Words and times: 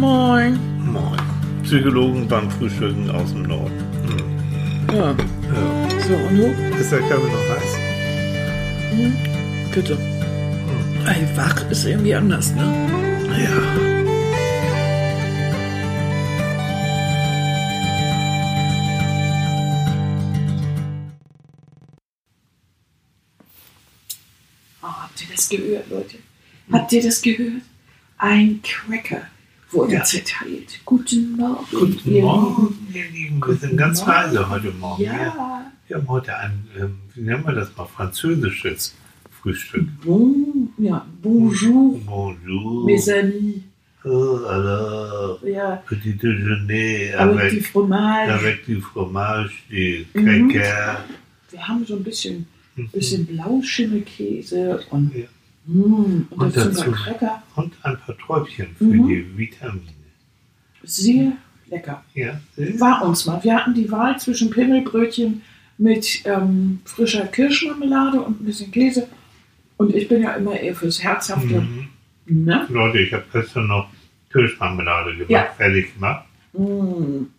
Moin. 0.00 0.58
Moin. 0.80 1.20
Psychologen 1.62 2.26
beim 2.26 2.50
Frühstücken 2.50 3.10
aus 3.10 3.32
dem 3.34 3.42
Norden. 3.42 3.84
Hm. 4.08 4.96
Ja. 4.96 5.10
Ja. 5.10 5.90
So, 6.08 6.14
und 6.14 6.38
du? 6.38 6.46
Ist 6.80 6.90
der 6.90 7.00
Kaffee 7.00 7.30
noch 7.30 7.48
heiß? 7.50 7.76
Bitte. 9.74 9.98
Ey, 11.06 11.36
wach 11.36 11.70
ist 11.70 11.84
irgendwie 11.84 12.14
anders, 12.14 12.54
ne? 12.54 12.62
Ja. 13.44 13.60
Oh, 24.82 24.86
habt 24.86 25.20
ihr 25.20 25.28
das 25.36 25.46
gehört, 25.50 25.90
Leute? 25.90 26.16
Habt 26.72 26.90
ihr 26.90 27.02
das 27.02 27.20
gehört? 27.20 27.60
Ein 28.16 28.62
Cracker 28.62 29.26
wurde 29.70 29.94
Ja. 29.94 30.04
zerteilt. 30.04 30.80
Guten 30.84 31.36
Morgen. 31.36 31.66
Guten 31.70 32.10
ihr 32.10 32.22
Morgen, 32.22 32.78
ihr 32.92 33.04
Lieben. 33.10 33.40
Wir 33.46 33.54
sind 33.56 33.76
ganz 33.76 34.00
Morgen. 34.00 34.12
leise 34.12 34.48
heute 34.50 34.70
Morgen. 34.72 35.02
Ja. 35.02 35.66
wir 35.88 35.96
haben 35.96 36.08
heute 36.08 36.36
ein, 36.36 36.52
ähm, 36.78 36.96
wie 37.14 37.22
nennen 37.22 37.44
wir 37.44 37.52
das 37.52 37.76
mal, 37.76 37.86
französisches 37.86 38.94
Frühstück. 39.40 39.86
Bon, 40.04 40.68
ja. 40.78 41.04
Bonjour, 41.22 41.98
Bonjour. 42.06 42.84
mes 42.86 43.08
amis. 43.08 43.62
Oh, 44.04 44.38
alors, 44.48 45.42
Ja. 45.44 45.82
petit 45.86 46.14
déjeuner 46.14 47.12
Avec 47.18 47.50
du 47.52 47.60
Fromage. 47.62 48.30
avec 48.32 48.66
du 48.66 48.80
fromage, 48.80 49.52
du 49.68 50.06
Mhm. 50.14 50.48
cracker. 50.48 51.04
Wir 51.50 51.68
haben 51.68 51.84
so 51.84 51.96
ein 51.96 52.02
bisschen, 52.04 52.46
Mhm. 52.76 52.88
bisschen 52.92 53.26
Blauschimmelkäse 53.26 54.80
und, 54.90 55.12
Ja. 55.14 55.24
Mm, 55.66 56.26
und, 56.30 56.32
Und 56.32 56.56
dazu 56.56 56.90
Cracker. 56.92 57.42
Und 57.56 57.74
ein 57.82 57.96
paar 57.98 58.16
Träubchen 58.18 58.68
für 58.76 58.84
Mhm. 58.84 59.08
die 59.08 59.38
Vitamine. 59.38 59.82
Sehr 60.82 61.32
lecker. 61.68 62.02
Ja, 62.14 62.40
War 62.78 63.04
uns 63.04 63.26
mal. 63.26 63.42
Wir 63.44 63.56
hatten 63.56 63.74
die 63.74 63.90
Wahl 63.90 64.18
zwischen 64.18 64.50
Pimmelbrötchen 64.50 65.42
mit 65.78 66.22
ähm, 66.24 66.80
frischer 66.84 67.26
Kirschmarmelade 67.26 68.20
und 68.20 68.40
ein 68.40 68.44
bisschen 68.44 68.70
Käse. 68.70 69.08
Und 69.76 69.94
ich 69.94 70.08
bin 70.08 70.22
ja 70.22 70.32
immer 70.34 70.58
eher 70.58 70.74
fürs 70.74 71.02
Herzhafte. 71.02 71.60
Mhm. 71.60 71.88
Ne? 72.26 72.66
Leute, 72.68 72.98
ich 73.00 73.12
habe 73.12 73.24
gestern 73.32 73.66
noch 73.68 73.88
Kirschmarmelade 74.30 75.12
gemacht, 75.12 75.30
Ja. 75.30 75.44
fertig 75.56 75.94
gemacht. 75.94 76.26
Mm. 76.52 76.58
Und 76.62 77.30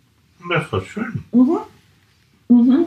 das 0.49 0.71
war 0.71 0.81
schön. 0.81 1.23
Mhm. 1.31 1.57
Mhm. 2.49 2.85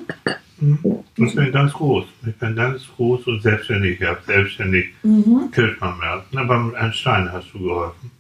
Mhm. 0.59 0.79
Ich 1.17 1.35
bin 1.35 1.53
ganz 1.53 1.73
groß. 1.73 2.05
Ich 2.27 2.35
bin 2.37 2.55
ganz 2.57 2.83
groß 2.97 3.27
und 3.27 3.43
selbstständig. 3.43 4.01
Habe 4.03 4.21
selbstständig 4.27 4.87
Mhm. 5.03 5.51
Kirschmarmelade. 5.53 6.25
Aber 6.37 6.59
mit 6.61 6.75
einem 6.77 6.93
Stein 6.93 7.31
hast 7.33 7.53
du 7.53 7.59
geholfen. 7.61 8.11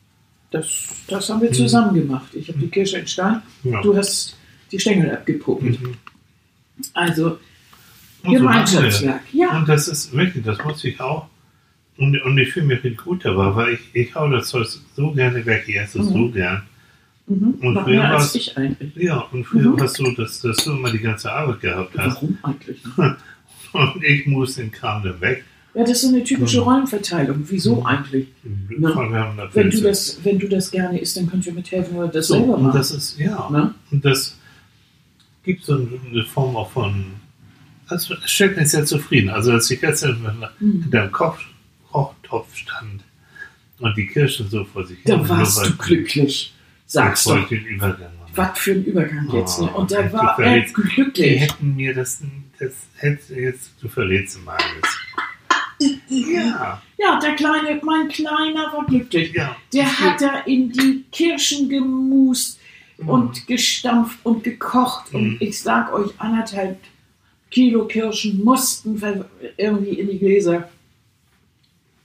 Das, 0.50 0.66
das 1.08 1.28
haben 1.30 1.42
wir 1.42 1.52
zusammen 1.52 1.94
gemacht. 1.94 2.28
Ich 2.34 2.48
habe 2.48 2.58
die 2.58 2.68
Kirsche 2.68 2.98
in 2.98 3.06
Stein, 3.06 3.42
Ja. 3.64 3.80
du 3.82 3.96
hast 3.96 4.36
die 4.70 4.78
Stängel 4.78 5.10
abgepopelt. 5.12 5.80
Mhm. 5.80 5.94
Also 6.92 7.38
Und 8.22 8.34
Gemeinschaftswerk. 8.34 9.20
das. 9.24 9.32
Ja. 9.32 9.56
Und 9.56 9.68
das 9.68 9.88
ist 9.88 10.12
wirklich, 10.12 10.44
das 10.44 10.58
muss 10.64 10.84
ich 10.84 11.00
auch. 11.00 11.28
Und, 11.96 12.20
und 12.22 12.38
ich 12.38 12.52
fühle 12.52 12.66
mich 12.66 12.96
gut 12.96 13.24
dabei, 13.24 13.54
weil 13.54 13.74
ich, 13.74 13.80
ich 13.94 14.14
hau 14.14 14.28
das 14.28 14.48
Zeug 14.48 14.66
so 14.96 15.12
gerne 15.12 15.44
weg. 15.46 15.64
Ich 15.68 15.76
esse 15.76 16.00
es 16.00 16.08
Mhm. 16.08 16.12
so 16.12 16.28
gern. 16.30 16.62
Mhm. 17.26 17.54
Und 17.60 17.74
Noch 17.74 17.84
früher 17.84 17.94
mehr 18.02 18.14
als 18.16 18.34
ich 18.34 18.56
eigentlich. 18.56 18.94
Ja, 18.96 19.20
und 19.32 19.44
früher 19.44 19.70
Mhm. 19.70 19.78
war 19.78 19.86
es 19.86 19.94
so, 19.94 20.10
dass, 20.12 20.40
dass 20.40 20.56
du 20.58 20.72
immer 20.72 20.90
die 20.90 20.98
ganze 20.98 21.32
Arbeit 21.32 21.60
gehabt 21.60 21.96
hast. 21.98 22.16
Warum 22.16 22.38
eigentlich? 22.42 22.80
Und 23.72 24.04
ich 24.04 24.26
muss 24.26 24.54
den 24.54 24.70
Kram 24.70 25.02
dann 25.02 25.20
weg. 25.20 25.42
Ja, 25.74 25.80
das 25.82 25.90
ist 25.90 26.02
so 26.02 26.08
eine 26.14 26.22
typische 26.22 26.58
Mhm. 26.58 26.62
Rollenverteilung. 26.64 27.44
Wieso 27.48 27.76
Mhm. 27.80 27.86
eigentlich? 27.86 28.28
Ja. 28.78 28.94
haben 28.94 29.36
da 29.36 29.48
Wenn 29.52 29.70
du, 29.70 29.80
das, 29.80 30.20
wenn 30.22 30.38
du 30.38 30.48
das 30.48 30.70
gerne 30.70 31.00
isst, 31.00 31.16
dann 31.16 31.28
könnt 31.28 31.44
ihr 31.46 31.52
mithelfen 31.52 31.96
oder 31.96 32.06
das 32.08 32.28
so, 32.28 32.34
selber 32.34 32.56
und 32.56 32.62
machen. 32.64 32.76
das 32.78 32.90
ist, 32.92 33.18
ja, 33.18 33.48
Ne? 33.50 33.74
und 33.90 34.04
das 34.04 34.38
gibt 35.42 35.64
so 35.64 35.74
eine 35.74 36.24
Form 36.24 36.54
auch 36.56 36.70
von, 36.70 37.06
also 37.88 38.14
stellt 38.26 38.56
mich 38.56 38.68
sehr 38.68 38.84
zufrieden. 38.84 39.30
Also 39.30 39.50
als 39.50 39.68
ich 39.70 39.80
gestern 39.80 40.20
Mhm. 40.60 40.82
in 40.84 40.90
deinem 40.92 41.10
Koch, 41.10 41.38
Kochtopf 41.90 42.54
stand 42.54 43.02
und 43.80 43.96
die 43.96 44.06
Kirschen 44.06 44.48
so 44.48 44.64
vor 44.64 44.86
sich 44.86 44.98
Da 45.04 45.16
hin 45.18 45.28
warst 45.28 45.66
du 45.66 45.74
glücklich. 45.76 46.54
Sag's 46.86 47.24
doch. 47.24 47.50
Was 48.36 48.58
für 48.58 48.72
ein 48.72 48.84
Übergang 48.84 49.28
jetzt. 49.32 49.60
Ne? 49.60 49.70
Oh, 49.74 49.78
Und 49.80 49.90
da 49.92 50.12
war 50.12 50.30
er 50.38 50.44
verrätst- 50.44 50.76
Die 50.76 50.82
glücklich. 50.82 51.40
hätten 51.40 51.76
mir 51.76 51.94
das, 51.94 52.20
das 52.58 52.72
hätte 52.96 53.34
jetzt, 53.40 53.70
du 53.80 53.88
verrätst 53.88 54.44
mal 54.44 54.56
alles. 54.56 55.90
Ja, 56.08 56.82
Ja, 56.98 57.18
der 57.20 57.34
kleine, 57.34 57.80
mein 57.82 58.08
Kleiner 58.08 58.72
war 58.72 58.84
glücklich. 58.86 59.32
ja. 59.34 59.56
Der 59.72 59.86
hat 60.00 60.20
da 60.20 60.40
in 60.40 60.70
die 60.72 61.04
Kirschen 61.12 61.68
gemust 61.68 62.58
Mhm. 62.98 63.08
und 63.08 63.46
gestampft 63.48 64.18
und 64.24 64.44
gekocht. 64.44 65.12
Mhm. 65.12 65.18
Und 65.18 65.42
ich 65.42 65.60
sag 65.60 65.92
euch, 65.92 66.10
anderthalb 66.18 66.78
Kilo 67.50 67.86
Kirschen 67.86 68.42
mussten 68.44 69.00
irgendwie 69.56 69.94
in 70.00 70.08
die 70.10 70.18
Gläser. 70.18 70.68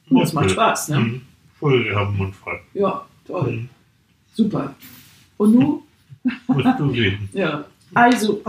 Und 0.10 0.20
das 0.22 0.34
macht 0.34 0.52
Spaß, 0.52 0.90
ne? 0.90 1.00
Mhm. 1.00 1.22
Voll 1.60 1.84
gehabt, 1.84 2.16
Mund 2.16 2.36
voll. 2.36 2.60
Ja, 2.74 3.06
toll. 3.26 3.52
Mhm. 3.52 3.70
Super. 4.40 4.76
Und 5.36 5.56
nun? 5.56 5.80
Musst 6.48 6.80
du 6.80 6.86
reden. 6.86 7.28
Ja. 7.34 7.66
Also, 7.94 8.42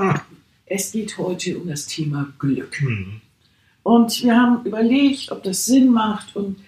es 0.66 0.92
geht 0.92 1.18
heute 1.18 1.58
um 1.58 1.66
das 1.68 1.86
Thema 1.86 2.32
Glück. 2.38 2.80
Mhm. 2.80 3.20
Und 3.82 4.22
wir 4.22 4.36
haben 4.36 4.64
überlegt, 4.64 5.32
ob 5.32 5.42
das 5.42 5.66
Sinn 5.66 5.88
macht. 5.90 6.36
Und 6.36 6.58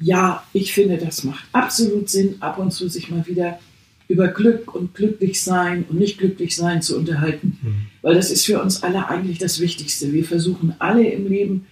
ja, 0.00 0.42
ich 0.52 0.72
finde, 0.72 0.98
das 0.98 1.22
macht 1.22 1.44
absolut 1.52 2.10
Sinn, 2.10 2.36
ab 2.40 2.58
und 2.58 2.72
zu 2.72 2.88
sich 2.88 3.10
mal 3.10 3.24
wieder 3.28 3.60
über 4.08 4.26
Glück 4.28 4.74
und 4.74 4.92
glücklich 4.94 5.40
sein 5.40 5.84
und 5.88 5.98
nicht 5.98 6.18
glücklich 6.18 6.56
sein 6.56 6.82
zu 6.82 6.96
unterhalten. 6.98 7.58
Mhm. 7.62 7.74
Weil 8.02 8.14
das 8.16 8.30
ist 8.32 8.44
für 8.44 8.60
uns 8.60 8.82
alle 8.82 9.08
eigentlich 9.08 9.38
das 9.38 9.60
Wichtigste. 9.60 10.12
Wir 10.12 10.24
versuchen 10.24 10.74
alle 10.80 11.06
im 11.06 11.28
Leben 11.28 11.66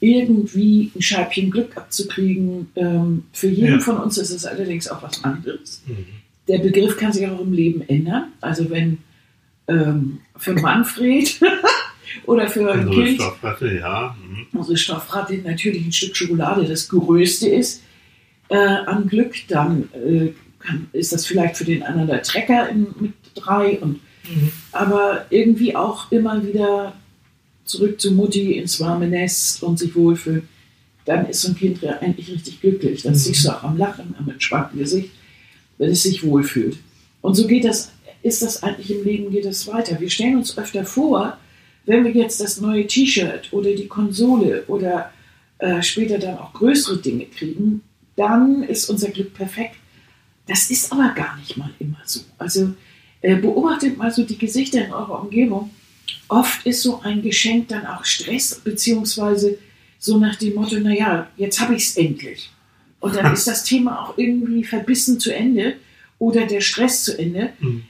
irgendwie 0.00 0.90
ein 0.94 1.02
Scheibchen 1.02 1.50
Glück 1.50 1.76
abzukriegen. 1.76 2.68
Ähm, 2.76 3.24
für 3.32 3.48
jeden 3.48 3.74
Ja. 3.74 3.80
von 3.80 3.98
uns 3.98 4.18
ist 4.18 4.30
es 4.30 4.44
allerdings 4.44 4.88
auch 4.88 5.02
was 5.02 5.22
anderes. 5.24 5.82
Mhm. 5.86 6.17
Der 6.48 6.58
Begriff 6.58 6.96
kann 6.96 7.12
sich 7.12 7.26
auch 7.28 7.40
im 7.40 7.52
Leben 7.52 7.82
ändern. 7.88 8.32
Also 8.40 8.70
wenn 8.70 8.98
ähm, 9.68 10.20
für 10.36 10.54
Manfred 10.54 11.38
oder 12.26 12.48
für 12.48 12.72
ein 12.72 12.88
Unsere 12.88 13.04
Kind 13.04 13.20
Stoffplatte, 13.20 13.78
ja. 13.78 14.16
Mhm. 14.26 14.58
unsere 14.58 14.76
Stoffratte 14.78 15.34
natürlich 15.38 15.84
ein 15.84 15.92
Stück 15.92 16.16
Schokolade 16.16 16.64
das 16.66 16.88
größte 16.88 17.48
ist 17.48 17.82
äh, 18.48 18.56
an 18.56 19.06
Glück, 19.08 19.34
dann 19.48 19.88
äh, 19.92 20.32
kann, 20.58 20.88
ist 20.92 21.12
das 21.12 21.26
vielleicht 21.26 21.56
für 21.58 21.64
den 21.64 21.82
anderen 21.82 22.08
der 22.08 22.22
Trecker 22.22 22.68
in, 22.70 22.86
mit 23.00 23.12
drei 23.34 23.78
und 23.78 24.00
Mhm. 24.30 24.52
aber 24.72 25.24
irgendwie 25.30 25.74
auch 25.74 26.12
immer 26.12 26.46
wieder 26.46 26.92
zurück 27.64 27.98
zu 27.98 28.12
Mutti 28.12 28.58
ins 28.58 28.78
warme 28.78 29.08
Nest 29.08 29.62
und 29.62 29.78
sich 29.78 29.94
wohlfühlen. 29.96 30.46
Dann 31.06 31.24
ist 31.30 31.40
so 31.40 31.48
ein 31.48 31.56
Kind 31.56 31.80
ja 31.80 31.98
eigentlich 32.00 32.30
richtig 32.30 32.60
glücklich. 32.60 33.00
Das 33.02 33.12
Mhm. 33.12 33.18
siehst 33.20 33.46
du 33.46 33.50
auch 33.52 33.62
am 33.62 33.78
Lachen, 33.78 34.14
am 34.18 34.28
entspannten 34.28 34.78
Gesicht, 34.78 35.10
wenn 35.78 35.90
es 35.90 36.02
sich 36.02 36.24
wohlfühlt. 36.24 36.78
Und 37.20 37.34
so 37.34 37.46
geht 37.46 37.64
das, 37.64 37.90
ist 38.22 38.42
das 38.42 38.62
eigentlich 38.62 38.90
im 38.90 39.04
Leben, 39.04 39.30
geht 39.30 39.44
das 39.44 39.66
weiter. 39.66 40.00
Wir 40.00 40.10
stellen 40.10 40.36
uns 40.36 40.58
öfter 40.58 40.84
vor, 40.84 41.38
wenn 41.86 42.04
wir 42.04 42.12
jetzt 42.12 42.40
das 42.40 42.60
neue 42.60 42.86
T-Shirt 42.86 43.52
oder 43.52 43.72
die 43.72 43.86
Konsole 43.86 44.64
oder 44.66 45.10
äh, 45.58 45.82
später 45.82 46.18
dann 46.18 46.38
auch 46.38 46.52
größere 46.52 46.98
Dinge 46.98 47.26
kriegen, 47.26 47.82
dann 48.16 48.62
ist 48.62 48.90
unser 48.90 49.10
Glück 49.10 49.32
perfekt. 49.32 49.76
Das 50.46 50.70
ist 50.70 50.92
aber 50.92 51.14
gar 51.14 51.36
nicht 51.38 51.56
mal 51.56 51.70
immer 51.78 52.00
so. 52.04 52.20
Also 52.36 52.74
äh, 53.20 53.36
beobachtet 53.36 53.96
mal 53.96 54.10
so 54.10 54.24
die 54.24 54.38
Gesichter 54.38 54.84
in 54.84 54.92
eurer 54.92 55.22
Umgebung. 55.22 55.70
Oft 56.28 56.66
ist 56.66 56.82
so 56.82 57.00
ein 57.00 57.22
Geschenk 57.22 57.68
dann 57.68 57.86
auch 57.86 58.04
Stress, 58.04 58.60
beziehungsweise 58.62 59.58
so 59.98 60.18
nach 60.18 60.36
dem 60.36 60.54
Motto, 60.54 60.78
naja, 60.78 61.28
jetzt 61.36 61.60
habe 61.60 61.74
ich 61.74 61.84
es 61.84 61.96
endlich. 61.96 62.50
Und 63.00 63.16
dann 63.16 63.32
ist 63.32 63.46
das 63.46 63.64
Thema 63.64 64.02
auch 64.02 64.18
irgendwie 64.18 64.64
verbissen 64.64 65.20
zu 65.20 65.34
Ende 65.34 65.74
oder 66.18 66.46
der 66.46 66.60
Stress 66.60 67.04
zu 67.04 67.18
Ende. 67.18 67.50
Mhm. 67.60 67.84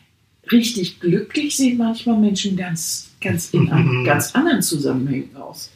Richtig 0.51 1.01
glücklich 1.01 1.57
sehen 1.57 1.79
manchmal 1.79 2.19
Menschen 2.19 2.57
ganz, 2.57 3.11
ganz 3.21 3.51
in 3.51 3.71
einem 3.71 4.05
ganz 4.05 4.35
anderen 4.35 4.63
Zusammenhängen 4.63 5.37
aus. 5.37 5.71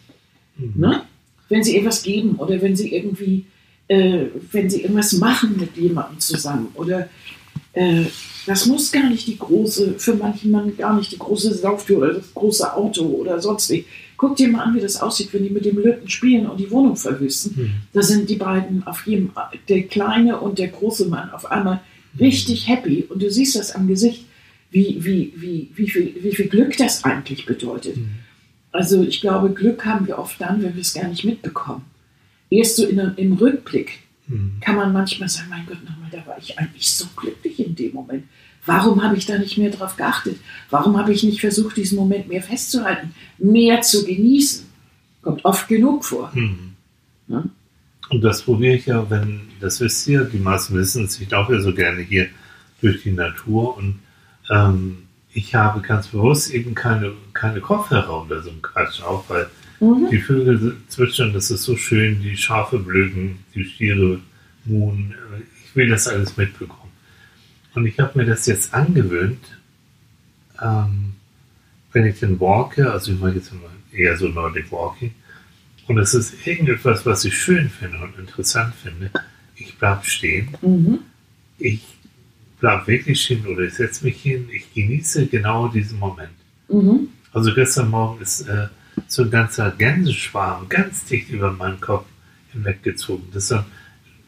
Mhm. 0.56 0.72
Ne? 0.76 1.02
Wenn 1.48 1.64
sie 1.64 1.76
etwas 1.76 2.02
geben 2.02 2.36
oder 2.36 2.60
wenn 2.60 2.76
sie 2.76 2.94
irgendwie, 2.94 3.46
äh, 3.88 4.26
wenn 4.52 4.70
sie 4.70 4.82
irgendwas 4.82 5.12
machen 5.14 5.56
mit 5.58 5.76
jemandem 5.76 6.18
zusammen 6.20 6.68
oder 6.74 7.08
äh, 7.72 8.04
das 8.46 8.66
muss 8.66 8.90
gar 8.90 9.08
nicht 9.08 9.26
die 9.26 9.38
große, 9.38 9.94
für 9.98 10.14
manchen 10.14 10.50
Mann 10.50 10.76
gar 10.76 10.96
nicht 10.96 11.12
die 11.12 11.18
große 11.18 11.54
Sauftür 11.54 11.98
oder 11.98 12.14
das 12.14 12.34
große 12.34 12.74
Auto 12.74 13.04
oder 13.04 13.40
sonst 13.40 13.70
wie. 13.70 13.84
Guck 14.22 14.36
dir 14.36 14.46
mal 14.46 14.62
an, 14.62 14.76
wie 14.76 14.80
das 14.80 15.00
aussieht, 15.00 15.32
wenn 15.32 15.42
die 15.42 15.50
mit 15.50 15.64
dem 15.64 15.78
Löten 15.78 16.08
spielen 16.08 16.46
und 16.46 16.60
die 16.60 16.70
Wohnung 16.70 16.94
verwüsten. 16.94 17.54
Mhm. 17.56 17.70
Da 17.92 18.02
sind 18.02 18.30
die 18.30 18.36
beiden 18.36 18.86
auf 18.86 19.04
jedem, 19.04 19.32
der 19.68 19.82
kleine 19.82 20.38
und 20.38 20.60
der 20.60 20.68
große 20.68 21.08
Mann 21.08 21.30
auf 21.30 21.50
einmal 21.50 21.80
richtig 22.20 22.68
happy 22.68 23.04
und 23.08 23.20
du 23.20 23.28
siehst 23.28 23.56
das 23.56 23.72
am 23.72 23.88
Gesicht, 23.88 24.26
wie, 24.70 25.04
wie, 25.04 25.32
wie, 25.34 25.70
wie, 25.74 25.90
viel, 25.90 26.14
wie 26.22 26.32
viel 26.32 26.46
Glück 26.46 26.76
das 26.76 27.02
eigentlich 27.02 27.46
bedeutet. 27.46 27.96
Mhm. 27.96 28.10
Also 28.70 29.02
ich 29.02 29.20
glaube, 29.20 29.50
Glück 29.50 29.84
haben 29.84 30.06
wir 30.06 30.20
oft 30.20 30.40
dann, 30.40 30.62
wenn 30.62 30.76
wir 30.76 30.82
es 30.82 30.94
gar 30.94 31.08
nicht 31.08 31.24
mitbekommen. 31.24 31.84
Erst 32.48 32.76
so 32.76 32.86
in, 32.86 33.00
im 33.16 33.32
Rückblick 33.32 34.02
Mhm. 34.28 34.52
kann 34.60 34.76
man 34.76 34.92
manchmal 34.92 35.28
sagen, 35.28 35.48
mein 35.50 35.66
Gott, 35.66 35.82
nochmal, 35.84 36.08
da 36.10 36.24
war 36.26 36.38
ich 36.38 36.56
eigentlich 36.58 36.90
so 36.90 37.06
glücklich 37.16 37.58
in 37.58 37.74
dem 37.74 37.92
Moment. 37.92 38.24
Warum 38.64 39.02
habe 39.02 39.16
ich 39.16 39.26
da 39.26 39.38
nicht 39.38 39.58
mehr 39.58 39.70
drauf 39.70 39.96
geachtet? 39.96 40.38
Warum 40.70 40.96
habe 40.96 41.12
ich 41.12 41.22
nicht 41.22 41.40
versucht, 41.40 41.76
diesen 41.76 41.96
Moment 41.96 42.28
mehr 42.28 42.42
festzuhalten, 42.42 43.14
mehr 43.38 43.80
zu 43.82 44.04
genießen? 44.04 44.66
Kommt 45.22 45.44
oft 45.44 45.68
genug 45.68 46.04
vor. 46.04 46.30
Mhm. 46.34 46.74
Ja? 47.28 47.44
Und 48.10 48.20
das 48.22 48.42
probiere 48.42 48.74
ich 48.74 48.86
ja, 48.86 49.08
wenn, 49.10 49.40
das 49.60 49.80
wisst 49.80 50.06
ihr, 50.06 50.24
die 50.24 50.38
meisten 50.38 50.74
wissen 50.74 51.04
es, 51.04 51.20
ich 51.20 51.30
laufe 51.30 51.54
ja 51.54 51.60
so 51.60 51.74
gerne 51.74 52.02
hier 52.02 52.28
durch 52.80 53.02
die 53.02 53.12
Natur 53.12 53.76
und 53.76 54.00
ähm, 54.50 54.98
ich 55.32 55.54
habe 55.54 55.80
ganz 55.80 56.08
bewusst 56.08 56.52
eben 56.52 56.74
keine, 56.74 57.12
keine 57.32 57.60
Kopfhörer 57.60 58.24
oder 58.24 58.42
so 58.42 58.50
ein 58.50 58.60
Quatsch 58.60 59.02
auf, 59.02 59.28
weil 59.28 59.48
Mhm. 59.82 60.10
die 60.12 60.18
Vögel 60.18 60.76
zwitschern, 60.86 61.32
das 61.32 61.50
ist 61.50 61.64
so 61.64 61.76
schön, 61.76 62.22
die 62.22 62.36
Schafe 62.36 62.78
blöken, 62.78 63.40
die 63.52 63.64
Stiere 63.64 64.20
muhen, 64.64 65.12
ich 65.64 65.74
will 65.74 65.88
das 65.88 66.06
alles 66.06 66.36
mitbekommen. 66.36 66.81
Und 67.74 67.86
ich 67.86 67.98
habe 67.98 68.18
mir 68.18 68.26
das 68.26 68.46
jetzt 68.46 68.74
angewöhnt, 68.74 69.44
ähm, 70.60 71.14
wenn 71.92 72.06
ich 72.06 72.20
denn 72.20 72.38
walke, 72.40 72.90
also 72.90 73.12
ich 73.12 73.20
mache 73.20 73.34
jetzt 73.34 73.50
immer 73.52 73.70
eher 73.92 74.16
so 74.16 74.28
Nordic 74.28 74.70
Walking, 74.72 75.14
und 75.88 75.98
es 75.98 76.14
ist 76.14 76.46
irgendetwas, 76.46 77.04
was 77.04 77.24
ich 77.24 77.36
schön 77.36 77.68
finde 77.68 77.98
und 77.98 78.18
interessant 78.18 78.74
finde, 78.74 79.10
ich 79.56 79.76
bleib 79.78 80.06
stehen, 80.06 80.56
Mhm. 80.62 81.00
ich 81.58 81.82
bleib 82.60 82.86
wirklich 82.86 83.20
stehen 83.20 83.46
oder 83.46 83.62
ich 83.62 83.74
setze 83.74 84.04
mich 84.04 84.22
hin, 84.22 84.48
ich 84.52 84.72
genieße 84.72 85.26
genau 85.26 85.68
diesen 85.68 85.98
Moment. 85.98 86.30
Mhm. 86.68 87.08
Also 87.32 87.52
gestern 87.54 87.90
Morgen 87.90 88.22
ist 88.22 88.42
äh, 88.42 88.68
so 89.08 89.22
ein 89.22 89.30
ganzer 89.30 89.70
Gänseschwarm 89.72 90.68
ganz 90.68 91.04
dicht 91.06 91.30
über 91.30 91.52
meinen 91.52 91.80
Kopf 91.80 92.06
hinweggezogen. 92.52 93.24
Das 93.32 93.44
ist 93.44 93.50
dann 93.50 93.64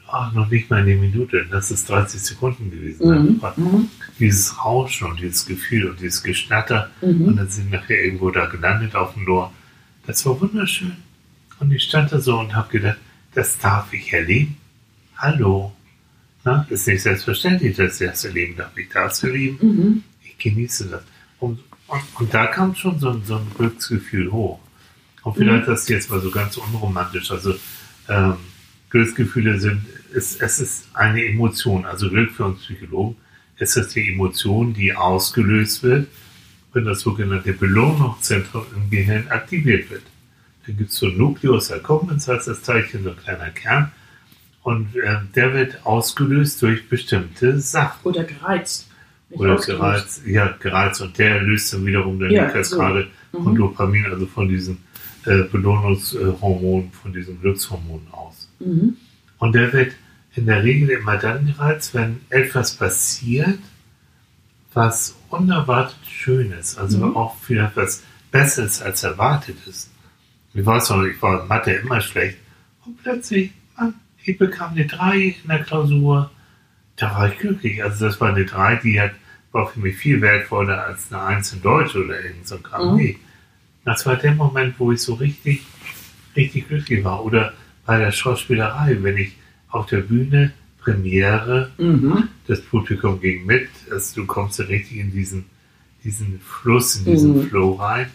ach, 0.07 0.33
noch 0.33 0.49
nicht 0.51 0.71
mal 0.71 0.83
eine 0.83 0.95
Minute, 0.97 1.47
das 1.51 1.71
ist 1.71 1.89
30 1.89 2.21
Sekunden 2.21 2.71
gewesen. 2.71 3.09
Mhm. 3.09 3.41
Mhm. 3.65 3.89
Dieses 4.19 4.63
Rauschen 4.65 5.09
und 5.09 5.21
dieses 5.21 5.47
Gefühl 5.47 5.91
und 5.91 6.01
dieses 6.01 6.23
Geschnatter 6.23 6.91
und 7.01 7.21
Mhm. 7.21 7.37
dann 7.37 7.49
sind 7.49 7.71
wir 7.71 7.81
nachher 7.81 8.05
irgendwo 8.05 8.31
da 8.31 8.47
gelandet 8.47 8.95
auf 8.95 9.15
dem 9.15 9.25
Lohr. 9.27 9.53
Das 10.07 10.25
war 10.27 10.41
wunderschön. 10.41 10.97
Und 11.61 11.73
ich 11.73 11.83
stand 11.85 12.13
da 12.13 12.21
so 12.21 12.39
und 12.39 12.55
habe 12.55 12.71
gedacht, 12.71 12.99
das 13.35 13.59
darf 13.59 13.93
ich 13.93 14.13
erleben. 14.13 14.57
Hallo. 15.17 15.73
Na, 16.45 16.67
ist 16.69 16.87
nicht 16.87 17.03
selbstverständlich, 17.03 17.77
dass 17.77 18.01
ich 18.01 18.07
das 18.09 18.25
erleben 18.25 18.55
darf. 18.57 18.77
Ich 18.77 18.89
darf 18.91 19.13
es 19.13 19.23
erleben 19.23 19.59
Mhm. 19.61 20.03
ich 20.23 20.37
genieße 20.39 20.89
das. 20.89 21.03
Und, 21.41 21.61
und, 21.87 22.03
und 22.21 22.35
da 22.35 22.47
kam 22.49 22.75
schon 22.75 22.99
so, 22.99 23.11
ein- 23.11 23.23
so 23.25 23.37
ein 23.37 23.47
Glücksgefühl 23.57 24.31
hoch. 24.31 24.61
Und 25.23 25.37
vielleicht 25.39 25.67
das 25.69 25.89
jetzt 25.89 26.11
mal 26.11 26.21
so 26.21 26.31
ganz 26.31 26.57
unromantisch. 26.59 27.31
Also 27.31 27.55
ähm, 28.11 28.35
Glücksgefühle 28.95 29.59
sind, 29.59 29.81
es, 30.15 30.37
es 30.41 30.61
ist 30.61 30.89
eine 30.95 31.25
Emotion. 31.25 31.85
Also 31.85 32.09
Glück 32.09 32.31
für 32.31 32.45
uns 32.45 32.61
Psychologen 32.61 33.17
ist 33.59 33.77
das 33.77 33.89
die 33.89 34.09
Emotion, 34.13 34.73
die 34.73 34.95
ausgelöst 34.95 35.83
wird, 35.83 36.07
wenn 36.73 36.85
das 36.85 37.01
sogenannte 37.01 37.53
Belohnungszentrum 37.55 38.67
im 38.77 38.91
Gehirn 38.91 39.27
aktiviert 39.31 39.91
wird. 39.91 40.03
Da 40.65 40.73
gibt 40.73 40.91
es 40.91 40.97
so 40.97 41.07
ein 41.07 41.19
Nucleus 41.19 41.73
accumbens, 41.73 42.29
heißt 42.29 42.47
das 42.47 42.63
Teilchen, 42.63 43.03
so 43.03 43.11
ein 43.11 43.17
kleiner 43.17 43.51
Kern. 43.51 43.91
Und 44.63 44.95
äh, 44.95 45.17
der 45.35 45.53
wird 45.53 45.85
ausgelöst 45.85 46.63
durch 46.63 46.89
bestimmte 46.89 47.59
Sachen. 47.59 47.99
Oder 48.05 48.23
gereizt. 48.23 48.89
Nicht 49.29 49.41
Oder 49.41 49.57
gereizt, 49.57 50.23
ja, 50.25 50.57
gereizt 50.61 51.01
und 51.01 51.19
der 51.19 51.43
löst 51.43 51.73
dann 51.73 51.85
wiederum 51.85 52.21
dann 52.21 52.31
Ja, 52.31 52.47
die 52.47 52.53
Kaskade 52.53 53.09
so. 53.33 53.43
von 53.43 53.55
Mhm. 53.55 53.59
Dopamin, 53.59 54.07
also 54.07 54.27
von 54.27 54.49
diesem 54.49 54.79
äh, 55.27 55.43
Belohnungshormon, 55.51 56.93
von 56.93 57.13
diesem 57.13 57.41
Glückshormon 57.41 58.07
aus. 58.13 58.44
Mhm. 58.59 58.97
Und 59.39 59.55
der 59.55 59.73
wird 59.73 59.93
in 60.35 60.47
der 60.47 60.63
Regel 60.65 60.91
immer 60.91 61.17
dann 61.17 61.47
gereizt, 61.47 61.95
wenn 61.95 62.21
etwas 62.31 62.75
passiert, 62.77 63.59
was 64.73 65.17
unerwartet 65.31 65.97
schön 66.09 66.51
ist, 66.53 66.79
also 66.79 66.99
Mhm. 66.99 67.17
auch 67.17 67.37
vielleicht 67.41 67.77
was 67.77 68.03
Besseres 68.33 68.83
als 68.83 69.05
erwartet 69.05 69.57
ist. 69.67 69.91
Ich 70.53 70.65
weiß 70.67 70.91
noch, 70.91 71.05
ich 71.05 71.21
war 71.23 71.43
in 71.43 71.49
Mathe 71.49 71.73
immer 71.73 72.01
schlecht 72.01 72.39
und 72.85 73.01
plötzlich, 73.03 73.53
Mann, 73.77 73.95
ich 74.23 74.37
bekam 74.39 74.73
eine 74.73 74.87
3 74.87 75.37
in 75.43 75.49
der 75.49 75.63
Klausur. 75.63 76.31
Da 76.97 77.11
war 77.15 77.29
ich 77.33 77.39
glücklich. 77.39 77.83
Also 77.83 78.07
das 78.07 78.21
war 78.21 78.29
eine 78.31 78.45
3, 78.45 78.77
die 78.77 79.01
hat, 79.01 79.13
war 79.53 79.69
für 79.69 79.81
mich 79.81 79.97
viel 79.97 80.21
wertvoller 80.21 80.85
als 80.85 81.13
eine 81.13 81.23
1 81.23 81.53
in 81.55 81.63
Deutsch 81.63 81.95
oder 81.95 82.21
irgend 82.25 82.47
so 82.47 82.57
ein 82.57 82.63
Kram. 82.63 82.97
Mhm. 82.97 83.17
Das 83.85 84.07
war 84.07 84.17
der 84.17 84.35
Moment, 84.35 84.77
wo 84.79 84.93
ich 84.93 85.01
so 85.03 85.15
richtig, 85.15 85.63
richtig 86.35 86.69
glücklich 86.69 87.05
war. 87.05 87.25
Oder 87.25 87.53
bei 87.87 87.99
der 87.99 88.13
Schauspielerei, 88.13 88.99
wenn 89.03 89.17
ich 89.19 89.33
auf 89.71 89.87
der 89.87 89.99
Bühne 89.99 90.53
Premiere 90.81 91.71
Mhm. 91.79 92.29
das 92.47 92.61
Publikum 92.61 93.21
ging 93.21 93.47
mit, 93.47 93.69
also 93.91 94.21
du 94.21 94.27
kommst 94.27 94.59
ja 94.59 94.67
richtig 94.67 94.99
in 94.99 95.11
diesen, 95.11 95.47
diesen 96.05 96.41
Fluss, 96.41 96.97
in 96.97 97.07
diesen 97.07 97.39
Mhm. 97.39 97.49
Flow 97.49 97.73
rein. 97.73 98.07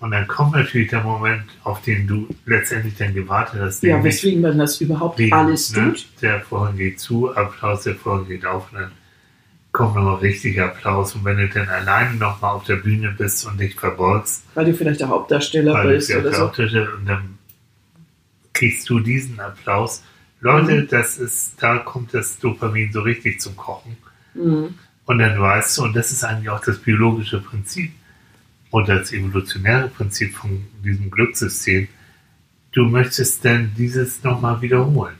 Und 0.00 0.12
dann 0.12 0.26
kommt 0.28 0.52
natürlich 0.52 0.90
der 0.90 1.02
Moment, 1.02 1.42
auf 1.64 1.82
den 1.82 2.06
du 2.06 2.28
letztendlich 2.46 2.94
dann 2.96 3.14
gewartet 3.14 3.60
hast. 3.60 3.82
Ja, 3.82 4.02
weswegen 4.02 4.40
man 4.40 4.56
das 4.58 4.80
überhaupt 4.80 5.18
wegen, 5.18 5.32
alles 5.32 5.74
ne, 5.74 5.88
tut. 5.92 6.06
Der 6.22 6.40
Vorhang 6.40 6.76
geht 6.76 7.00
zu, 7.00 7.34
Applaus, 7.34 7.82
der 7.82 7.96
Vorhang 7.96 8.26
geht 8.28 8.44
auf 8.46 8.72
und 8.72 8.78
dann 8.80 8.92
kommt 9.72 9.96
nochmal 9.96 10.16
richtig 10.16 10.60
Applaus. 10.60 11.14
Und 11.14 11.24
wenn 11.24 11.36
du 11.38 11.48
dann 11.48 11.68
alleine 11.68 12.14
nochmal 12.14 12.54
auf 12.54 12.64
der 12.64 12.76
Bühne 12.76 13.14
bist 13.16 13.44
und 13.46 13.58
dich 13.60 13.74
verbeugst, 13.74 14.44
Weil 14.54 14.66
du 14.66 14.74
vielleicht 14.74 15.00
der 15.00 15.08
Hauptdarsteller 15.08 15.84
bist 15.84 16.14
oder 16.14 16.32
so. 16.32 16.44
Und 16.46 17.06
dann 17.06 17.37
kriegst 18.58 18.88
du 18.90 19.00
diesen 19.00 19.38
Applaus. 19.40 20.02
Leute, 20.40 20.82
Mhm. 20.82 20.88
das 20.88 21.18
ist, 21.18 21.54
da 21.62 21.78
kommt 21.78 22.14
das 22.14 22.38
Dopamin 22.38 22.92
so 22.92 23.00
richtig 23.00 23.40
zum 23.40 23.56
Kochen. 23.56 23.96
Mhm. 24.34 24.74
Und 25.06 25.18
dann 25.18 25.40
weißt 25.40 25.78
du, 25.78 25.82
und 25.84 25.94
das 25.96 26.12
ist 26.12 26.24
eigentlich 26.24 26.50
auch 26.50 26.60
das 26.64 26.78
biologische 26.78 27.40
Prinzip 27.40 27.92
oder 28.70 28.98
das 28.98 29.12
evolutionäre 29.12 29.88
Prinzip 29.88 30.34
von 30.34 30.64
diesem 30.84 31.10
Glückssystem, 31.10 31.88
du 32.72 32.84
möchtest 32.84 33.44
dann 33.44 33.72
dieses 33.76 34.22
nochmal 34.22 34.60
wiederholen. 34.60 35.14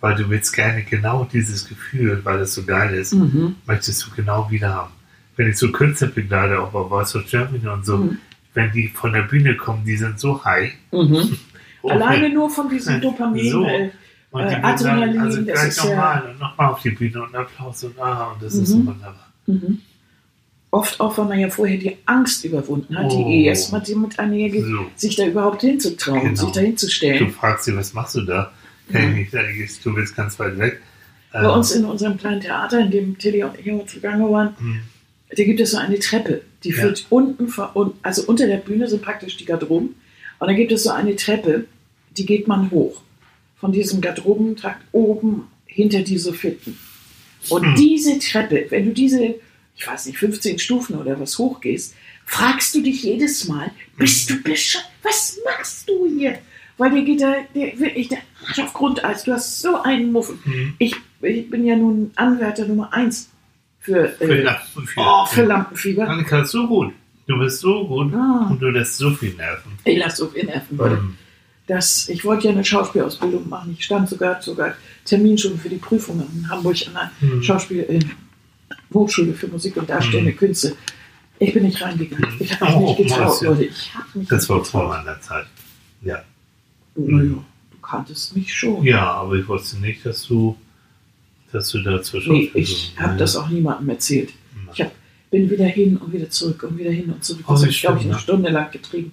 Weil 0.00 0.16
du 0.16 0.28
willst 0.28 0.52
gerne 0.54 0.82
genau 0.82 1.24
dieses 1.32 1.66
Gefühl, 1.66 2.20
weil 2.24 2.40
es 2.40 2.54
so 2.54 2.64
geil 2.64 2.94
ist, 2.94 3.14
Mhm. 3.14 3.56
möchtest 3.66 4.04
du 4.06 4.10
genau 4.14 4.50
wieder 4.50 4.74
haben. 4.74 4.92
Wenn 5.36 5.48
ich 5.48 5.56
so 5.56 5.70
Künstler 5.72 6.08
begleite, 6.08 6.60
auch 6.60 6.72
bei 6.72 6.88
Voice 6.88 7.14
of 7.16 7.26
Germany 7.26 7.66
und 7.68 7.86
so, 7.86 7.96
Mhm. 7.98 8.18
wenn 8.52 8.70
die 8.72 8.88
von 8.88 9.12
der 9.12 9.22
Bühne 9.22 9.56
kommen, 9.56 9.84
die 9.84 9.96
sind 9.96 10.18
so 10.20 10.44
high. 10.44 10.72
Mhm. 10.92 11.38
Alleine 11.90 12.28
nur 12.30 12.48
von 12.50 12.68
diesem 12.68 13.00
Dopamin. 13.00 13.50
So. 13.50 13.64
Äh, 13.64 13.90
Und 14.30 14.40
Äh, 14.42 14.46
die 14.46 14.52
würden 14.54 14.64
Adrenalin, 14.64 15.14
sagen, 15.14 15.20
also 15.26 15.44
gleich 15.44 15.68
ist 15.68 15.76
ja- 15.84 15.84
nochmal 15.90 16.22
und 16.30 16.40
nochmal 16.40 16.68
auf 16.72 16.82
die 16.82 16.90
Bühne 16.90 17.22
und 17.22 17.34
Applaus 17.36 17.84
und 17.84 17.98
ah, 18.00 18.32
und 18.32 18.42
das 18.42 18.54
ist 18.54 18.66
so 18.68 18.76
Mhm. 18.78 18.86
wunderbar. 18.88 19.28
mhm. 19.46 19.78
Oft 20.70 20.98
auch, 20.98 21.16
weil 21.18 21.26
man 21.26 21.38
ja 21.38 21.48
vorher 21.50 21.76
die 21.78 21.96
Angst 22.04 22.44
überwunden 22.44 22.98
hat, 22.98 23.06
Oh. 23.12 23.28
die 23.30 23.44
erstmal 23.44 23.80
damit 23.88 24.18
einhergeht, 24.18 24.64
So. 24.64 24.86
sich 24.96 25.14
da 25.14 25.24
überhaupt 25.24 25.60
hinzutrauen, 25.60 26.20
Genau. 26.20 26.34
sich 26.34 26.50
da 26.50 26.60
Du 26.60 26.66
hinzustellen. 26.66 27.30
fragst 27.30 27.66
sie, 27.66 27.76
was 27.76 27.94
machst 27.94 28.16
du 28.16 28.22
da? 28.22 28.50
Ich- 28.88 29.80
du 29.82 29.94
bist 29.94 30.16
ganz 30.16 30.36
weit 30.40 30.58
weg. 30.58 30.80
Bei 31.32 31.40
Ähm, 31.44 31.50
uns 31.50 31.70
in 31.72 31.84
unserem 31.84 32.16
kleinen 32.18 32.40
Theater, 32.40 32.80
in 32.80 32.90
dem 32.90 33.16
Tilly 33.18 33.44
und 33.44 33.56
ich 33.58 33.66
immer 33.68 33.86
zugange 33.86 34.28
waren, 34.32 34.56
hm, 34.58 34.80
da 35.36 35.44
gibt 35.44 35.60
es 35.60 35.70
so 35.70 35.78
eine 35.78 35.98
Treppe, 36.00 36.42
die 36.64 36.70
Ja. 36.70 36.76
führt 36.76 37.06
unten, 37.08 37.46
vor- 37.46 37.70
un- 37.76 37.92
also 38.02 38.22
unter 38.26 38.46
der 38.48 38.56
Bühne 38.58 38.88
sind 38.88 39.00
praktisch 39.02 39.36
die 39.36 39.44
Garderoben. 39.44 39.94
Und 40.44 40.48
dann 40.50 40.56
gibt 40.56 40.72
es 40.72 40.82
so 40.84 40.90
eine 40.90 41.16
Treppe, 41.16 41.64
die 42.18 42.26
geht 42.26 42.46
man 42.46 42.70
hoch. 42.70 43.00
Von 43.56 43.72
diesem 43.72 44.02
Garderobentrakt 44.02 44.82
oben 44.92 45.44
hinter 45.64 46.02
die 46.02 46.18
Soffitten. 46.18 46.76
Und 47.48 47.64
Hm. 47.64 47.74
diese 47.76 48.18
Treppe, 48.18 48.66
wenn 48.68 48.84
du 48.84 48.92
diese, 48.92 49.36
ich 49.76 49.86
weiß 49.86 50.04
nicht, 50.06 50.18
15 50.18 50.58
Stufen 50.58 50.96
oder 50.96 51.18
was 51.18 51.38
hochgehst, 51.38 51.94
fragst 52.26 52.74
du 52.74 52.82
dich 52.82 53.02
jedes 53.04 53.46
Mal, 53.48 53.70
bist 53.96 54.28
du 54.28 54.42
bescheuert? 54.42 54.84
Was 55.02 55.38
machst 55.46 55.88
du 55.88 56.06
hier? 56.06 56.38
Weil 56.76 56.90
dir 56.90 57.04
geht 57.04 57.20
der, 57.20 57.46
der, 57.54 57.78
wirklich 57.78 58.08
der 58.08 58.18
Arsch 58.46 58.58
auf 58.58 58.74
Grundeis. 58.74 59.24
Du 59.24 59.32
hast 59.32 59.60
so 59.60 59.80
einen 59.82 60.12
Muffen. 60.12 60.38
hm. 60.44 60.74
Ich, 60.78 60.94
ich 61.22 61.48
bin 61.48 61.64
ja 61.64 61.74
nun 61.76 62.10
Anwärter 62.16 62.66
Nummer 62.66 62.92
eins 62.92 63.30
für, 63.80 64.08
Für 64.18 64.24
äh, 64.24 64.42
Lampenfieber. 64.42 65.22
oh, 65.22 65.26
für 65.26 65.44
Lampenfieber. 65.44 66.06
Annika 66.08 66.42
ist 66.42 66.50
so 66.50 66.66
gut. 66.66 66.92
Du 67.26 67.38
bist 67.38 67.60
so 67.60 67.86
gut 67.86 68.12
Ah. 68.14 68.48
und 68.50 68.60
du 68.60 68.68
lässt 68.68 68.98
so 68.98 69.10
viel 69.10 69.34
nerven. 69.34 69.72
Ich 69.84 69.98
lasse 69.98 70.16
so 70.18 70.28
viel 70.28 70.44
nerven, 70.44 70.76
Leute. 70.76 70.96
Hm. 70.98 71.16
Das, 71.66 72.08
ich 72.10 72.22
wollte 72.26 72.44
ja 72.48 72.52
eine 72.52 72.62
Schauspielausbildung 72.64 73.48
machen. 73.48 73.74
Ich 73.78 73.84
stand 73.86 74.08
sogar 74.10 74.42
sogar 74.42 74.74
Termin 75.06 75.38
schon 75.38 75.58
für 75.58 75.70
die 75.70 75.76
Prüfung 75.76 76.20
in 76.34 76.48
Hamburg 76.50 76.76
an 76.88 76.92
der 77.20 77.30
Hm. 77.30 77.42
Schauspiel 77.42 77.80
äh, 77.88 78.00
Hochschule 78.92 79.32
für 79.32 79.48
Musik 79.48 79.76
und 79.78 79.88
Darstellende 79.88 80.32
Hm. 80.32 80.36
Künste. 80.38 80.76
Ich 81.38 81.52
bin 81.54 81.62
nicht 81.64 81.80
reingegangen. 81.80 82.28
Ich 82.38 82.60
habe 82.60 82.66
mich 82.72 82.74
Oh, 82.80 82.86
nicht 82.98 83.08
getraut. 83.08 83.40
Leute. 83.42 83.64
Ich 83.64 83.94
habe 83.94 84.06
mich 84.18 84.28
Das 84.28 84.42
nicht 84.42 84.48
war 84.50 84.58
getraut. 84.58 84.66
vor 84.68 84.88
meiner 84.88 85.20
Zeit. 85.20 85.46
Ja. 86.02 86.22
Naja, 86.94 87.22
du 87.30 87.44
kanntest 87.82 88.36
mich 88.36 88.52
schon. 88.54 88.84
Ja, 88.84 89.12
aber 89.14 89.34
ich 89.34 89.48
wusste 89.48 89.78
nicht, 89.80 90.04
dass 90.06 90.26
du, 90.26 90.56
dass 91.50 91.70
du 91.70 91.82
da 91.82 92.02
zur 92.02 92.20
Nee, 92.20 92.26
Schauspielerin- 92.26 92.50
ich 92.58 92.94
habe 92.98 93.16
das 93.16 93.34
auch 93.36 93.48
niemandem 93.48 93.88
erzählt. 93.88 94.30
Hm. 94.54 94.68
Ich 94.74 94.80
hab, 94.82 94.92
bin 95.34 95.50
wieder 95.50 95.66
hin 95.66 95.96
und 95.96 96.12
wieder 96.12 96.30
zurück 96.30 96.62
und 96.62 96.78
wieder 96.78 96.90
hin 96.90 97.10
und 97.10 97.24
zurück. 97.24 97.44
Das 97.48 97.60
habe 97.60 97.70
ich, 97.70 97.80
glaube 97.80 97.98
ich, 97.98 98.04
eine 98.04 98.14
ne? 98.14 98.18
Stunde 98.20 98.50
lang 98.50 98.70
getrieben. 98.70 99.12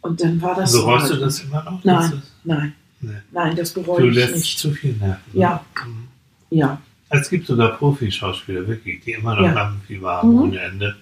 Und 0.00 0.20
dann 0.22 0.40
war 0.40 0.54
das 0.54 0.72
so. 0.72 0.84
Bereust 0.86 1.08
du 1.10 1.14
halt. 1.14 1.22
das 1.22 1.40
immer 1.40 1.62
noch? 1.64 1.82
Nein, 1.84 2.22
nein. 2.44 2.72
Nee. 3.00 3.12
Nein, 3.32 3.56
das 3.56 3.72
bereue 3.72 4.08
ich 4.08 4.14
lässt 4.14 4.34
nicht. 4.36 4.58
zu 4.58 4.70
viel 4.72 4.92
nerven. 4.94 5.20
ne? 5.32 5.40
Ja. 5.40 5.64
Mhm. 5.86 6.08
Ja. 6.50 6.80
Es 7.10 7.28
gibt 7.30 7.46
sogar 7.46 7.70
Profi-Schauspieler, 7.76 8.66
wirklich, 8.66 9.00
die 9.04 9.12
immer 9.12 9.34
noch 9.34 9.42
Ja. 9.46 9.52
Lampenfieber 9.52 10.10
haben 10.18 10.30
Mhm. 10.32 10.38
ohne 10.42 10.58
Ende. 10.60 10.96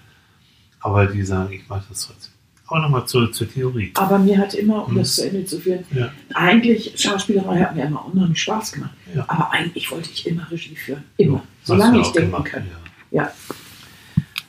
Aber 0.79 1.05
die 1.05 1.21
sagen, 1.23 1.51
ich 1.53 1.67
mache 1.69 1.83
das 1.89 2.07
trotzdem. 2.07 2.33
Aber 2.67 2.81
nochmal 2.81 3.05
zurück 3.07 3.33
zur 3.33 3.49
Theorie. 3.49 3.91
Aber 3.95 4.19
mir 4.19 4.37
hat 4.37 4.53
immer, 4.53 4.85
um 4.85 4.93
Mhm. 4.93 4.97
das 4.97 5.15
zu 5.15 5.27
Ende 5.27 5.45
zu 5.45 5.59
führen, 5.59 5.83
Ja. 5.93 6.11
eigentlich, 6.33 6.93
Schauspielerei 6.95 7.61
hat 7.61 7.75
mir 7.75 7.85
immer 7.85 8.05
unheimlich 8.05 8.41
Spaß 8.41 8.73
gemacht. 8.73 8.91
Ja. 9.15 9.23
Aber 9.27 9.51
eigentlich 9.51 9.89
wollte 9.91 10.09
ich 10.11 10.27
immer 10.27 10.49
Regie 10.51 10.75
führen. 10.75 11.03
Immer. 11.17 11.37
Hast 11.61 11.67
Solange 11.67 12.01
ich 12.01 12.07
denken 12.09 12.43
kann. 12.43 12.63
Ja. 13.11 13.31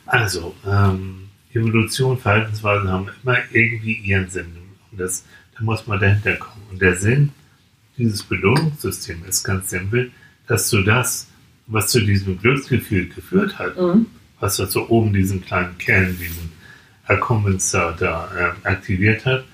Also, 0.09 0.55
ähm, 0.67 1.29
Evolution, 1.53 2.19
Verhaltensweisen 2.19 2.91
haben 2.91 3.09
immer 3.23 3.37
irgendwie 3.53 3.95
ihren 3.95 4.29
Sinn. 4.31 4.47
Und 4.91 5.01
das, 5.01 5.25
da 5.57 5.65
muss 5.65 5.87
man 5.87 6.01
dahinter 6.01 6.37
kommen. 6.37 6.63
Und 6.71 6.81
der 6.81 6.97
Sinn 6.97 7.31
dieses 7.97 8.23
Belohnungssystems 8.23 9.27
ist 9.27 9.45
ganz 9.45 9.71
simpel, 9.71 10.11
dass 10.47 10.71
du 10.71 10.83
das, 10.83 11.27
was 11.67 11.89
zu 11.91 12.01
diesem 12.01 12.39
Glücksgefühl 12.41 13.09
geführt 13.09 13.59
hat, 13.59 13.77
Mhm. 13.77 14.07
was 14.41 14.57
da 14.57 14.67
so 14.67 14.89
oben 14.89 15.13
diesen 15.13 15.45
kleinen 15.45 15.77
Kern, 15.79 16.17
diesen 16.19 16.53
Akkumbensar 17.07 17.95
da 17.99 18.29
ähm, 18.39 18.53
aktiviert 18.65 19.27
hat, 19.27 19.45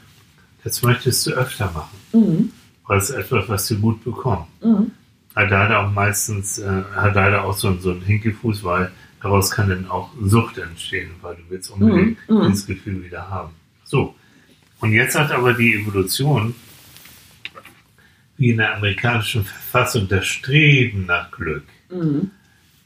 das 0.62 0.82
möchtest 0.82 1.26
du 1.26 1.30
öfter 1.32 1.70
machen. 1.72 1.98
Mhm. 2.12 2.50
Weil 2.86 2.98
es 2.98 3.10
etwas, 3.10 3.48
was 3.48 3.66
du 3.68 3.78
gut 3.78 4.04
bekommst. 4.04 4.48
Mhm. 4.62 4.90
Hat 5.34 5.50
leider 5.50 5.80
auch 5.80 5.90
meistens, 5.90 6.58
äh, 6.58 6.82
hat 6.94 7.14
leider 7.14 7.44
auch 7.44 7.56
so, 7.56 7.76
so 7.78 7.90
einen 7.92 8.02
Hinkefuß, 8.02 8.62
weil 8.62 8.92
daraus 9.24 9.50
kann 9.50 9.70
dann 9.70 9.90
auch 9.90 10.10
Sucht 10.22 10.58
entstehen, 10.58 11.10
weil 11.22 11.36
du 11.36 11.42
willst 11.48 11.70
unbedingt 11.70 12.18
Mhm, 12.28 12.36
mhm. 12.36 12.48
dieses 12.50 12.66
Gefühl 12.66 13.02
wieder 13.02 13.30
haben. 13.30 13.54
So. 13.82 14.14
Und 14.80 14.92
jetzt 14.92 15.18
hat 15.18 15.32
aber 15.32 15.54
die 15.54 15.76
Evolution, 15.76 16.54
wie 18.36 18.50
in 18.50 18.58
der 18.58 18.76
amerikanischen 18.76 19.42
Verfassung, 19.42 20.06
das 20.08 20.26
Streben 20.26 21.06
nach 21.06 21.30
Glück. 21.30 21.64
Mhm. 21.90 22.30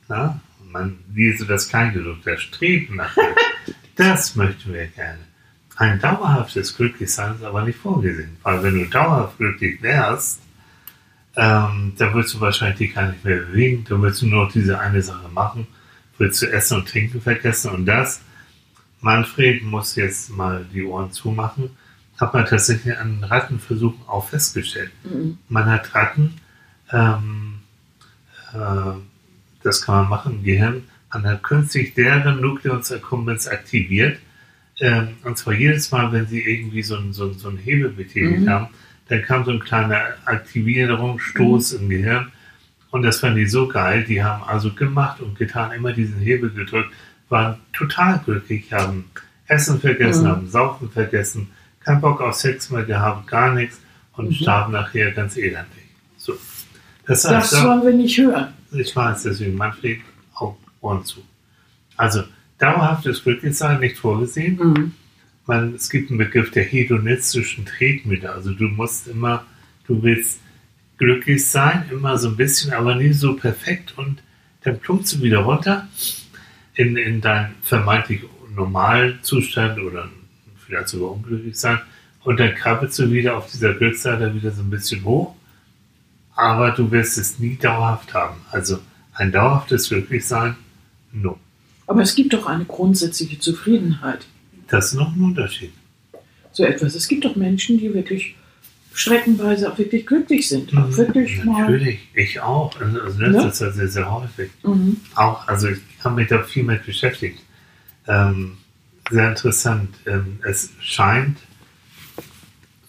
Na? 0.07 0.40
Man 0.71 0.99
lese 1.12 1.45
das 1.45 1.68
Kleingedruck, 1.68 2.23
das 2.25 2.40
Streben 2.40 2.97
nach 2.97 3.12
Glück. 3.14 3.37
das 3.97 4.37
möchten 4.37 4.73
wir 4.73 4.87
gerne. 4.87 5.18
Ein 5.75 5.99
dauerhaftes 5.99 6.76
Glücklichsein 6.76 7.35
ist 7.35 7.42
aber 7.42 7.64
nicht 7.64 7.78
vorgesehen. 7.78 8.37
Weil 8.45 8.62
wenn 8.62 8.78
du 8.78 8.87
dauerhaft 8.87 9.38
glücklich 9.38 9.83
wärst, 9.83 10.40
ähm, 11.35 11.95
dann 11.99 12.14
würdest 12.14 12.35
du 12.35 12.40
wahrscheinlich 12.40 12.78
dich 12.78 12.95
gar 12.95 13.09
nicht 13.09 13.25
mehr 13.25 13.38
bewegen. 13.38 13.85
Dann 13.88 14.02
würdest 14.02 14.23
du 14.23 14.26
nur 14.26 14.45
noch 14.45 14.52
diese 14.52 14.78
eine 14.78 15.02
Sache 15.02 15.28
machen. 15.28 15.66
Würdest 16.18 16.42
du 16.42 16.46
Essen 16.46 16.78
und 16.78 16.88
Trinken 16.88 17.20
vergessen. 17.20 17.70
Und 17.70 17.87
das, 17.87 18.20
Manfred 19.00 19.62
muss 19.62 19.94
jetzt 19.96 20.30
mal 20.30 20.66
die 20.72 20.82
Ohren 20.84 21.12
zumachen, 21.12 21.70
hat 22.20 22.34
man 22.34 22.44
tatsächlich 22.46 22.96
an 22.98 23.22
Rattenversuchen 23.22 24.00
auch 24.08 24.28
festgestellt. 24.28 24.90
Mhm. 25.04 25.38
Man 25.48 25.66
hat 25.66 25.94
Ratten, 25.94 26.34
ähm, 26.92 27.60
äh, 28.52 28.98
das 29.62 29.82
kann 29.82 29.94
man 30.00 30.08
machen 30.08 30.32
im 30.38 30.44
Gehirn, 30.44 30.82
man 31.12 31.25
hat 31.25 31.42
künstlich 31.44 31.94
deren 31.94 32.40
Nucleus 32.40 32.90
accumbens 32.92 33.46
aktiviert. 33.46 34.18
Ähm, 34.80 35.08
und 35.25 35.38
zwar 35.38 35.54
jedes 35.54 35.90
Mal, 35.92 36.12
wenn 36.12 36.26
sie 36.26 36.40
irgendwie 36.40 36.82
so 36.82 36.96
einen 36.96 37.12
so 37.12 37.32
so 37.32 37.48
einen 37.48 37.58
Hebel 37.58 37.90
betätigt 37.90 38.42
Mhm. 38.42 38.48
haben, 38.50 38.68
dann 39.08 39.22
kam 39.22 39.44
so 39.44 39.52
ein 39.52 39.60
kleiner 39.60 40.14
Aktivierungsstoß 40.25 41.72
im 41.75 41.88
Gehirn. 41.88 42.32
Und 42.90 43.02
das 43.02 43.21
fanden 43.21 43.37
die 43.38 43.47
so 43.47 43.68
geil. 43.68 44.04
Die 44.04 44.23
haben 44.23 44.42
also 44.45 44.73
gemacht 44.73 45.21
und 45.21 45.38
getan, 45.38 45.73
immer 45.73 45.92
diesen 45.92 46.21
Hebel 46.21 46.50
gedrückt, 46.50 46.90
waren 47.28 47.59
total 47.73 48.21
glücklich, 48.25 48.73
haben 48.73 49.04
Essen 49.47 49.80
vergessen, 49.80 50.25
Mhm. 50.25 50.28
haben 50.28 50.49
Saufen 50.49 50.90
vergessen, 50.90 51.50
keinen 51.80 52.00
Bock 52.00 52.21
auf 52.21 52.35
Sex 52.35 52.71
mehr 52.71 52.85
gehabt, 52.85 53.26
gar 53.26 53.54
nichts 53.54 53.80
und 54.14 54.28
Mhm. 54.28 54.35
starben 54.35 54.73
nachher 54.73 55.12
ganz 55.12 55.37
elendig. 55.37 55.85
So. 56.16 56.35
Das 57.07 57.25
heißt, 57.25 57.52
Das 57.52 57.62
da- 57.62 57.64
wollen 57.68 57.83
wir 57.85 57.92
nicht 57.92 58.18
hören. 58.18 58.49
ich 58.73 58.95
weiß, 58.95 59.23
deswegen 59.25 59.54
Manfred, 59.57 60.00
auch 60.35 60.57
Ohren 60.80 61.04
zu. 61.04 61.23
Also, 61.97 62.23
dauerhaftes 62.59 63.23
Glücklichsein 63.23 63.80
nicht 63.80 63.99
vorgesehen. 63.99 64.57
Mhm. 64.57 64.92
Man, 65.47 65.75
es 65.75 65.88
gibt 65.88 66.11
einen 66.11 66.18
Begriff 66.18 66.50
der 66.50 66.64
hedonistischen 66.64 67.64
Tretmühle. 67.64 68.30
Also, 68.30 68.52
du 68.52 68.64
musst 68.64 69.09
immer, 69.09 69.45
du 69.87 70.02
willst 70.02 70.40
glücklich 70.99 71.49
sein, 71.49 71.85
immer 71.90 72.19
so 72.19 72.28
ein 72.28 72.37
bisschen, 72.37 72.73
aber 72.73 72.95
nie 72.97 73.12
so 73.12 73.35
perfekt 73.35 73.97
und 73.97 74.23
dann 74.62 74.78
plumpst 74.78 75.14
du 75.14 75.23
wieder 75.23 75.38
runter 75.38 75.88
in, 76.75 76.97
in 76.97 77.21
deinen 77.21 77.55
vermeintlich 77.62 78.23
normalen 78.55 79.19
Zustand 79.23 79.81
oder 79.81 80.09
vielleicht 80.67 80.88
sogar 80.88 81.12
unglücklich 81.12 81.59
sein 81.59 81.81
und 82.25 82.40
dann 82.40 82.55
krabbelst 82.55 82.99
du 82.99 83.11
wieder 83.11 83.37
auf 83.37 83.50
dieser 83.50 83.75
Glücksseite 83.75 84.35
wieder 84.35 84.50
so 84.50 84.62
ein 84.62 84.71
bisschen 84.71 85.05
hoch 85.05 85.35
aber 86.38 86.71
du 86.71 86.88
wirst 86.93 87.19
es 87.19 87.40
nie 87.40 87.57
dauerhaft 87.57 88.14
haben. 88.14 88.37
Also 88.52 88.78
ein 89.12 89.33
dauerhaftes 89.33 89.88
Glücklichsein, 89.88 90.55
no. 91.12 91.37
Aber 91.88 92.02
es 92.02 92.14
gibt 92.14 92.33
doch 92.33 92.47
eine 92.47 92.64
grundsätzliche 92.64 93.40
Zufriedenheit. 93.40 94.25
Das 94.69 94.93
ist 94.93 94.95
noch 94.95 95.12
ein 95.12 95.21
Unterschied. 95.21 95.73
So 96.52 96.62
etwas. 96.62 96.95
Es 96.95 97.09
gibt 97.09 97.25
doch 97.25 97.35
Menschen, 97.35 97.78
die 97.78 97.93
wirklich 97.93 98.37
streckenweise 98.99 99.73
auch 99.73 99.78
wirklich 99.78 100.07
glücklich 100.07 100.49
sind. 100.49 100.76
Auch 100.76 100.97
wirklich 100.97 101.45
mal. 101.45 101.52
Mhm. 101.55 101.61
Natürlich, 101.61 102.09
ich 102.14 102.40
auch. 102.40 102.78
Also, 102.81 103.00
also 103.00 103.19
das 103.21 103.35
Ja. 103.35 103.49
ist 103.49 103.61
ja 103.61 103.71
sehr, 103.71 103.88
sehr 103.88 104.11
häufig. 104.11 104.50
Mhm. 104.62 104.97
Auch, 105.14 105.47
also 105.47 105.69
ich 105.69 105.78
habe 106.02 106.17
mich 106.17 106.28
da 106.28 106.43
viel 106.43 106.64
mit 106.64 106.85
beschäftigt. 106.85 107.38
Ähm, 108.07 108.59
sehr 109.11 109.28
interessant. 109.28 109.95
Ähm, 110.07 110.38
es 110.43 110.71
scheint 110.81 111.38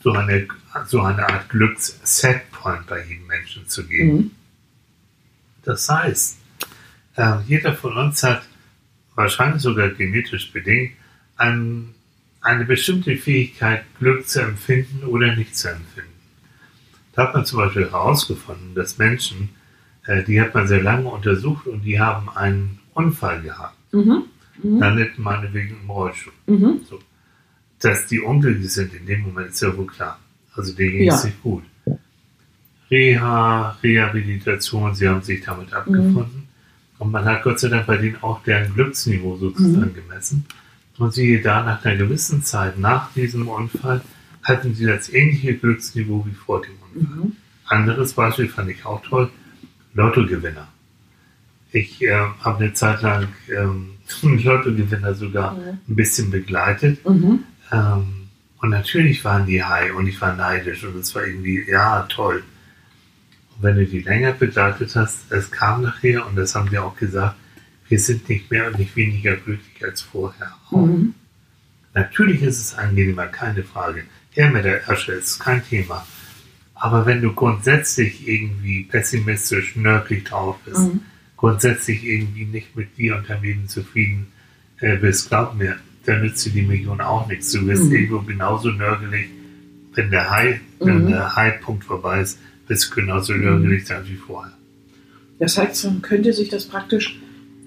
so 0.01 0.11
eine, 0.13 0.47
so 0.87 1.01
eine 1.01 1.27
Art 1.27 1.49
Glücks-Setpoint 1.49 2.87
bei 2.87 3.03
jedem 3.05 3.27
Menschen 3.27 3.67
zu 3.67 3.85
geben. 3.85 4.15
Mhm. 4.17 4.31
Das 5.63 5.87
heißt, 5.89 6.37
äh, 7.17 7.35
jeder 7.47 7.75
von 7.75 7.95
uns 7.97 8.23
hat 8.23 8.43
wahrscheinlich 9.15 9.61
sogar 9.61 9.89
genetisch 9.89 10.51
bedingt 10.51 10.93
ein, 11.35 11.93
eine 12.49 12.65
bestimmte 12.65 13.15
Fähigkeit, 13.15 13.83
Glück 13.99 14.27
zu 14.27 14.41
empfinden 14.41 15.03
oder 15.05 15.35
nicht 15.35 15.55
zu 15.55 15.69
empfinden. 15.69 16.09
Da 17.13 17.23
hat 17.27 17.33
man 17.33 17.45
zum 17.45 17.59
Beispiel 17.59 17.83
herausgefunden, 17.85 18.75
dass 18.75 18.97
Menschen, 18.97 19.49
äh, 20.05 20.23
die 20.23 20.39
hat 20.41 20.53
man 20.53 20.67
sehr 20.67 20.81
lange 20.81 21.07
untersucht 21.09 21.67
und 21.67 21.81
die 21.83 21.99
haben 21.99 22.29
einen 22.29 22.79
Unfall 22.93 23.41
gehabt, 23.41 23.75
Mhm. 23.93 24.23
Mhm. 24.61 24.79
landeten 24.79 25.23
meinetwegen 25.23 25.77
im 25.83 25.89
Rollstuhl. 25.89 26.33
Mhm. 26.47 26.81
Dass 27.79 28.07
die 28.07 28.19
unglücklich 28.19 28.71
sind 28.73 28.93
in 28.93 29.05
dem 29.05 29.21
Moment 29.21 29.49
ist 29.49 29.61
ja 29.61 29.75
wohl 29.77 29.87
klar. 29.87 30.19
Also 30.55 30.73
denen 30.73 30.97
ging 30.97 31.09
es 31.09 31.23
Ja. 31.23 31.29
nicht 31.29 31.41
gut. 31.41 31.63
Reha, 32.91 33.77
Rehabilitation, 33.83 34.95
sie 34.95 35.07
haben 35.07 35.21
sich 35.21 35.41
damit 35.43 35.71
abgefunden. 35.73 36.47
Und 36.97 37.11
man 37.11 37.23
hat 37.23 37.43
Gott 37.43 37.59
sei 37.59 37.69
Dank 37.69 37.85
bei 37.85 37.97
denen 37.97 38.21
auch 38.21 38.43
deren 38.43 38.73
Glücksniveau 38.73 39.37
sozusagen 39.37 39.93
gemessen. 39.93 40.45
Und 40.99 41.13
siehe 41.13 41.41
da, 41.41 41.63
nach 41.63 41.83
einer 41.83 41.95
gewissen 41.95 42.43
Zeit 42.43 42.77
nach 42.77 43.11
diesem 43.13 43.47
Unfall 43.47 44.01
hatten 44.43 44.75
sie 44.75 44.85
das 44.85 45.09
ähnliche 45.11 45.55
Glücksniveau 45.55 46.25
wie 46.27 46.35
vor 46.35 46.61
dem 46.61 46.73
Unfall. 46.93 47.17
Mhm. 47.25 47.35
Anderes 47.65 48.13
Beispiel 48.13 48.49
fand 48.49 48.69
ich 48.69 48.85
auch 48.85 49.01
toll: 49.03 49.29
Lottogewinner. 49.93 50.67
Ich 51.71 52.01
äh, 52.01 52.11
habe 52.41 52.63
eine 52.63 52.73
Zeit 52.73 53.01
lang 53.01 53.29
ähm, 53.49 53.91
einen 54.23 54.43
Lottogewinner 54.43 55.13
sogar 55.15 55.53
Mhm. 55.53 55.79
ein 55.87 55.95
bisschen 55.95 56.31
begleitet. 56.31 57.03
Mhm. 57.07 57.43
Ähm, 57.71 58.27
und 58.61 58.69
natürlich 58.69 59.23
waren 59.23 59.45
die 59.45 59.63
high 59.63 59.93
und 59.95 60.07
ich 60.07 60.19
war 60.19 60.35
neidisch 60.35 60.83
und 60.83 60.97
es 60.97 61.15
war 61.15 61.25
irgendwie, 61.25 61.63
ja, 61.69 62.01
toll. 62.09 62.43
Und 63.55 63.63
wenn 63.63 63.77
du 63.77 63.85
die 63.85 64.01
länger 64.01 64.33
begleitet 64.33 64.93
hast, 64.97 65.31
es 65.31 65.49
kam 65.49 65.83
nachher 65.83 66.27
und 66.27 66.35
das 66.35 66.55
haben 66.55 66.69
die 66.69 66.77
auch 66.77 66.97
gesagt, 66.97 67.35
wir 67.89 67.99
sind 67.99 68.29
nicht 68.29 68.49
mehr 68.51 68.67
und 68.67 68.79
nicht 68.79 68.95
weniger 68.95 69.35
glücklich 69.35 69.83
als 69.83 70.01
vorher. 70.01 70.53
Mhm. 70.71 71.13
Natürlich 71.93 72.41
ist 72.43 72.59
es 72.59 72.73
angenehmer, 72.75 73.25
keine 73.27 73.63
Frage. 73.63 74.03
Her 74.31 74.49
mit 74.51 74.63
der 74.63 74.87
Asche 74.89 75.13
ist 75.13 75.39
kein 75.39 75.63
Thema. 75.65 76.05
Aber 76.75 77.05
wenn 77.05 77.21
du 77.21 77.33
grundsätzlich 77.33 78.27
irgendwie 78.27 78.83
pessimistisch, 78.83 79.75
nörglich 79.75 80.23
drauf 80.23 80.57
bist, 80.65 80.79
Mhm. 80.93 81.01
grundsätzlich 81.35 82.05
irgendwie 82.05 82.45
nicht 82.45 82.75
mit 82.75 82.97
dir 82.97 83.17
und 83.17 83.29
deinem 83.29 83.43
Leben 83.43 83.67
zufrieden 83.67 84.27
äh, 84.81 84.95
bist, 84.95 85.27
glaub 85.27 85.55
mir, 85.55 85.75
dann 86.05 86.21
nützt 86.21 86.45
dir 86.45 86.51
die 86.51 86.61
Million 86.61 87.01
auch 87.01 87.27
nichts. 87.27 87.51
Du 87.51 87.65
wirst 87.67 87.83
Mhm. 87.85 87.91
irgendwo 87.95 88.19
genauso 88.19 88.69
nörgelig, 88.71 89.29
wenn 89.95 90.09
der 90.09 90.29
High, 90.29 90.61
wenn 90.79 91.03
Mhm. 91.03 91.07
der 91.09 91.35
High-Punkt 91.35 91.83
vorbei 91.83 92.21
ist, 92.21 92.39
bist 92.67 92.89
du 92.91 92.95
genauso 92.95 93.33
nörgelig 93.33 93.85
sein 93.87 94.03
wie 94.07 94.15
vorher. 94.15 94.53
Das 95.39 95.57
heißt, 95.57 95.83
man 95.85 96.01
könnte 96.01 96.31
sich 96.31 96.47
das 96.49 96.65
praktisch 96.65 97.19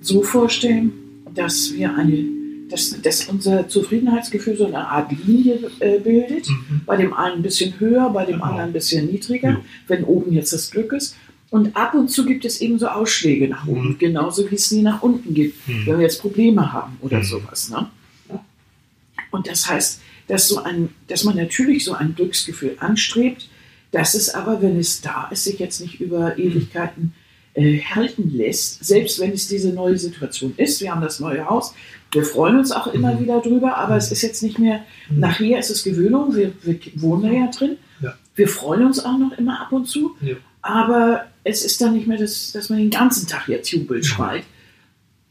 so 0.03 0.23
vorstellen, 0.23 0.93
dass 1.35 1.73
wir 1.75 1.95
eine, 1.97 2.25
dass, 2.69 3.01
dass 3.03 3.29
unser 3.29 3.69
Zufriedenheitsgefühl 3.69 4.57
so 4.57 4.67
eine 4.67 4.87
Art 4.89 5.13
Linie 5.27 5.59
äh, 5.81 5.99
bildet. 5.99 6.49
Mhm. 6.49 6.83
Bei 6.87 6.97
dem 6.97 7.13
einen 7.15 7.37
ein 7.37 7.43
bisschen 7.43 7.79
höher, 7.79 8.11
bei 8.11 8.25
dem 8.25 8.35
Genau. 8.37 8.45
anderen 8.47 8.71
ein 8.71 8.73
bisschen 8.73 9.07
niedriger, 9.11 9.51
Ja. 9.51 9.61
wenn 9.89 10.05
oben 10.05 10.33
jetzt 10.33 10.53
das 10.53 10.71
Glück 10.71 10.93
ist. 10.93 11.17
Und 11.51 11.77
ab 11.77 11.95
und 11.95 12.09
zu 12.09 12.25
gibt 12.25 12.45
es 12.47 12.61
eben 12.63 12.79
so 12.79 12.87
Ausschläge 12.89 13.47
nach 13.49 13.67
oben, 13.67 13.91
Mhm. 13.91 13.99
genauso 13.99 14.51
wie 14.51 14.55
es 14.55 14.71
nie 14.71 14.81
nach 14.83 15.03
unten 15.03 15.35
gibt, 15.35 15.69
Mhm. 15.69 15.87
wenn 15.87 15.97
wir 15.99 16.03
jetzt 16.05 16.21
Probleme 16.21 16.73
haben 16.73 16.97
oder 17.03 17.19
Mhm. 17.19 17.25
sowas. 17.25 17.69
Ne? 17.71 17.89
Und 19.31 19.47
das 19.47 19.69
heißt, 19.69 20.01
dass, 20.29 20.49
so 20.49 20.63
ein, 20.63 20.91
dass 21.09 21.25
man 21.25 21.37
natürlich 21.37 21.85
so 21.85 21.93
ein 21.95 22.15
Glücksgefühl 22.15 22.77
anstrebt, 22.81 23.49
Das 23.95 24.15
ist 24.15 24.35
aber, 24.35 24.63
wenn 24.63 24.79
es 24.79 25.03
da 25.03 25.29
ist, 25.31 25.45
sich 25.45 25.59
jetzt 25.59 25.79
nicht 25.83 26.01
über 26.01 26.39
Ewigkeiten 26.39 27.13
äh, 27.55 27.81
halten 27.81 28.31
lässt, 28.35 28.85
selbst 28.85 29.21
wenn 29.21 29.33
es 29.33 29.49
diese 29.49 29.71
neue 29.73 29.99
Situation 29.99 30.55
ist. 30.57 30.81
Wir 30.81 30.93
haben 30.93 31.03
das 31.03 31.21
neue 31.21 31.45
Haus. 31.49 31.75
Wir 32.13 32.25
freuen 32.25 32.59
uns 32.59 32.73
auch 32.73 32.87
immer 32.89 33.15
Mhm. 33.15 33.21
wieder 33.21 33.41
drüber, 33.41 33.77
aber 33.77 33.97
es 33.97 34.11
ist 34.13 34.23
jetzt 34.23 34.43
nicht 34.43 34.59
mehr, 34.59 34.81
Mhm. 35.11 35.21
nachher 35.21 35.59
ist 35.59 35.71
es 35.71 35.83
Gewöhnung, 35.85 36.35
wir, 36.35 36.53
wir 36.63 36.79
wohnen 36.97 37.33
ja 37.33 37.49
drin. 37.51 37.77
Ja. 38.01 38.15
Wir 38.35 38.49
freuen 38.49 38.87
uns 38.87 39.05
auch 39.05 39.19
noch 39.19 39.37
immer 39.39 39.61
ab 39.61 39.73
und 39.73 39.87
zu, 39.87 40.17
Ja. 40.23 40.37
aber 40.63 41.27
es 41.45 41.65
ist 41.65 41.81
dann 41.81 41.95
nicht 41.95 42.07
mehr, 42.07 42.19
das, 42.19 42.53
dass 42.53 42.69
man 42.71 42.79
den 42.79 42.91
ganzen 42.91 43.27
Tag 43.29 43.49
jetzt 43.49 43.71
Jubel 43.71 43.99
Mhm. 43.99 44.03
schreit. 44.05 44.43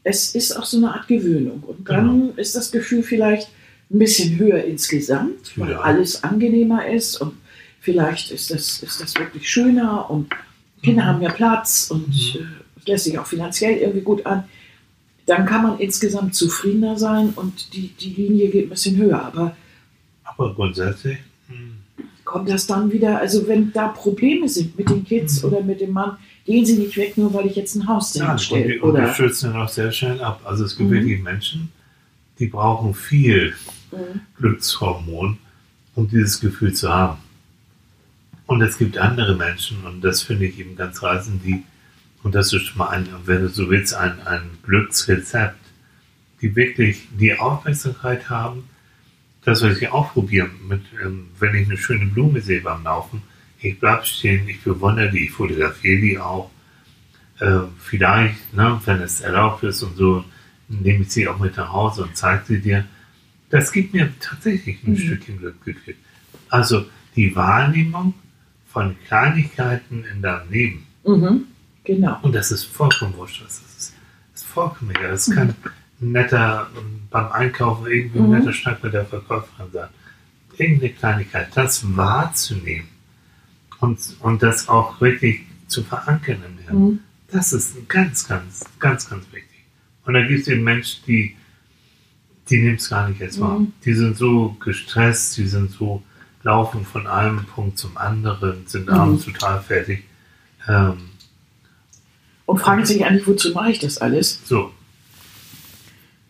Es 0.04 0.34
ist 0.34 0.56
auch 0.56 0.64
so 0.64 0.76
eine 0.78 0.92
Art 0.92 1.06
Gewöhnung. 1.08 1.62
Und 1.66 1.88
dann 1.88 2.36
ist 2.36 2.54
das 2.56 2.70
Gefühl 2.72 3.02
vielleicht 3.02 3.48
ein 3.90 3.98
bisschen 3.98 4.36
höher 4.38 4.64
insgesamt, 4.64 5.52
weil 5.56 5.72
Ja. 5.72 5.80
alles 5.80 6.24
angenehmer 6.24 6.86
ist 6.88 7.20
und 7.20 7.34
vielleicht 7.80 8.30
ist 8.32 8.50
das, 8.50 8.82
ist 8.82 9.00
das 9.00 9.14
wirklich 9.16 9.48
schöner 9.50 10.08
und 10.10 10.28
Kinder 10.82 11.06
haben 11.06 11.22
ja 11.22 11.30
Platz 11.30 11.90
und 11.90 12.08
Mhm. 12.08 12.40
äh, 12.40 12.80
es 12.80 12.86
lässt 12.86 13.04
sich 13.04 13.18
auch 13.18 13.26
finanziell 13.26 13.78
irgendwie 13.78 14.00
gut 14.02 14.26
an. 14.26 14.44
Dann 15.26 15.46
kann 15.46 15.62
man 15.62 15.78
insgesamt 15.78 16.34
zufriedener 16.34 16.98
sein 16.98 17.30
und 17.36 17.72
die, 17.74 17.88
die 18.00 18.10
Linie 18.10 18.48
geht 18.50 18.66
ein 18.66 18.70
bisschen 18.70 18.96
höher. 18.96 19.24
Aber 19.24 19.56
Aber 20.24 20.54
grundsätzlich, 20.54 21.18
hm, 21.48 21.74
kommt 22.24 22.48
das 22.48 22.66
dann 22.66 22.90
wieder, 22.90 23.18
also 23.20 23.46
wenn 23.46 23.72
da 23.72 23.88
Probleme 23.88 24.48
sind 24.48 24.76
mit 24.76 24.88
den 24.88 25.04
Kids 25.04 25.42
Mhm. 25.42 25.48
oder 25.48 25.62
mit 25.62 25.80
dem 25.80 25.92
Mann, 25.92 26.16
gehen 26.44 26.64
sie 26.66 26.76
nicht 26.78 26.96
weg, 26.96 27.16
nur 27.16 27.32
weil 27.34 27.46
ich 27.46 27.54
jetzt 27.54 27.76
ein 27.76 27.86
Haus 27.86 28.14
ja, 28.14 28.22
dahin 28.24 28.32
und 28.32 28.38
die, 28.40 28.44
stelle. 28.44 28.82
und 28.82 28.96
die 29.00 29.14
stürzen 29.14 29.52
dann 29.52 29.62
auch 29.62 29.68
sehr 29.68 29.92
schnell 29.92 30.20
ab. 30.20 30.40
Also 30.44 30.64
es 30.64 30.76
gibt 30.76 30.90
Mhm. 30.90 30.94
wirklich 30.94 31.22
Menschen, 31.22 31.70
die 32.40 32.46
brauchen 32.46 32.94
viel 32.94 33.54
Mhm. 33.92 34.20
Glückshormon, 34.38 35.38
um 35.94 36.08
dieses 36.08 36.40
Gefühl 36.40 36.72
zu 36.72 36.88
haben. 36.92 37.18
Und 38.46 38.60
es 38.62 38.78
gibt 38.78 38.98
andere 38.98 39.34
Menschen, 39.36 39.84
und 39.84 40.02
das 40.02 40.22
finde 40.22 40.46
ich 40.46 40.58
eben 40.58 40.76
ganz 40.76 41.02
reizend, 41.02 41.44
die, 41.44 41.62
und 42.22 42.34
das 42.34 42.52
ist 42.52 42.76
mal 42.76 42.88
ein, 42.88 43.08
wenn 43.24 43.42
du 43.42 43.48
so 43.48 43.70
willst, 43.70 43.94
ein, 43.94 44.20
ein 44.26 44.42
Glücksrezept, 44.64 45.56
die 46.40 46.54
wirklich 46.56 47.08
die 47.18 47.38
Aufmerksamkeit 47.38 48.28
haben, 48.28 48.64
das, 49.44 49.62
was 49.62 49.78
ich 49.78 49.90
auch 49.90 50.12
probiere, 50.12 50.48
mit, 50.68 50.82
ähm, 51.04 51.28
wenn 51.38 51.54
ich 51.54 51.66
eine 51.68 51.76
schöne 51.76 52.06
Blume 52.06 52.40
sehe 52.40 52.60
beim 52.60 52.84
Laufen, 52.84 53.22
ich 53.60 53.78
bleibe 53.78 54.04
stehen, 54.04 54.48
ich 54.48 54.60
bewundere 54.62 55.10
die, 55.10 55.24
ich 55.24 55.30
fotografiere 55.30 56.00
die 56.00 56.18
auch. 56.18 56.50
Äh, 57.38 57.60
vielleicht, 57.78 58.52
ne, 58.54 58.80
wenn 58.84 59.00
es 59.00 59.20
erlaubt 59.20 59.62
ist 59.62 59.82
und 59.82 59.96
so, 59.96 60.24
nehme 60.68 61.02
ich 61.02 61.10
sie 61.12 61.28
auch 61.28 61.38
mit 61.38 61.56
nach 61.56 61.72
Hause 61.72 62.02
und 62.04 62.16
zeige 62.16 62.42
sie 62.46 62.60
dir. 62.60 62.84
Das 63.50 63.72
gibt 63.72 63.94
mir 63.94 64.12
tatsächlich 64.20 64.82
ein 64.84 64.92
Mhm. 64.92 64.98
Stückchen 64.98 65.38
Glücksgefühl. 65.38 65.96
Also 66.48 66.86
die 67.14 67.34
Wahrnehmung 67.36 68.14
von 68.72 68.96
Kleinigkeiten 69.06 70.04
in 70.12 70.22
deinem 70.22 70.50
Leben. 70.50 70.86
Mhm. 71.04 71.44
Genau. 71.84 72.18
Und 72.22 72.34
das 72.34 72.50
ist 72.52 72.64
vollkommen 72.64 73.16
wurscht. 73.16 73.42
Das 73.44 73.60
ist, 73.60 73.94
ist 74.34 74.44
vollkommen 74.46 74.90
egal. 74.92 75.12
Es 75.12 75.28
Mhm. 75.28 75.34
kann 75.34 75.48
ein 76.00 76.12
netter, 76.12 76.68
beim 77.10 77.32
Einkaufen 77.32 77.86
irgendwie 77.90 78.18
ein 78.18 78.26
Mhm. 78.26 78.38
netter 78.38 78.52
Schnack 78.52 78.82
mit 78.82 78.94
der 78.94 79.04
Verkäuferin 79.04 79.70
sein. 79.72 79.88
Irgendeine 80.58 80.92
Kleinigkeit, 80.92 81.48
das 81.54 81.84
wahrzunehmen 81.96 82.88
und, 83.80 83.98
und 84.20 84.42
das 84.42 84.68
auch 84.68 85.00
wirklich 85.00 85.40
zu 85.66 85.82
verankern 85.82 86.42
im 86.46 86.58
Hirn. 86.64 86.78
Mhm. 86.90 87.00
Das 87.30 87.52
ist 87.52 87.88
ganz, 87.88 88.28
ganz, 88.28 88.64
ganz, 88.78 89.08
ganz 89.08 89.24
wichtig. 89.32 89.48
Und 90.04 90.14
da 90.14 90.22
gibt 90.26 90.40
es 90.42 90.48
eben 90.48 90.62
Menschen, 90.64 91.02
die, 91.06 91.34
die 92.50 92.58
nehmen 92.58 92.76
es 92.76 92.90
gar 92.90 93.08
nicht 93.08 93.20
erst 93.20 93.40
wahr. 93.40 93.58
Mhm. 93.60 93.72
Die 93.84 93.94
sind 93.94 94.16
so 94.16 94.56
gestresst, 94.60 95.36
die 95.38 95.46
sind 95.46 95.70
so, 95.70 96.02
laufen 96.42 96.84
von 96.84 97.06
einem 97.06 97.44
Punkt 97.44 97.78
zum 97.78 97.96
anderen, 97.96 98.66
sind 98.66 98.86
Mhm. 98.88 98.94
abends 98.94 99.24
total 99.24 99.60
fertig. 99.62 100.04
Ähm, 100.68 100.98
Und 102.46 102.58
fragen 102.58 102.84
sich 102.84 103.04
eigentlich, 103.04 103.26
wozu 103.26 103.52
mache 103.52 103.70
ich 103.70 103.78
das 103.78 103.98
alles? 103.98 104.40
so, 104.44 104.72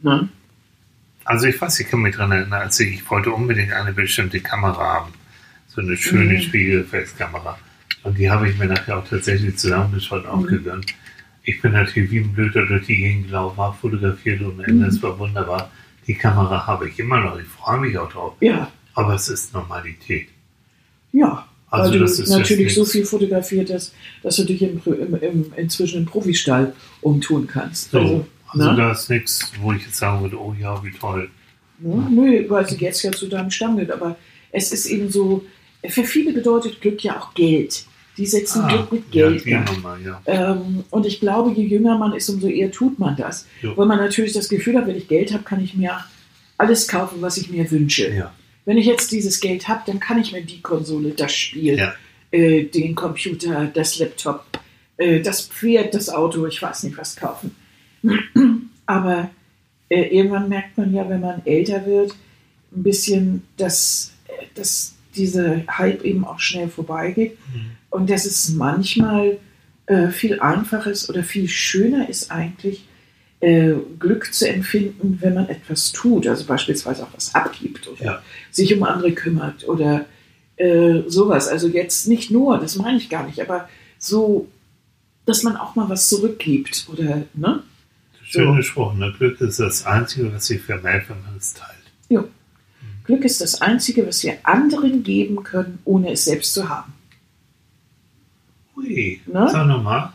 Ne? 0.03 0.29
also 1.25 1.47
ich 1.47 1.61
weiß, 1.61 1.79
ich 1.81 1.89
kann 1.89 2.01
mich 2.01 2.17
daran 2.17 2.33
erinnern, 2.33 2.61
als 2.63 2.79
ich, 2.81 2.95
ich 2.95 3.11
wollte 3.11 3.31
unbedingt 3.31 3.73
eine 3.73 3.93
bestimmte 3.93 4.41
Kamera 4.41 4.95
haben. 4.95 5.13
So 5.69 5.81
eine 5.81 5.97
schöne 5.97 6.35
Mhm. 6.35 6.41
Spiegelreflexkamera. 6.43 7.57
Und 8.03 8.19
die 8.19 8.29
habe 8.31 8.51
ich 8.51 8.59
mir 8.59 8.67
nachher 8.67 8.99
auch 8.99 9.09
tatsächlich 9.09 9.57
zusammengeschaut, 9.57 10.27
auch 10.27 10.41
Mhm. 10.41 10.47
gegönnt. 10.47 10.87
Ich 11.45 11.63
bin 11.63 11.73
natürlich 11.73 12.11
wie 12.11 12.19
ein 12.19 12.33
Blöder 12.33 12.67
durch 12.67 12.87
die 12.87 12.97
Gegend 12.97 13.27
gelaufen, 13.29 13.57
habe 13.59 13.77
fotografiert 13.77 14.41
und 14.43 14.55
am 14.59 14.61
Ende, 14.61 14.75
Mhm. 14.85 14.91
es 14.91 15.03
war 15.03 15.19
wunderbar. 15.19 15.71
Die 16.07 16.15
Kamera 16.15 16.67
habe 16.67 16.89
ich 16.89 16.99
immer 16.99 17.21
noch, 17.21 17.39
ich 17.39 17.47
freue 17.47 17.79
mich 17.81 17.97
auch 17.97 18.11
drauf. 18.11 18.35
Ja, 18.41 18.71
Aber 18.95 19.15
es 19.15 19.29
ist 19.29 19.53
Normalität. 19.55 20.29
ja. 21.13 21.47
Also 21.71 21.93
weil 21.93 22.01
das 22.01 22.19
du 22.19 22.31
natürlich 22.39 22.75
so 22.75 22.85
viel 22.85 23.07
fotografiert 23.07 23.73
hast, 23.73 23.95
dass 24.23 24.37
du 24.37 24.45
dich 24.45 24.61
im, 24.61 24.83
im, 24.85 25.15
im, 25.15 25.53
inzwischen 25.57 26.01
im 26.01 26.05
Profistall 26.05 26.75
umtun 27.01 27.47
kannst. 27.47 27.93
So, 27.93 27.99
Also, 27.99 28.27
also 28.49 28.71
ne? 28.73 28.77
da 28.77 28.93
ist 28.93 29.09
nichts, 29.09 29.51
wo 29.59 29.73
ich 29.73 29.83
jetzt 29.87 29.97
sagen 29.97 30.21
würde, 30.21 30.39
oh 30.39 30.55
ja, 30.61 30.85
wie 30.85 30.91
toll. 30.91 31.31
Ja, 31.83 32.09
nö, 32.11 32.45
weil 32.51 32.69
sie 32.69 32.77
jetzt 32.77 33.03
ja 33.03 33.11
zu 33.11 33.27
deinem 33.27 33.51
Stamm 33.51 33.77
gehört. 33.77 33.91
Aber 33.93 34.17
es 34.51 34.71
ist 34.71 34.85
eben 34.85 35.11
so, 35.11 35.47
für 35.89 36.05
viele 36.05 36.35
bedeutet 36.35 36.79
Glück 36.83 37.03
ja 37.03 37.19
auch 37.19 37.33
Geld. 37.33 37.87
Die 38.19 38.27
setzen 38.27 38.69
Glück 38.69 38.93
mit 38.93 39.11
Geld 39.11 39.43
Ah, 39.47 39.49
ja, 39.49 39.65
Nummer, 39.65 39.97
ja. 40.05 40.21
Ähm, 40.27 40.85
und 40.91 41.07
ich 41.07 41.21
glaube, 41.21 41.53
je 41.53 41.65
jünger 41.65 41.97
man 41.97 42.13
ist, 42.13 42.29
umso 42.29 42.49
eher 42.49 42.71
tut 42.71 42.99
man 42.99 43.17
das. 43.17 43.47
Jo. 43.63 43.75
Weil 43.79 43.87
man 43.87 43.97
natürlich 43.97 44.35
das 44.35 44.51
Gefühl 44.51 44.77
hat, 44.77 44.87
wenn 44.87 44.97
ich 44.97 45.09
Geld 45.09 45.33
habe, 45.33 45.45
kann 45.45 45.65
ich 45.65 45.73
mir 45.75 46.05
alles 46.59 46.87
kaufen, 46.87 47.23
was 47.23 47.39
ich 47.39 47.49
mir 47.49 47.71
wünsche. 47.71 48.13
ja. 48.13 48.31
Wenn 48.65 48.79
ich 48.79 48.87
jetzt 48.87 49.11
dieses 49.13 49.41
Geld 49.41 49.67
habe, 49.69 49.83
dann 49.87 49.99
kann 50.01 50.21
ich 50.21 50.33
mir 50.33 50.43
die 50.43 50.61
Konsole, 50.61 51.11
das 51.11 51.35
Spiel, 51.35 51.77
Ja. 51.79 51.95
äh, 52.31 52.65
den 52.65 52.95
Computer, 52.95 53.67
das 53.73 53.99
Laptop, 53.99 54.45
äh, 54.99 55.21
das 55.21 55.43
Pferd, 55.49 55.95
das 55.95 56.09
Auto, 56.09 56.47
ich 56.47 56.61
weiß 56.63 56.85
nicht 56.85 56.97
was 56.97 57.17
kaufen. 57.17 57.55
Aber 58.87 59.31
äh, 59.89 60.03
irgendwann 60.17 60.49
merkt 60.49 60.77
man 60.79 60.93
ja, 60.95 61.09
wenn 61.09 61.21
man 61.21 61.43
älter 61.45 61.85
wird, 61.87 62.13
ein 62.75 62.83
bisschen, 62.83 63.43
dass, 63.57 64.13
äh, 64.29 64.45
dass 64.55 64.95
dieser 65.15 65.63
Hype 65.79 66.05
eben 66.05 66.25
auch 66.25 66.41
schnell 66.41 66.69
vorbeigeht 66.69 67.37
Mhm. 67.53 67.71
und 67.91 68.11
dass 68.11 68.25
es 68.25 68.49
manchmal 68.51 69.39
äh, 69.87 70.09
viel 70.09 70.41
einfacher 70.41 70.91
ist 70.91 71.11
oder 71.11 71.23
viel 71.25 71.49
schöner 71.49 72.09
ist 72.09 72.31
eigentlich, 72.31 72.85
äh, 73.41 73.73
Glück 73.99 74.33
zu 74.33 74.49
empfinden, 74.49 75.19
wenn 75.21 75.35
man 75.35 75.49
etwas 75.49 75.91
tut, 75.93 76.27
also 76.29 76.45
beispielsweise 76.47 77.03
auch 77.03 77.13
was 77.13 77.35
abgibt 77.35 77.89
oder 77.89 78.05
Ja. 78.05 78.23
Sich 78.53 78.73
um 78.75 78.85
andere 78.85 79.13
kümmert 79.13 79.67
oder 79.69 80.05
äh, 80.57 81.03
sowas. 81.09 81.49
Also 81.49 81.67
jetzt 81.67 82.07
nicht 82.07 82.31
nur, 82.31 82.59
das 82.59 82.77
meine 82.77 82.99
ich 82.99 83.09
gar 83.09 83.27
nicht, 83.27 83.41
aber 83.41 83.69
so, 83.99 84.47
dass 85.27 85.43
man 85.43 85.57
auch 85.57 85.75
mal 85.75 85.89
was 85.89 86.09
zurückgibt 86.09 86.87
oder, 86.93 87.23
ne? 87.35 87.63
Schöner 88.23 88.63
Spruch, 88.63 88.95
ne? 88.95 89.13
Glück 89.19 89.41
ist 89.41 89.59
das 89.59 89.85
Einzige, 89.85 90.33
was 90.33 90.47
sich 90.47 90.63
vermehrt, 90.63 91.09
wenn 91.09 91.21
man 91.23 91.37
es 91.37 91.55
teilt. 91.55 91.73
Jo. 92.09 92.29
Glück 93.05 93.25
ist 93.25 93.41
das 93.41 93.61
Einzige, 93.61 94.07
was 94.07 94.23
wir 94.23 94.39
anderen 94.45 95.03
geben 95.03 95.43
können, 95.43 95.81
ohne 95.85 96.13
es 96.13 96.25
selbst 96.25 96.55
zu 96.55 96.69
haben. 96.69 96.93
Ui, 98.77 99.21
Ne? 99.27 99.49
sag 99.51 99.67
nochmal. 99.67 100.13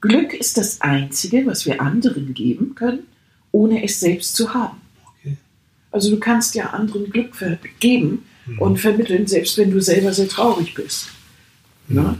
Glück 0.00 0.32
ist 0.32 0.56
das 0.56 0.80
Einzige, 0.80 1.44
was 1.46 1.66
wir 1.66 1.80
anderen 1.80 2.32
geben 2.32 2.74
können, 2.74 3.06
ohne 3.52 3.84
es 3.84 4.00
selbst 4.00 4.34
zu 4.34 4.54
haben. 4.54 4.80
Also 5.92 6.10
du 6.10 6.18
kannst 6.20 6.54
ja 6.54 6.70
anderen 6.70 7.10
Glück 7.10 7.32
geben 7.80 8.24
Mhm. 8.46 8.58
und 8.58 8.78
vermitteln, 8.80 9.26
selbst 9.26 9.58
wenn 9.58 9.70
du 9.70 9.80
selber 9.80 10.12
sehr 10.12 10.28
traurig 10.28 10.74
bist. 10.74 11.08
Ne? 11.88 12.00
Mhm. 12.02 12.16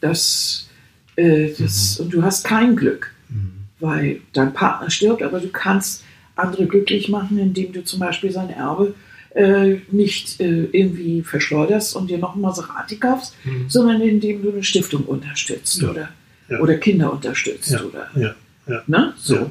Das, 0.00 0.68
äh, 1.16 1.50
das, 1.58 2.00
Und 2.00 2.10
du 2.12 2.22
hast 2.22 2.44
kein 2.44 2.76
Glück, 2.76 3.12
Mhm. 3.28 3.50
weil 3.80 4.20
dein 4.32 4.52
Partner 4.52 4.88
stirbt, 4.90 5.22
aber 5.22 5.40
du 5.40 5.48
kannst 5.48 6.04
andere 6.36 6.66
glücklich 6.66 7.08
machen, 7.08 7.38
indem 7.38 7.72
du 7.72 7.82
zum 7.84 7.98
Beispiel 8.00 8.30
sein 8.30 8.50
Erbe 8.50 8.94
äh, 9.34 9.80
nicht 9.90 10.40
äh, 10.40 10.64
irgendwie 10.72 11.20
verschleuderst 11.22 11.94
und 11.94 12.08
dir 12.08 12.16
noch 12.16 12.36
ein 12.36 12.40
Maserati 12.40 12.96
kaufst, 12.96 13.34
Mhm. 13.44 13.68
sondern 13.68 14.00
indem 14.00 14.42
du 14.42 14.50
eine 14.50 14.62
Stiftung 14.62 15.02
unterstützt 15.04 15.82
Ja. 15.82 15.90
oder, 15.90 16.08
Ja. 16.48 16.60
oder 16.60 16.76
Kinder 16.78 17.12
unterstützt. 17.12 17.70
Ja. 17.70 17.82
Oder, 17.82 18.08
Ja, 18.66 18.82
ne? 18.86 19.12
So. 19.18 19.50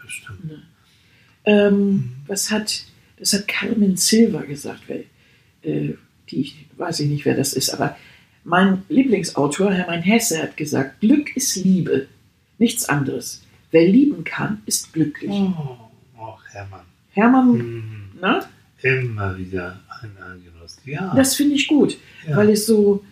Das 0.00 0.12
stimmt. 0.12 0.52
Ähm, 1.46 2.12
was 2.26 2.50
hat, 2.50 2.82
das 3.18 3.32
hat 3.32 3.48
Carmen 3.48 3.96
Silva 3.96 4.42
gesagt, 4.42 4.82
weil, 4.88 5.04
äh, 5.62 5.94
die, 6.30 6.40
ich 6.40 6.66
weiß 6.76 7.00
ich 7.00 7.08
nicht, 7.08 7.24
wer 7.24 7.36
das 7.36 7.52
ist, 7.52 7.70
aber 7.70 7.96
mein 8.44 8.82
Lieblingsautor, 8.88 9.72
Hermann 9.72 10.02
Hesse, 10.02 10.42
hat 10.42 10.56
gesagt, 10.56 11.00
Glück 11.00 11.36
ist 11.36 11.56
Liebe, 11.56 12.06
nichts 12.58 12.88
anderes. 12.88 13.42
Wer 13.70 13.88
lieben 13.88 14.24
kann, 14.24 14.62
ist 14.66 14.92
glücklich. 14.92 15.30
Oh, 15.30 15.76
oh 16.18 16.34
Hermann. 16.52 16.84
Hermann, 17.12 17.52
Mhm. 17.52 18.20
ne? 18.20 18.40
Immer 18.82 19.36
wieder 19.38 19.80
ein 20.02 20.16
Angenuss. 20.22 20.78
Ja. 20.84 21.12
das 21.16 21.34
finde 21.34 21.54
ich 21.54 21.66
gut, 21.66 21.96
ja. 22.28 22.36
weil 22.36 22.50
es 22.50 22.66
so, 22.66 23.04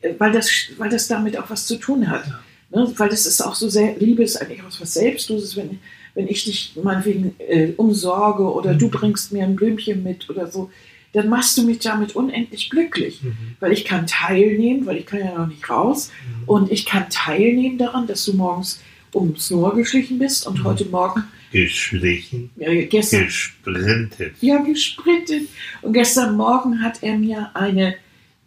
äh, 0.00 0.14
weil 0.18 0.32
das, 0.32 0.50
weil 0.78 0.88
das 0.90 1.08
damit 1.08 1.36
auch 1.36 1.50
was 1.50 1.66
zu 1.66 1.76
tun 1.76 2.08
hat. 2.08 2.26
Ja. 2.26 2.40
Ne? 2.70 2.92
Weil 2.96 3.08
das 3.08 3.26
ist 3.26 3.40
auch 3.40 3.54
so 3.54 3.68
sehr, 3.68 3.96
Liebe 3.98 4.22
ist 4.22 4.36
eigentlich 4.40 4.62
auch 4.62 4.80
was 4.80 4.94
Selbstloses, 4.94 5.56
wenn, 5.56 5.78
wenn 6.18 6.26
ich 6.26 6.42
dich 6.44 6.72
meinetwegen 6.82 7.36
äh, 7.38 7.74
umsorge 7.76 8.42
oder 8.52 8.72
Mhm. 8.74 8.78
du 8.80 8.88
bringst 8.90 9.30
mir 9.32 9.44
ein 9.44 9.54
Blümchen 9.54 10.02
mit 10.02 10.28
oder 10.28 10.48
so. 10.50 10.68
dann 11.14 11.28
machst 11.30 11.56
du 11.56 11.62
mich 11.62 11.78
damit 11.78 12.14
unendlich 12.16 12.68
glücklich. 12.70 13.22
Mhm. 13.22 13.34
Weil 13.60 13.72
ich 13.72 13.84
kann 13.86 14.06
teilnehmen, 14.06 14.84
weil 14.84 14.96
ich 14.98 15.06
kann 15.06 15.20
ja 15.20 15.38
noch 15.38 15.46
nicht 15.46 15.68
raus. 15.70 16.10
Mhm. 16.10 16.48
Und 16.48 16.70
ich 16.72 16.84
kann 16.84 17.06
teilnehmen 17.08 17.78
daran, 17.78 18.06
dass 18.08 18.24
du 18.26 18.34
morgens 18.34 18.80
ums 19.14 19.48
Noor 19.50 19.74
geschlichen 19.74 20.18
bist 20.18 20.46
und 20.46 20.58
Mhm. 20.58 20.64
heute 20.64 20.84
Morgen, 20.86 21.22
Geschlichen, 21.50 22.50
äh, 22.58 22.84
gestern, 22.86 23.24
gesprintet. 23.24 24.34
ja, 24.42 24.58
gesprintet. 24.58 25.48
Und 25.80 25.92
gestern 25.94 26.36
Morgen 26.36 26.82
hat 26.82 27.02
er 27.02 27.16
mir 27.16 27.50
eine, 27.54 27.94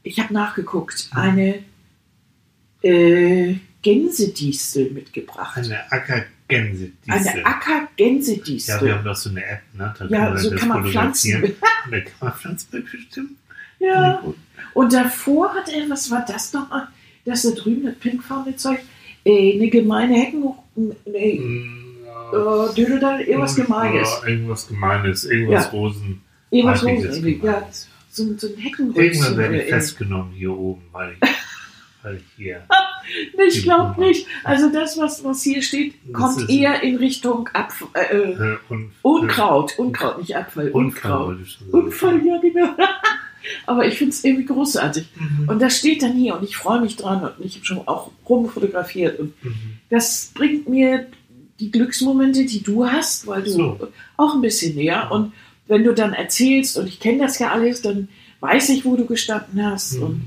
ich 0.04 0.20
habe 0.20 0.32
nachgeguckt, 0.34 1.10
Mhm. 1.14 1.20
eine 1.20 1.56
äh, 2.84 3.56
Gänsedistel 3.82 4.92
mitgebracht. 4.92 5.58
Eine 5.58 5.92
Ackergänse. 6.58 6.92
Eine 7.08 7.46
Acker-Gänsedistel. 7.46 8.76
Ja, 8.76 8.82
wir 8.86 8.96
haben 8.98 9.06
doch 9.06 9.16
so 9.16 9.30
eine 9.30 9.46
App, 9.46 9.62
ne? 9.74 9.94
Da 9.98 10.06
Ja, 10.08 10.38
so 10.38 10.56
kann 10.56 10.68
man 10.68 10.86
pflanzen. 10.86 11.54
Da 11.92 12.00
kann 12.00 12.12
man 12.22 12.34
Pflanzen 12.34 12.68
bestimmen. 12.92 13.38
Ja. 13.80 14.24
Und 14.74 14.94
davor 14.94 15.54
hat 15.54 15.70
er, 15.70 15.90
was 15.90 16.10
war 16.12 16.24
das 16.28 16.54
nochmal? 16.54 16.88
Das 17.26 17.42
da 17.44 17.52
drüben, 17.52 17.86
das 17.86 17.96
pinkfarbene 17.96 18.56
Zeug, 18.56 18.80
äh, 19.26 19.54
eine 19.56 19.70
gemeine 19.70 20.16
Hecken, 20.16 20.54
nee, 21.06 21.40
Mm, 21.40 21.98
ja. 22.06 22.66
äh, 22.70 22.74
Dödel, 22.76 23.22
irgendwas 23.22 23.56
Gemeines. 23.56 24.10
Ja, 24.22 24.28
irgendwas 24.28 24.68
Gemeines, 24.68 25.24
irgendwas 25.26 25.66
Ja. 25.66 25.70
Rosen. 25.72 26.22
Irgendwas 26.52 26.82
los, 26.82 26.92
ja, 27.44 27.68
so, 28.10 28.24
ein- 28.24 28.38
so 28.40 28.48
ein 28.48 28.54
Irgendwann 28.54 28.64
Heckenröschen. 28.64 29.38
werde 29.38 29.62
ich 29.62 29.70
festgenommen 29.70 30.32
hier 30.34 30.52
oben, 30.52 30.82
weil 30.92 31.14
ich, 31.14 31.30
weil 32.04 32.16
ich 32.18 32.24
hier. 32.38 32.62
Ich 33.48 33.64
glaube 33.64 34.00
nicht. 34.02 34.28
Also 34.44 34.70
das, 34.72 34.98
was, 34.98 35.24
was 35.24 35.44
hier 35.44 35.62
steht, 35.62 35.94
kommt 36.14 36.50
eher 36.50 36.82
in 36.84 36.98
Richtung 36.98 37.50
Abf 37.54 37.86
äh, 37.94 38.16
äh, 38.18 38.58
und, 38.70 38.92
Unkraut. 39.02 39.78
Unkraut, 39.78 40.20
nicht 40.20 40.36
Abfall. 40.36 40.70
Unfall, 40.72 41.12
Unkraut. 41.36 41.60
Unfall, 41.72 42.26
ja 42.26 42.38
genau. 42.40 42.70
Aber 43.66 43.86
ich 43.88 43.98
finde 43.98 44.12
es 44.12 44.24
irgendwie 44.24 44.46
großartig. 44.46 45.06
Mhm. 45.16 45.50
Und 45.50 45.62
das 45.62 45.78
steht 45.78 46.04
dann 46.04 46.14
hier 46.14 46.36
und 46.38 46.44
ich 46.44 46.56
freue 46.58 46.80
mich 46.80 46.96
dran 46.96 47.24
und 47.24 47.44
ich 47.44 47.56
habe 47.56 47.66
schon 47.66 47.88
auch 47.88 48.12
rumfotografiert. 48.30 49.20
Und 49.20 49.34
Mhm. 49.44 49.54
das 49.90 50.32
bringt 50.34 50.70
mir 50.70 51.08
die 51.60 51.72
Glücksmomente, 51.72 52.46
die 52.46 52.62
du 52.64 52.86
hast, 52.88 53.26
weil 53.28 53.44
du 53.44 53.50
So. 53.52 53.88
auch 54.18 54.36
ein 54.36 54.42
bisschen 54.42 54.76
näher. 54.76 55.10
Und 55.12 55.34
wenn 55.68 55.84
du 55.84 55.94
dann 55.94 56.14
erzählst, 56.14 56.78
und 56.78 56.88
ich 56.88 57.00
kenne 57.00 57.20
das 57.20 57.40
ja 57.40 57.50
alles, 57.52 57.82
dann 57.82 58.10
weiß 58.42 58.70
ich, 58.70 58.86
wo 58.86 58.96
du 58.96 59.06
gestanden 59.06 59.64
hast. 59.66 59.94
Mhm. 59.98 60.04
Und 60.04 60.22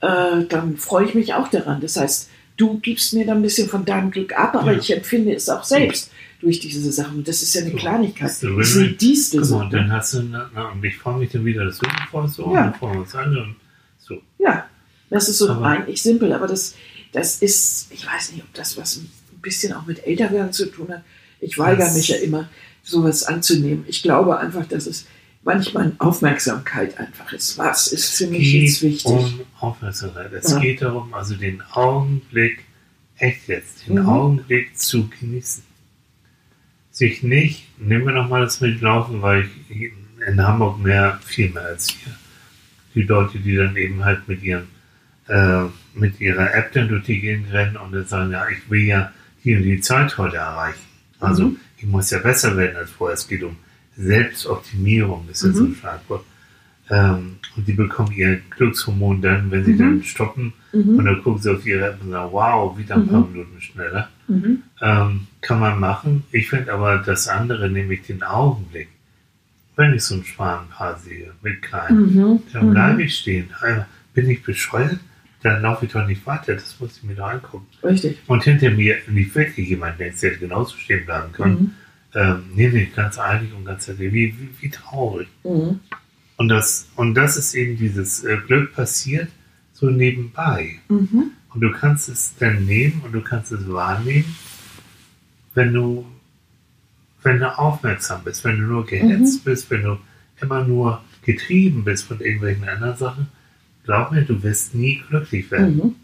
äh, 0.00 0.44
dann 0.48 0.76
freue 0.76 1.06
ich 1.06 1.14
mich 1.14 1.34
auch 1.34 1.48
daran. 1.48 1.80
Das 1.80 1.96
heißt, 1.96 2.28
du 2.56 2.78
gibst 2.80 3.12
mir 3.14 3.26
dann 3.26 3.38
ein 3.38 3.42
bisschen 3.42 3.68
von 3.68 3.84
deinem 3.84 4.10
Glück 4.10 4.38
ab, 4.38 4.54
aber 4.54 4.72
Ja. 4.72 4.78
ich 4.78 4.92
empfinde 4.94 5.34
es 5.34 5.48
auch 5.48 5.64
selbst 5.64 6.10
durch 6.40 6.60
diese 6.60 6.92
Sachen. 6.92 7.24
Das 7.24 7.42
ist 7.42 7.54
ja 7.54 7.62
eine 7.62 7.70
So. 7.72 7.76
Kleinigkeit. 7.76 8.28
Das 8.28 8.42
ist 8.42 8.76
eine 8.76 8.88
Distel. 8.92 9.40
Mal, 9.44 9.64
und 9.64 9.72
dann 9.72 9.90
hast 9.92 10.14
du, 10.14 10.22
na, 10.22 10.50
na, 10.54 10.70
und 10.70 10.84
ich 10.84 10.96
freue 10.96 11.18
mich 11.18 11.30
dann 11.32 11.44
wieder, 11.44 11.64
das 11.64 11.80
vor 12.10 12.28
so, 12.28 12.42
Ja. 12.42 12.48
und 12.48 12.54
dann 12.56 12.74
freuen 12.74 12.94
wir 12.94 13.00
uns 13.00 13.14
alle 13.14 13.42
und 13.42 13.56
so. 13.98 14.20
Ja, 14.38 14.66
das 15.10 15.28
ist 15.28 15.38
so 15.38 15.48
Aber- 15.50 15.66
eigentlich 15.66 16.02
simpel, 16.02 16.32
aber 16.32 16.46
das, 16.46 16.74
das 17.12 17.40
ist, 17.42 17.90
ich 17.92 18.06
weiß 18.06 18.32
nicht, 18.32 18.42
ob 18.42 18.52
das 18.54 18.76
was 18.76 18.96
ein 18.96 19.10
bisschen 19.40 19.72
auch 19.72 19.86
mit 19.86 20.06
Älterwerden 20.06 20.52
zu 20.52 20.66
tun 20.66 20.88
hat. 20.90 21.02
Ich 21.40 21.58
weigere 21.58 21.90
mich 21.92 22.08
ja 22.08 22.16
immer, 22.16 22.48
sowas 22.82 23.24
anzunehmen. 23.24 23.84
Ich 23.88 24.02
glaube 24.02 24.38
einfach, 24.38 24.66
dass 24.66 24.86
es 24.86 25.06
manchmal 25.46 25.92
Aufmerksamkeit 25.98 26.98
einfach 26.98 27.32
ist. 27.32 27.56
Was 27.56 27.86
ist 27.86 28.18
für 28.18 28.26
mich 28.26 28.52
jetzt 28.52 28.82
wichtig? 28.82 29.06
um 29.06 29.40
Aufmerksamkeit. 29.60 30.32
Es 30.32 30.50
Ja. 30.50 30.58
geht 30.58 30.82
darum, 30.82 31.14
also 31.14 31.34
den 31.36 31.62
Augenblick, 31.72 32.64
echt 33.16 33.48
jetzt, 33.48 33.86
den 33.88 34.00
Mhm. 34.02 34.08
Augenblick 34.08 34.76
zu 34.76 35.08
genießen. 35.08 35.62
Sich 36.90 37.22
nicht, 37.22 37.66
nehmen 37.80 38.06
wir 38.06 38.12
nochmal 38.12 38.42
das 38.42 38.60
mit 38.60 38.80
Laufen, 38.80 39.22
weil 39.22 39.48
ich 39.68 39.92
in 40.26 40.42
Hamburg 40.42 40.78
mehr, 40.80 41.18
viel 41.24 41.50
mehr 41.50 41.64
als 41.64 41.88
hier. 41.90 42.12
Die 42.94 43.02
Leute, 43.02 43.38
die 43.38 43.54
dann 43.56 43.76
eben 43.76 44.04
halt 44.04 44.26
mit 44.28 44.42
ihren, 44.42 44.66
äh, 45.28 45.64
mit 45.94 46.20
ihrer 46.20 46.54
App 46.54 46.72
dann 46.72 46.88
durch 46.88 47.04
die 47.04 47.20
Gegend 47.20 47.52
rennen 47.52 47.76
und 47.76 47.92
dann 47.92 48.06
sagen, 48.06 48.32
ja, 48.32 48.46
ich 48.48 48.68
will 48.70 48.84
ja 48.84 49.12
die 49.44 49.54
und 49.54 49.62
die 49.62 49.80
Zeit 49.80 50.16
heute 50.18 50.36
erreichen. 50.38 50.80
Also 51.20 51.48
Mhm. 51.48 51.56
ich 51.78 51.84
muss 51.84 52.10
ja 52.10 52.18
besser 52.18 52.56
werden 52.56 52.76
als 52.76 52.90
vorher. 52.90 53.14
Es 53.14 53.28
geht 53.28 53.42
um 53.42 53.56
Selbstoptimierung, 53.96 55.26
ist 55.30 55.44
jetzt 55.44 55.56
Mhm. 55.60 55.66
ein 55.72 55.74
Schlagwort. 55.74 56.24
Ähm, 56.88 57.36
und 57.56 57.66
die 57.66 57.72
bekommen 57.72 58.12
ihr 58.12 58.40
Glückshormon 58.50 59.20
dann, 59.20 59.50
wenn 59.50 59.64
sie 59.64 59.72
Mhm. 59.72 59.78
dann 59.78 60.02
stoppen 60.04 60.52
Mhm. 60.72 60.98
und 60.98 61.04
dann 61.04 61.22
gucken 61.22 61.42
sie 61.42 61.50
auf 61.50 61.66
ihre 61.66 61.88
App 61.88 62.00
und 62.02 62.10
sagen, 62.10 62.32
wow, 62.32 62.78
wieder 62.78 62.94
ein 62.94 63.08
paar 63.08 63.26
Minuten 63.26 63.60
schneller. 63.60 64.08
Mhm. 64.28 64.62
Ähm, 64.80 65.26
kann 65.40 65.58
man 65.58 65.80
machen. 65.80 66.22
Ich 66.30 66.48
finde 66.48 66.72
aber 66.72 66.98
das 66.98 67.26
andere, 67.28 67.68
nämlich 67.70 68.02
den 68.02 68.22
Augenblick. 68.22 68.88
Wenn 69.74 69.94
ich 69.94 70.02
so 70.04 70.14
ein 70.14 70.24
Schwanenpaar 70.24 70.98
sehe, 70.98 71.32
mit 71.42 71.60
kleinen, 71.62 72.14
Mhm. 72.14 72.40
dann 72.52 72.68
Mhm. 72.68 72.70
bleibe 72.72 73.02
ich 73.02 73.14
stehen. 73.18 73.48
Äh, 73.62 73.80
Bin 74.14 74.30
ich 74.30 74.42
bescheuert? 74.42 74.98
Dann 75.42 75.60
laufe 75.60 75.84
ich 75.84 75.92
doch 75.92 76.06
nicht 76.06 76.26
weiter. 76.26 76.54
Das 76.54 76.80
muss 76.80 76.96
ich 76.96 77.02
mir 77.02 77.14
doch 77.16 77.28
angucken. 77.28 77.66
Richtig. 77.82 78.16
Und 78.26 78.42
hinter 78.44 78.70
mir 78.70 78.96
lief 79.08 79.34
wirklich 79.34 79.68
jemand, 79.68 80.00
der 80.00 80.06
jetzt 80.06 80.22
hätte 80.22 80.38
genauso 80.38 80.74
stehen 80.78 81.04
bleiben 81.04 81.32
können. 81.32 81.74
Mhm. 82.16 82.20
Ähm, 82.22 82.44
nee, 82.54 82.68
nee, 82.68 82.88
ganz 82.94 83.18
eilig 83.18 83.52
und 83.54 83.64
ganz 83.64 83.88
ehrlich. 83.88 84.12
Wie, 84.12 84.34
wie, 84.38 84.48
wie 84.60 84.70
traurig. 84.70 85.28
Mhm. 85.44 85.80
Und 86.36 86.48
das, 86.48 86.88
und 86.96 87.14
das 87.14 87.36
ist 87.36 87.54
eben 87.54 87.76
dieses 87.76 88.24
äh, 88.24 88.36
Glück 88.46 88.74
passiert 88.74 89.28
so 89.72 89.90
nebenbei. 89.90 90.80
Mhm. 90.88 91.32
Und 91.52 91.60
du 91.60 91.70
kannst 91.72 92.08
es 92.08 92.34
dann 92.38 92.66
nehmen 92.66 93.02
und 93.04 93.12
du 93.12 93.22
kannst 93.22 93.52
es 93.52 93.68
wahrnehmen, 93.68 94.36
wenn 95.54 95.72
du, 95.72 96.06
wenn 97.22 97.38
du 97.38 97.58
aufmerksam 97.58 98.24
bist, 98.24 98.44
wenn 98.44 98.60
du 98.60 98.66
nur 98.66 98.86
gehetzt 98.86 99.44
bist, 99.44 99.70
wenn 99.70 99.82
du 99.82 99.98
immer 100.40 100.64
nur 100.64 101.02
getrieben 101.22 101.84
bist 101.84 102.04
von 102.04 102.20
irgendwelchen 102.20 102.68
anderen 102.68 102.96
Sachen. 102.96 103.28
Glaub 103.84 104.12
mir, 104.12 104.22
du 104.22 104.42
wirst 104.42 104.74
nie 104.74 105.02
glücklich 105.08 105.50
werden. 105.50 105.76
Mhm. 105.76 105.94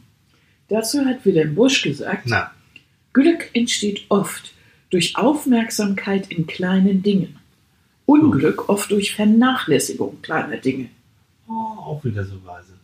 Dazu 0.68 1.04
hat 1.04 1.24
Wilhelm 1.24 1.54
Busch 1.54 1.82
gesagt, 1.82 2.22
Na, 2.26 2.50
Glück 3.12 3.50
entsteht 3.52 4.06
oft 4.08 4.54
durch 4.92 5.16
Aufmerksamkeit 5.16 6.28
in 6.30 6.46
kleinen 6.46 7.02
Dingen. 7.02 7.36
Unglück 8.06 8.68
oft 8.68 8.90
durch 8.92 9.14
Vernachlässigung 9.14 10.20
kleiner 10.22 10.58
Dinge. 10.58 10.88
oh, 11.48 11.52
auch 11.52 12.04
wieder 12.04 12.24
so 12.24 12.34
weise. 12.44 12.74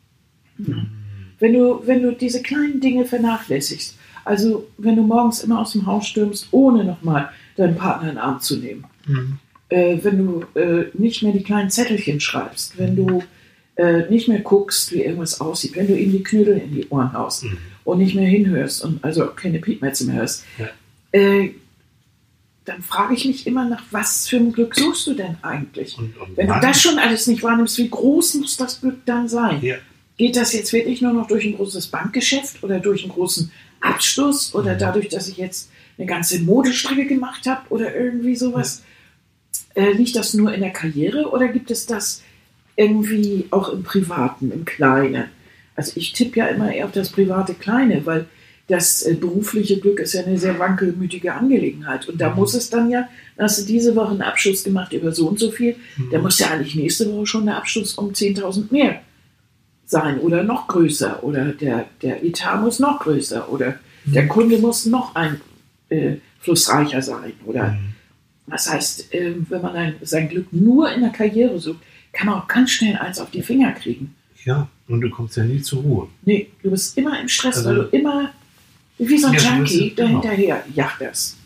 Wenn 1.38 1.52
du, 1.52 1.80
wenn 1.86 2.02
du 2.02 2.12
diese 2.12 2.42
kleinen 2.42 2.80
Dinge 2.80 3.04
vernachlässigst, 3.04 3.96
also 4.24 4.66
wenn 4.78 4.96
du 4.96 5.02
morgens 5.02 5.42
immer 5.44 5.60
aus 5.60 5.72
dem 5.72 5.86
Haus 5.86 6.06
stürmst, 6.08 6.48
ohne 6.50 6.84
nochmal 6.84 7.30
deinen 7.56 7.76
Partner 7.76 8.08
in 8.08 8.14
den 8.16 8.18
Arm 8.18 8.40
zu 8.40 8.56
nehmen, 8.56 8.84
Mhm. 9.06 9.38
äh, 9.70 9.98
wenn 10.02 10.18
du 10.18 10.44
äh, 10.58 10.86
nicht 10.94 11.22
mehr 11.22 11.32
die 11.32 11.42
kleinen 11.42 11.70
Zettelchen 11.70 12.20
schreibst, 12.20 12.76
wenn 12.78 12.96
du 12.96 13.22
äh, 13.76 14.10
nicht 14.10 14.26
mehr 14.28 14.40
guckst, 14.40 14.92
wie 14.92 15.02
irgendwas 15.02 15.40
aussieht, 15.40 15.76
wenn 15.76 15.86
du 15.86 15.96
ihm 15.96 16.10
die 16.12 16.22
Knödel 16.24 16.58
in 16.58 16.74
die 16.74 16.88
Ohren 16.88 17.12
haust 17.12 17.44
Mhm. 17.44 17.58
und 17.84 17.98
nicht 17.98 18.14
mehr 18.16 18.26
hinhörst 18.28 18.84
und 18.84 19.02
also 19.04 19.26
keine 19.28 19.60
Piepmetze 19.60 20.04
mehr 20.06 20.16
hörst, 20.16 20.44
Ja. 20.58 20.66
Dann 22.68 22.82
frage 22.82 23.14
ich 23.14 23.24
mich 23.24 23.46
immer 23.46 23.64
nach, 23.64 23.82
was 23.90 24.28
für 24.28 24.36
ein 24.36 24.52
Glück 24.52 24.74
suchst 24.74 25.06
du 25.06 25.14
denn 25.14 25.36
eigentlich? 25.42 25.96
Und, 25.98 26.16
und 26.18 26.36
Wenn 26.36 26.46
du 26.46 26.52
wann- 26.54 26.60
das 26.62 26.80
schon 26.80 26.98
alles 26.98 27.26
nicht 27.26 27.42
wahrnimmst, 27.42 27.78
wie 27.78 27.88
groß 27.88 28.34
muss 28.34 28.56
das 28.56 28.80
Glück 28.80 29.04
dann 29.06 29.28
sein? 29.28 29.60
Ja. 29.62 29.76
Geht 30.16 30.36
das 30.36 30.52
jetzt 30.52 30.72
wirklich 30.72 31.00
nur 31.00 31.12
noch 31.12 31.26
durch 31.28 31.44
ein 31.44 31.54
großes 31.56 31.86
Bankgeschäft 31.88 32.62
oder 32.62 32.80
durch 32.80 33.02
einen 33.04 33.12
großen 33.12 33.50
Abschluss 33.80 34.54
oder 34.54 34.74
Mhm. 34.74 34.78
dadurch, 34.78 35.08
dass 35.08 35.28
ich 35.28 35.36
jetzt 35.36 35.70
eine 35.96 36.06
ganze 36.06 36.40
Modestrecke 36.40 37.06
gemacht 37.06 37.46
habe 37.46 37.62
oder 37.70 37.94
irgendwie 37.94 38.36
sowas? 38.36 38.82
Äh, 39.74 39.92
liegt 39.92 40.16
das 40.16 40.34
nur 40.34 40.52
in 40.52 40.60
der 40.60 40.70
Karriere 40.72 41.28
oder 41.30 41.48
gibt 41.48 41.70
es 41.70 41.86
das 41.86 42.22
irgendwie 42.76 43.46
auch 43.50 43.68
im 43.70 43.82
Privaten, 43.82 44.50
im 44.52 44.64
Kleinen? 44.64 45.24
Also 45.76 45.92
ich 45.94 46.12
tippe 46.12 46.40
ja 46.40 46.46
immer 46.46 46.72
eher 46.72 46.86
auf 46.86 46.92
das 46.92 47.10
private 47.10 47.54
Kleine, 47.54 48.04
weil 48.04 48.26
das 48.68 49.02
äh, 49.02 49.14
berufliche 49.14 49.80
Glück 49.80 49.98
ist 49.98 50.12
ja 50.12 50.22
eine 50.24 50.38
sehr 50.38 50.58
wankelmütige 50.58 51.32
Angelegenheit. 51.34 52.08
Und 52.08 52.20
da 52.20 52.30
Mhm. 52.30 52.36
muss 52.36 52.54
es 52.54 52.68
dann 52.70 52.90
ja, 52.90 53.08
hast 53.38 53.60
du 53.60 53.64
diese 53.66 53.96
Woche 53.96 54.10
einen 54.10 54.22
Abschluss 54.22 54.62
gemacht 54.62 54.92
über 54.92 55.10
so 55.12 55.26
und 55.28 55.38
so 55.38 55.50
viel, 55.50 55.76
Mhm. 55.96 56.10
da 56.12 56.18
muss 56.20 56.38
ja 56.38 56.48
eigentlich 56.50 56.74
nächste 56.76 57.10
Woche 57.12 57.26
schon 57.26 57.46
der 57.46 57.56
Abschluss 57.56 57.94
um 57.94 58.12
10.000 58.14 58.70
mehr 58.70 59.00
sein 59.86 60.18
oder 60.20 60.42
noch 60.42 60.68
größer 60.68 61.24
oder 61.24 61.46
der, 61.52 61.86
der 62.02 62.22
Etat 62.22 62.58
muss 62.60 62.78
noch 62.78 63.00
größer 63.00 63.50
oder 63.50 63.76
der 64.04 64.28
Kunde 64.28 64.58
muss 64.58 64.84
noch 64.86 65.14
einflussreicher 65.90 67.02
sein 67.02 67.32
oder 67.46 67.70
Mhm. 67.72 67.94
das 68.48 68.70
heißt, 68.70 69.14
äh, 69.14 69.34
wenn 69.48 69.62
man 69.62 69.74
ein, 69.76 69.94
sein 70.02 70.28
Glück 70.28 70.52
nur 70.52 70.92
in 70.92 71.00
der 71.00 71.10
Karriere 71.10 71.58
sucht, 71.58 71.78
kann 72.12 72.26
man 72.26 72.36
auch 72.42 72.48
ganz 72.48 72.70
schnell 72.70 72.96
eins 72.96 73.18
auf 73.18 73.30
die 73.30 73.42
Finger 73.42 73.72
kriegen. 73.72 74.14
Ja, 74.44 74.68
und 74.88 75.00
du 75.00 75.10
kommst 75.10 75.36
ja 75.36 75.44
nie 75.44 75.60
zur 75.60 75.82
Ruhe. 75.82 76.08
Nee, 76.22 76.48
du 76.62 76.70
bist 76.70 76.96
immer 76.96 77.20
im 77.20 77.28
Stress, 77.28 77.56
Also- 77.58 77.68
weil 77.70 77.76
du 77.76 77.82
immer 77.96 78.30
wie 78.98 79.18
so 79.18 79.28
ein 79.28 79.34
Ja, 79.34 79.56
Junkie 79.56 79.84
bist- 79.90 79.96
genau. 79.96 80.08
dahinterher 80.20 80.64
jachterst. 80.74 81.36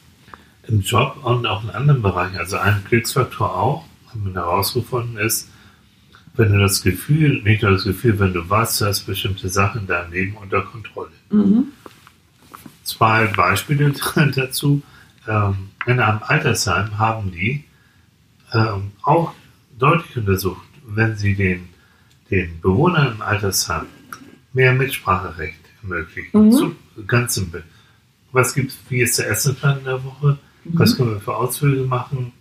Im 0.69 0.81
Job 0.81 1.19
und 1.25 1.47
auch 1.47 1.65
in 1.65 1.71
anderen 1.71 2.03
Bereichen. 2.03 2.37
Also 2.39 2.57
ein 2.57 2.83
Glücksfaktor 2.89 3.55
auch, 3.57 3.85
haben 4.11 4.25
wir 4.27 4.35
herausgefunden, 4.35 5.17
ist, 5.19 5.49
wenn 6.35 6.53
du 6.53 6.59
das 6.61 6.83
Gefühl, 6.83 7.43
nicht 7.43 7.63
nur 7.63 7.73
das 7.73 7.85
Gefühl, 7.85 8.19
wenn 8.19 8.33
du 8.33 8.49
weißt, 8.49 8.81
du 8.81 8.87
hast 8.87 9.01
bestimmte 9.03 9.49
Sachen 9.49 9.83
in 9.83 9.87
deinem 9.87 10.13
Leben 10.13 10.37
unter 10.37 10.63
Kontrolle. 10.63 11.11
Mhm. 11.31 11.65
Zwei 12.85 13.27
Beispiele 13.27 13.93
dazu. 14.35 14.83
Ähm, 15.29 15.69
in 15.87 16.01
einem 16.01 16.21
Altersheim 16.23 16.99
haben 16.99 17.33
die 17.33 17.65
ähm, 18.53 18.93
auch 19.03 19.33
deutlich 19.79 20.17
untersucht, 20.17 20.67
wenn 20.87 21.17
Sie 21.17 21.35
den, 21.35 21.69
den 22.31 22.61
Bewohnern 22.61 23.15
im 23.15 23.23
Altersheim 23.23 23.87
mehr 24.53 24.73
Mitspracherecht 24.73 25.59
ermöglichen. 25.83 26.47
Mhm. 26.47 26.53
So, 26.53 26.75
ganz 27.07 27.35
simpel. 27.35 27.63
Was 28.33 28.55
gibt's, 28.55 28.79
wie 28.89 29.01
ist 29.01 29.19
der 29.19 29.29
Essensplan 29.31 29.79
in 29.81 29.85
der 29.85 30.03
Woche? 30.05 30.39
Was 30.65 30.97
können 30.97 31.11
wir 31.13 31.21
für 31.21 31.37
Ausflüge 31.37 31.83
machen? 31.83 32.33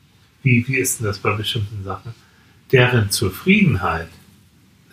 Wie, 0.43 0.65
wie 0.67 0.77
ist 0.77 0.99
denn 0.99 1.07
das 1.07 1.19
bei 1.19 1.33
bestimmten 1.35 1.83
Sachen? 1.83 2.13
Deren 2.71 3.09
Zufriedenheit, 3.11 4.07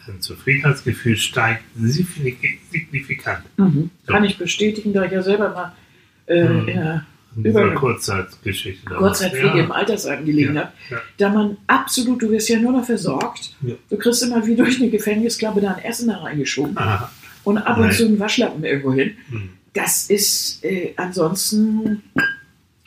deren 0.06 0.20
Zufriedenheitsgefühl 0.20 1.16
steigt 1.16 1.62
signifi- 1.80 2.58
signifikant. 2.72 3.44
Mhm. 3.56 3.90
Kann 4.06 4.24
ich 4.24 4.38
bestätigen, 4.38 4.92
da 4.92 5.04
ich 5.04 5.12
ja 5.12 5.22
selber 5.22 5.50
mal 5.50 5.72
äh, 6.26 6.48
Mhm. 6.48 7.02
Über- 7.44 7.72
Kurzzeitgeschichte. 7.74 8.94
Kurzzeitpflege 8.94 9.58
Ja. 9.58 9.64
im 9.64 9.70
Altersheim 9.72 10.24
gelegen 10.24 10.54
Ja, 10.56 10.62
habe, 10.62 10.72
ja. 10.90 10.96
da 11.18 11.28
man 11.28 11.56
absolut, 11.68 12.20
du 12.22 12.30
wirst 12.30 12.48
ja 12.48 12.58
nur 12.58 12.72
noch 12.72 12.84
versorgt. 12.84 13.54
Ja. 13.62 13.74
Du 13.90 13.96
kriegst 13.96 14.22
immer 14.24 14.44
wie 14.46 14.56
durch 14.56 14.80
eine 14.80 14.90
Gefängnisklappe 14.90 15.60
dein 15.60 15.78
Essen 15.78 16.08
da 16.08 16.16
reingeschoben 16.18 16.76
Aha. 16.76 17.10
Und 17.48 17.58
ab 17.58 17.78
und 17.78 17.92
zu 17.92 18.04
einen 18.06 18.18
Waschlappen 18.18 18.64
irgendwo 18.64 18.92
hin. 18.92 19.16
Hm. 19.30 19.48
Das 19.74 20.08
ist, 20.10 20.64
äh, 20.64 20.92
ansonsten 20.96 22.02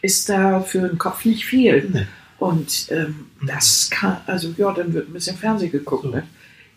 ist 0.02 0.28
da 0.30 0.62
für 0.62 0.88
den 0.88 0.98
Kopf 0.98 1.26
nicht 1.26 1.46
viel. 1.46 1.90
Nee. 1.94 2.06
Und 2.40 2.88
ähm, 2.90 3.28
das 3.46 3.90
kann, 3.92 4.18
also 4.26 4.54
ja, 4.58 4.72
dann 4.74 4.94
wird 4.94 5.10
ein 5.10 5.14
bisschen 5.14 5.38
Fernsehen 5.38 5.72
geguckt. 5.72 6.04
So. 6.04 6.10
Ne? 6.10 6.24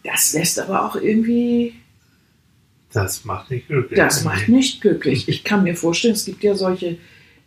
Das 0.04 0.34
lässt 0.34 0.58
aber 0.60 0.84
auch 0.86 0.96
irgendwie, 0.96 1.74
Das 2.92 3.24
macht 3.24 3.50
nicht 3.50 3.66
glücklich. 3.68 3.96
das 3.98 4.24
macht 4.24 4.48
nicht 4.48 4.80
glücklich. 4.82 5.26
Ich 5.28 5.42
kann 5.42 5.62
mir 5.64 5.74
vorstellen, 5.74 6.14
es 6.14 6.26
gibt 6.26 6.42
ja 6.42 6.54
solche, 6.54 6.98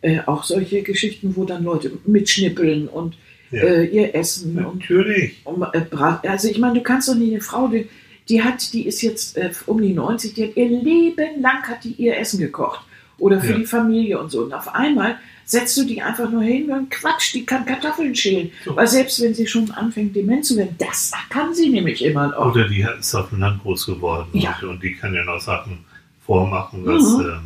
äh, 0.02 0.20
auch 0.26 0.42
solche 0.44 0.82
Geschichten, 0.82 1.36
wo 1.36 1.44
dann 1.44 1.62
Leute 1.64 1.92
mitschnippeln 2.06 2.88
und 2.88 3.16
Ja. 3.50 3.62
äh, 3.62 3.84
ihr 3.86 4.14
Essen 4.14 4.62
und 4.64 4.80
Natürlich. 4.80 5.40
um, 5.44 5.62
äh, 5.72 5.80
bra- 5.80 6.20
also 6.26 6.48
ich 6.48 6.58
meine, 6.58 6.74
du 6.74 6.82
kannst 6.82 7.08
doch 7.08 7.14
nicht 7.14 7.32
eine 7.32 7.40
Frau, 7.40 7.68
die, 7.68 7.86
die 8.28 8.42
hat, 8.42 8.72
die 8.72 8.86
ist 8.86 9.02
jetzt 9.02 9.36
äh, 9.36 9.50
um 9.66 9.80
die 9.80 9.92
90, 9.94 10.34
die 10.34 10.44
hat 10.48 10.56
ihr 10.56 10.68
Leben 10.68 11.40
lang 11.40 11.62
hat 11.62 11.84
die 11.84 11.92
ihr 11.92 12.16
Essen 12.18 12.38
gekocht. 12.40 12.80
Oder 13.18 13.40
für 13.40 13.52
Ja. 13.52 13.58
die 13.58 13.66
Familie 13.66 14.20
und 14.20 14.30
so. 14.30 14.42
Und 14.42 14.52
auf 14.52 14.72
einmal 14.74 15.16
setzt 15.44 15.76
du 15.76 15.84
die 15.84 16.00
einfach 16.02 16.30
nur 16.30 16.42
hin 16.42 16.70
und 16.70 16.88
Quatsch, 16.90 17.34
die 17.34 17.44
kann 17.44 17.64
Kartoffeln 17.66 18.14
schälen. 18.14 18.50
So. 18.64 18.76
Weil 18.76 18.86
selbst 18.86 19.20
wenn 19.22 19.34
sie 19.34 19.46
schon 19.46 19.70
anfängt, 19.72 20.14
dement 20.14 20.44
zu 20.44 20.56
werden, 20.56 20.76
das 20.78 21.10
kann 21.30 21.52
sie 21.54 21.68
nämlich 21.70 22.04
immer 22.04 22.28
noch. 22.28 22.52
Oder 22.54 22.68
die 22.68 22.86
ist 23.00 23.14
auf 23.16 23.30
dem 23.30 23.40
Land 23.40 23.62
groß 23.62 23.86
geworden 23.86 24.28
Ja. 24.34 24.56
und, 24.62 24.68
und 24.68 24.82
die 24.82 24.92
kann 24.94 25.14
ja 25.14 25.24
noch 25.24 25.40
Sachen 25.40 25.78
vormachen, 26.24 26.84
was, 26.84 27.02
Mhm. 27.16 27.20
ähm, 27.24 27.40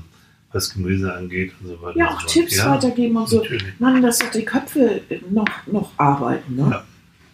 was 0.52 0.74
Gemüse 0.74 1.14
angeht 1.14 1.52
und 1.62 1.68
so 1.68 1.80
weiter. 1.80 1.96
ja, 1.98 2.08
auch 2.10 2.20
so 2.20 2.26
Tipps 2.26 2.60
fort. 2.60 2.82
weitergeben 2.82 3.16
und 3.16 3.28
so. 3.28 3.38
Natürlich. 3.38 3.64
Mann, 3.78 4.02
dass 4.02 4.18
doch 4.18 4.30
die 4.30 4.44
Köpfe 4.44 5.00
noch, 5.30 5.46
noch 5.66 5.90
arbeiten. 5.96 6.56
Ne? 6.56 6.68
Ja. 6.70 6.84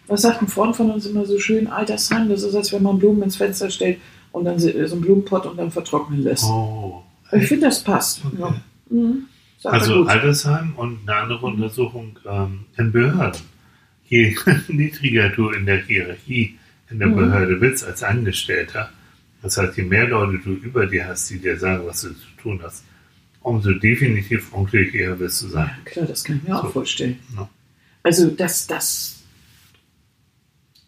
Was 0.09 0.23
sagt 0.23 0.41
ein 0.41 0.47
Freund 0.47 0.75
von 0.75 0.91
uns 0.91 1.05
immer 1.05 1.25
so 1.25 1.39
schön, 1.39 1.67
Altersheim, 1.67 2.29
das 2.29 2.43
ist, 2.43 2.55
als 2.55 2.73
wenn 2.73 2.83
man 2.83 2.99
Blumen 2.99 3.23
ins 3.23 3.35
Fenster 3.37 3.69
stellt 3.69 3.99
und 4.31 4.45
dann 4.45 4.59
so 4.59 4.67
einen 4.69 5.01
Blumenpott 5.01 5.45
und 5.45 5.57
dann 5.57 5.71
vertrocknen 5.71 6.21
lässt. 6.23 6.43
Oh. 6.45 7.03
Ich 7.31 7.47
finde, 7.47 7.67
das 7.67 7.83
passt. 7.83 8.21
Okay. 8.25 8.35
Ja. 8.39 8.61
Mhm. 8.89 9.25
Also. 9.63 10.05
Altersheim 10.05 10.73
und 10.77 10.99
eine 11.07 11.15
andere 11.21 11.45
Untersuchung 11.45 12.17
ähm, 12.25 12.65
in 12.77 12.91
Behörden. 12.91 13.41
Je 14.07 14.35
niedriger 14.67 15.29
du 15.29 15.49
in 15.49 15.65
der 15.65 15.83
Hierarchie 15.85 16.57
in 16.89 16.97
der 16.99 17.07
Mhm. 17.09 17.15
Behörde 17.17 17.55
bist 17.57 17.83
als 17.85 18.01
Angestellter, 18.01 18.89
das 19.43 19.57
heißt, 19.57 19.77
je 19.77 19.83
mehr 19.83 20.07
Leute 20.07 20.39
du 20.43 20.53
über 20.53 20.87
dir 20.87 21.07
hast, 21.07 21.29
die 21.29 21.37
dir 21.37 21.57
sagen, 21.57 21.85
was 21.85 22.01
du 22.01 22.09
zu 22.09 22.27
tun 22.41 22.59
hast, 22.63 22.83
umso 23.41 23.71
definitiv 23.73 24.51
unglücklicher 24.51 25.19
wirst 25.19 25.43
du 25.43 25.47
sein. 25.49 25.69
Ja, 25.85 25.91
klar, 25.91 26.05
das 26.07 26.23
kann 26.23 26.37
ich 26.37 26.49
mir 26.49 26.55
So. 26.55 26.61
auch 26.63 26.71
vorstellen. 26.71 27.19
Ja. 27.35 27.47
Also, 28.01 28.31
das, 28.31 28.65
das. 28.65 29.18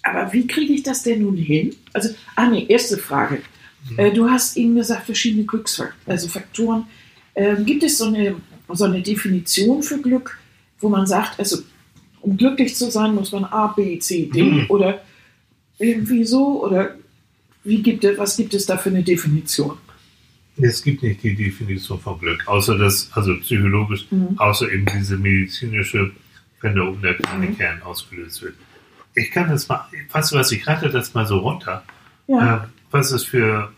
Aber 0.03 0.33
wie 0.33 0.47
kriege 0.47 0.73
ich 0.73 0.83
das 0.83 1.03
denn 1.03 1.21
nun 1.21 1.37
hin? 1.37 1.75
Also, 1.93 2.09
ah 2.35 2.47
nee, 2.49 2.65
erste 2.67 2.97
Frage. 2.97 3.41
Mhm. 3.89 3.99
Äh, 3.99 4.11
du 4.11 4.29
hast 4.29 4.57
eben 4.57 4.75
gesagt, 4.75 5.05
verschiedene 5.05 5.43
Glücksfaktoren. 5.45 5.97
Also 6.05 6.27
Faktoren. 6.27 6.85
Ähm, 7.35 7.65
gibt 7.65 7.83
es 7.83 7.97
so 7.97 8.05
eine, 8.05 8.35
so 8.69 8.85
eine 8.85 9.01
Definition 9.01 9.81
für 9.83 9.99
Glück, 10.01 10.37
wo 10.79 10.89
man 10.89 11.05
sagt, 11.07 11.39
also 11.39 11.59
um 12.21 12.35
glücklich 12.37 12.75
zu 12.75 12.91
sein, 12.91 13.15
muss 13.15 13.31
man 13.31 13.45
A, 13.45 13.67
B, 13.67 13.97
C, 13.99 14.25
D 14.25 14.43
Mhm. 14.43 14.65
oder 14.69 15.01
irgendwie 15.79 16.23
so? 16.25 16.63
Oder 16.63 16.95
wie 17.63 17.81
gibt 17.81 18.03
es, 18.03 18.17
was 18.17 18.37
gibt 18.37 18.53
es 18.53 18.65
da 18.65 18.77
für 18.77 18.89
eine 18.89 19.03
Definition? 19.03 19.77
Es 20.57 20.83
gibt 20.83 21.01
nicht 21.01 21.23
die 21.23 21.33
Definition 21.35 21.99
von 21.99 22.19
Glück, 22.19 22.47
außer 22.47 22.77
das, 22.77 23.09
also 23.13 23.35
psychologisch, 23.39 24.05
Mhm. 24.11 24.37
außer 24.37 24.71
eben 24.71 24.85
diese 24.97 25.17
medizinische, 25.17 26.11
wenn 26.61 26.75
der 27.01 27.13
kleine 27.15 27.47
Mhm. 27.47 27.57
Kern 27.57 27.81
ausgelöst 27.83 28.41
wird. 28.41 28.55
Ich 29.15 29.31
kann 29.31 29.49
das 29.49 29.67
mal, 29.67 29.85
weißt 30.11 30.31
du 30.31 30.35
was, 30.37 30.51
ich 30.51 30.65
rate 30.67 30.89
das 30.89 31.13
mal 31.13 31.25
so 31.25 31.39
runter, 31.39 31.83
Ja. 32.27 32.55
äh, 32.57 32.59
was, 32.91 33.11
es 33.11 33.23
für, 33.25 33.71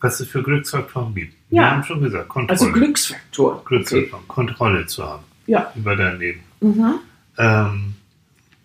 was 0.00 0.20
es 0.20 0.28
für 0.28 0.42
Glücksfaktoren 0.42 1.14
gibt. 1.14 1.34
Wir 1.50 1.62
Ja. 1.62 1.70
haben 1.72 1.84
schon 1.84 2.00
gesagt, 2.02 2.28
Kontrolle. 2.28 2.50
also 2.60 2.72
Glücksfaktor. 2.72 3.64
Glücksfaktoren, 3.64 4.28
Kontrolle 4.28 4.86
zu 4.86 5.04
haben 5.04 5.24
Ja. 5.46 5.72
über 5.76 5.96
dein 5.96 6.18
Leben. 6.18 6.40
Mhm. 6.60 6.94
Ähm, 7.38 7.94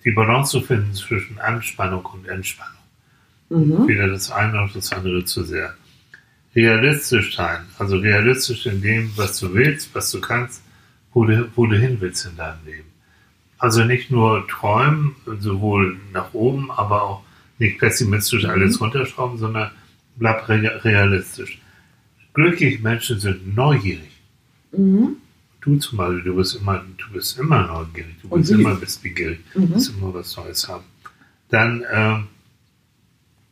die 0.03 0.11
Balance 0.11 0.51
zu 0.51 0.61
finden 0.61 0.93
zwischen 0.93 1.39
Anspannung 1.39 2.05
und 2.05 2.27
Entspannung. 2.27 2.73
Mhm. 3.49 3.87
Weder 3.87 4.07
das 4.07 4.31
eine 4.31 4.53
noch 4.53 4.73
das 4.73 4.91
andere 4.91 5.23
zu 5.25 5.43
sehr. 5.43 5.75
Realistisch 6.55 7.35
sein, 7.35 7.61
also 7.79 7.97
realistisch 7.97 8.65
in 8.65 8.81
dem, 8.81 9.11
was 9.15 9.39
du 9.39 9.53
willst, 9.53 9.93
was 9.95 10.11
du 10.11 10.19
kannst, 10.19 10.61
wo 11.13 11.23
du, 11.25 11.49
wo 11.55 11.65
du 11.65 11.77
hin 11.77 11.97
willst 12.01 12.25
in 12.25 12.35
deinem 12.35 12.65
Leben. 12.65 12.90
Also 13.61 13.83
nicht 13.83 14.09
nur 14.09 14.47
träumen, 14.47 15.15
sowohl 15.39 15.99
nach 16.13 16.33
oben, 16.33 16.71
aber 16.71 17.03
auch 17.03 17.23
nicht 17.59 17.77
pessimistisch 17.77 18.43
alles 18.45 18.81
runterschrauben, 18.81 19.37
sondern 19.37 19.69
bleib 20.15 20.49
re 20.49 20.83
realistisch. 20.83 21.59
Glückliche 22.33 22.81
Menschen 22.81 23.19
sind 23.19 23.55
neugierig. 23.55 24.09
Mhm. 24.71 25.17
Du 25.61 25.77
zum 25.77 25.99
Beispiel, 25.99 26.23
du 26.23 26.35
bist 26.37 26.55
immer, 26.55 26.83
du 26.97 27.13
bist 27.13 27.37
immer 27.37 27.67
neugierig, 27.67 28.15
du 28.23 28.29
bist 28.29 28.49
immer 28.49 28.81
wissbegierig, 28.81 29.41
du 29.53 29.59
Mhm. 29.59 29.69
willst 29.75 29.89
immer 29.95 30.11
was 30.11 30.35
Neues 30.37 30.67
haben. 30.67 30.85
Dann, 31.49 31.83
ähm, 31.93 32.27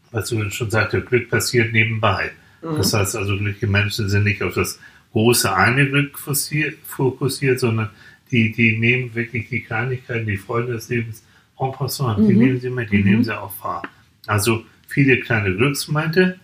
was 0.09 0.29
du 0.29 0.49
schon 0.49 0.71
sagte, 0.71 1.01
Glück 1.01 1.29
passiert 1.29 1.71
nebenbei. 1.71 2.31
Mhm. 2.63 2.77
Das 2.77 2.93
heißt 2.93 3.15
also, 3.15 3.37
glückliche 3.37 3.67
Menschen 3.67 4.09
sind 4.09 4.23
nicht 4.23 4.41
auf 4.41 4.55
das 4.55 4.79
große 5.11 5.53
eine 5.53 5.87
Glück 5.87 6.17
fokussiert 6.17 7.59
sondern 7.59 7.89
die, 8.31 8.51
die 8.51 8.77
nehmen 8.77 9.13
wirklich 9.15 9.49
die 9.49 9.61
Kleinigkeiten, 9.61 10.27
die 10.27 10.37
Freude 10.37 10.73
des 10.73 10.89
Lebens 10.89 11.23
en 11.59 11.71
passant, 11.71 12.19
die 12.27 12.33
Mhm. 12.33 12.39
nehmen 12.39 12.59
sie 12.59 12.69
mit, 12.69 12.91
die 12.91 12.97
Mhm. 12.99 13.03
nehmen 13.03 13.23
sie 13.23 13.37
auch 13.37 13.53
wahr. 13.63 13.83
Also 14.27 14.63
viele 14.87 15.19
kleine 15.19 15.55
Glücksmomente 15.55 16.39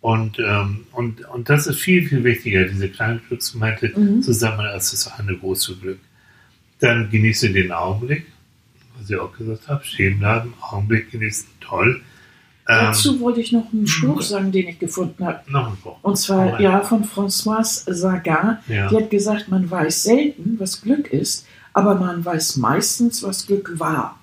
und, 0.00 0.38
ähm, 0.38 0.84
und, 0.92 1.22
und 1.28 1.48
das 1.48 1.66
ist 1.66 1.80
viel, 1.80 2.06
viel 2.08 2.22
wichtiger, 2.24 2.64
diese 2.64 2.88
kleinen 2.88 3.20
Glücksmomente 3.28 3.92
Mhm. 3.98 4.22
zusammen 4.22 4.60
als 4.66 4.90
das 4.92 5.08
eine 5.18 5.36
große 5.36 5.76
Glück. 5.76 5.98
Dann 6.78 7.10
genieße 7.10 7.50
den 7.52 7.72
Augenblick, 7.72 8.26
was 8.98 9.10
ich 9.10 9.16
auch 9.16 9.36
gesagt 9.36 9.68
habe, 9.68 9.84
stehen 9.84 10.18
bleiben, 10.18 10.54
Augenblick 10.60 11.10
genießen, 11.10 11.46
toll. 11.60 12.00
Ähm, 12.70 12.86
Dazu 12.86 13.20
wollte 13.20 13.40
ich 13.40 13.52
noch 13.52 13.72
einen 13.72 13.86
Spruch 13.86 14.22
sagen, 14.22 14.52
den 14.52 14.68
ich 14.68 14.78
gefunden 14.78 15.24
habe. 15.24 15.40
noch 15.50 15.68
ein 15.70 15.76
Spruch. 15.76 15.96
Und 16.02 16.16
zwar 16.16 16.46
Nein. 16.52 16.62
ja 16.62 16.80
von 16.82 17.04
Françoise 17.04 17.92
Sagan. 17.92 18.58
Ja. 18.68 18.88
Die 18.88 18.96
hat 18.96 19.10
gesagt, 19.10 19.48
man 19.48 19.68
weiß 19.70 20.04
selten, 20.04 20.56
was 20.60 20.80
Glück 20.82 21.12
ist, 21.12 21.46
aber 21.72 21.94
man 21.96 22.24
weiß 22.24 22.56
meistens, 22.58 23.22
was 23.22 23.46
Glück 23.46 23.78
war. 23.78 24.18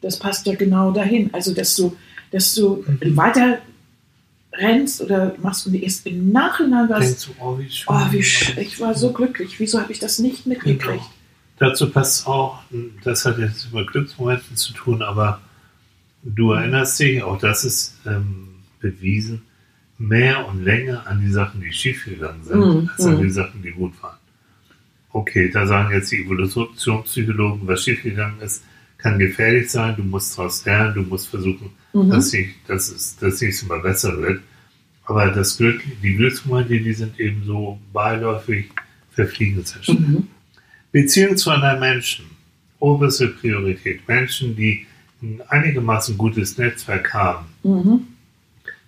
Das 0.00 0.18
passt 0.18 0.46
ja 0.46 0.54
genau 0.54 0.90
dahin. 0.90 1.30
Also, 1.32 1.52
dass 1.54 1.76
du, 1.76 1.96
dass 2.30 2.54
du 2.54 2.84
Mhm. 2.86 3.16
weiter 3.16 3.58
rennst 4.52 5.00
oder 5.00 5.34
machst 5.42 5.66
und 5.66 5.74
erst 5.74 6.06
im 6.06 6.30
Nachhinein 6.30 6.88
was. 6.88 7.00
Denkst 7.00 7.26
du, 7.26 7.44
oh, 7.44 7.58
wie 7.58 7.68
schön. 7.70 7.86
Oh, 7.94 8.12
wie 8.12 8.22
sch 8.22 8.56
ich 8.56 8.80
war 8.80 8.94
so 8.94 9.12
glücklich. 9.12 9.58
Wieso 9.58 9.80
habe 9.80 9.90
ich 9.92 9.98
das 9.98 10.18
nicht 10.18 10.46
mitgekriegt? 10.46 10.82
Genau. 10.82 11.10
Dazu 11.58 11.90
passt 11.90 12.26
auch, 12.26 12.58
das 13.04 13.24
hat 13.24 13.38
jetzt 13.38 13.66
über 13.70 13.84
Glücksmomente 13.86 14.54
zu 14.54 14.72
tun, 14.72 15.02
aber 15.02 15.40
du 16.24 16.52
erinnerst 16.52 16.98
dich, 17.00 17.22
auch 17.22 17.38
das 17.38 17.64
ist 17.64 17.94
ähm, 18.06 18.48
bewiesen, 18.80 19.42
mehr 19.98 20.46
und 20.48 20.64
länger 20.64 21.06
an 21.06 21.20
die 21.20 21.30
Sachen, 21.30 21.60
die 21.60 21.72
schiefgegangen 21.72 22.44
sind, 22.44 22.58
Mhm, 22.58 22.90
als 22.96 23.06
an 23.06 23.16
mhm. 23.18 23.22
die 23.22 23.30
Sachen, 23.30 23.62
die 23.62 23.70
gut 23.70 23.92
waren. 24.02 24.18
Okay, 25.10 25.50
da 25.50 25.66
sagen 25.66 25.94
jetzt 25.94 26.10
die 26.10 26.24
Evolutionspsychologen, 26.24 27.66
was 27.68 27.84
schiefgegangen 27.84 28.40
ist, 28.40 28.64
kann 28.98 29.18
gefährlich 29.18 29.70
sein, 29.70 29.94
du 29.96 30.02
musst 30.02 30.36
daraus 30.36 30.64
lernen, 30.64 30.94
du 30.94 31.02
musst 31.02 31.28
versuchen, 31.28 31.70
Mhm. 31.92 32.10
dass, 32.10 32.32
nicht, 32.32 32.54
dass 32.66 32.88
es 32.88 33.16
das 33.16 33.40
nächste 33.40 33.66
Mal 33.66 33.80
besser 33.80 34.20
wird. 34.20 34.42
Aber 35.04 35.28
das 35.28 35.56
Glück, 35.58 35.80
die 36.02 36.16
Glücksmomente, 36.16 36.80
die 36.80 36.92
sind 36.92 37.20
eben 37.20 37.44
so 37.44 37.78
beiläufig 37.92 38.66
verfliegen 39.12 39.64
schnell. 39.82 39.98
Mhm. 39.98 40.28
Beziehung 40.90 41.36
zu 41.36 41.50
anderen 41.50 41.78
Menschen. 41.80 42.24
Oberste 42.80 43.28
Priorität. 43.28 44.06
Menschen, 44.08 44.56
die 44.56 44.86
ein 45.22 45.40
einigermaßen 45.48 46.18
gutes 46.18 46.58
Netzwerk 46.58 47.12
haben. 47.14 47.46
Mhm. 47.62 48.06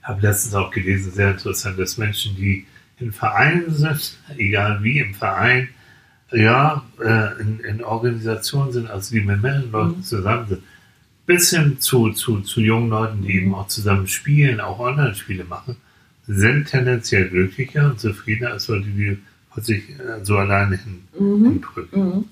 Habe 0.03 0.23
letztens 0.23 0.55
auch 0.55 0.71
gelesen, 0.71 1.13
sehr 1.13 1.33
interessant, 1.33 1.79
dass 1.79 1.99
Menschen, 1.99 2.37
die 2.37 2.67
in 2.99 3.13
Vereinen 3.13 3.71
sind, 3.75 4.19
egal 4.37 4.83
wie 4.83 4.99
im 5.01 5.15
Verein, 5.15 5.69
ja, 6.33 6.85
äh, 7.03 7.41
in, 7.41 7.61
in 7.61 7.85
Organisationen 7.85 8.73
sind, 8.73 8.91
also 8.91 9.15
die 9.15 9.21
mit 9.21 9.41
mehreren 9.43 9.71
Leuten 9.71 9.99
Mhm. 9.99 10.03
zusammen 10.03 10.49
sind, 10.49 10.63
bis 11.27 11.51
hin 11.51 11.81
zu, 11.81 12.11
zu, 12.11 12.41
zu 12.41 12.61
jungen 12.61 12.89
Leuten, 12.89 13.23
die 13.23 13.35
eben 13.35 13.55
auch 13.55 13.69
zusammen 13.69 14.07
spielen, 14.07 14.61
auch 14.61 14.79
Online-Spiele 14.79 15.45
machen, 15.45 15.77
sind 16.27 16.67
tendenziell 16.67 17.29
glücklicher 17.29 17.91
und 17.91 18.01
zufriedener 18.01 18.53
als 18.53 18.69
Leute, 18.69 18.87
die 18.87 19.19
sich 19.59 19.89
äh, 19.91 20.25
so 20.25 20.37
alleine 20.37 20.77
hin, 20.77 21.03
hindrücken. 21.17 22.05
Mhm. 22.17 22.25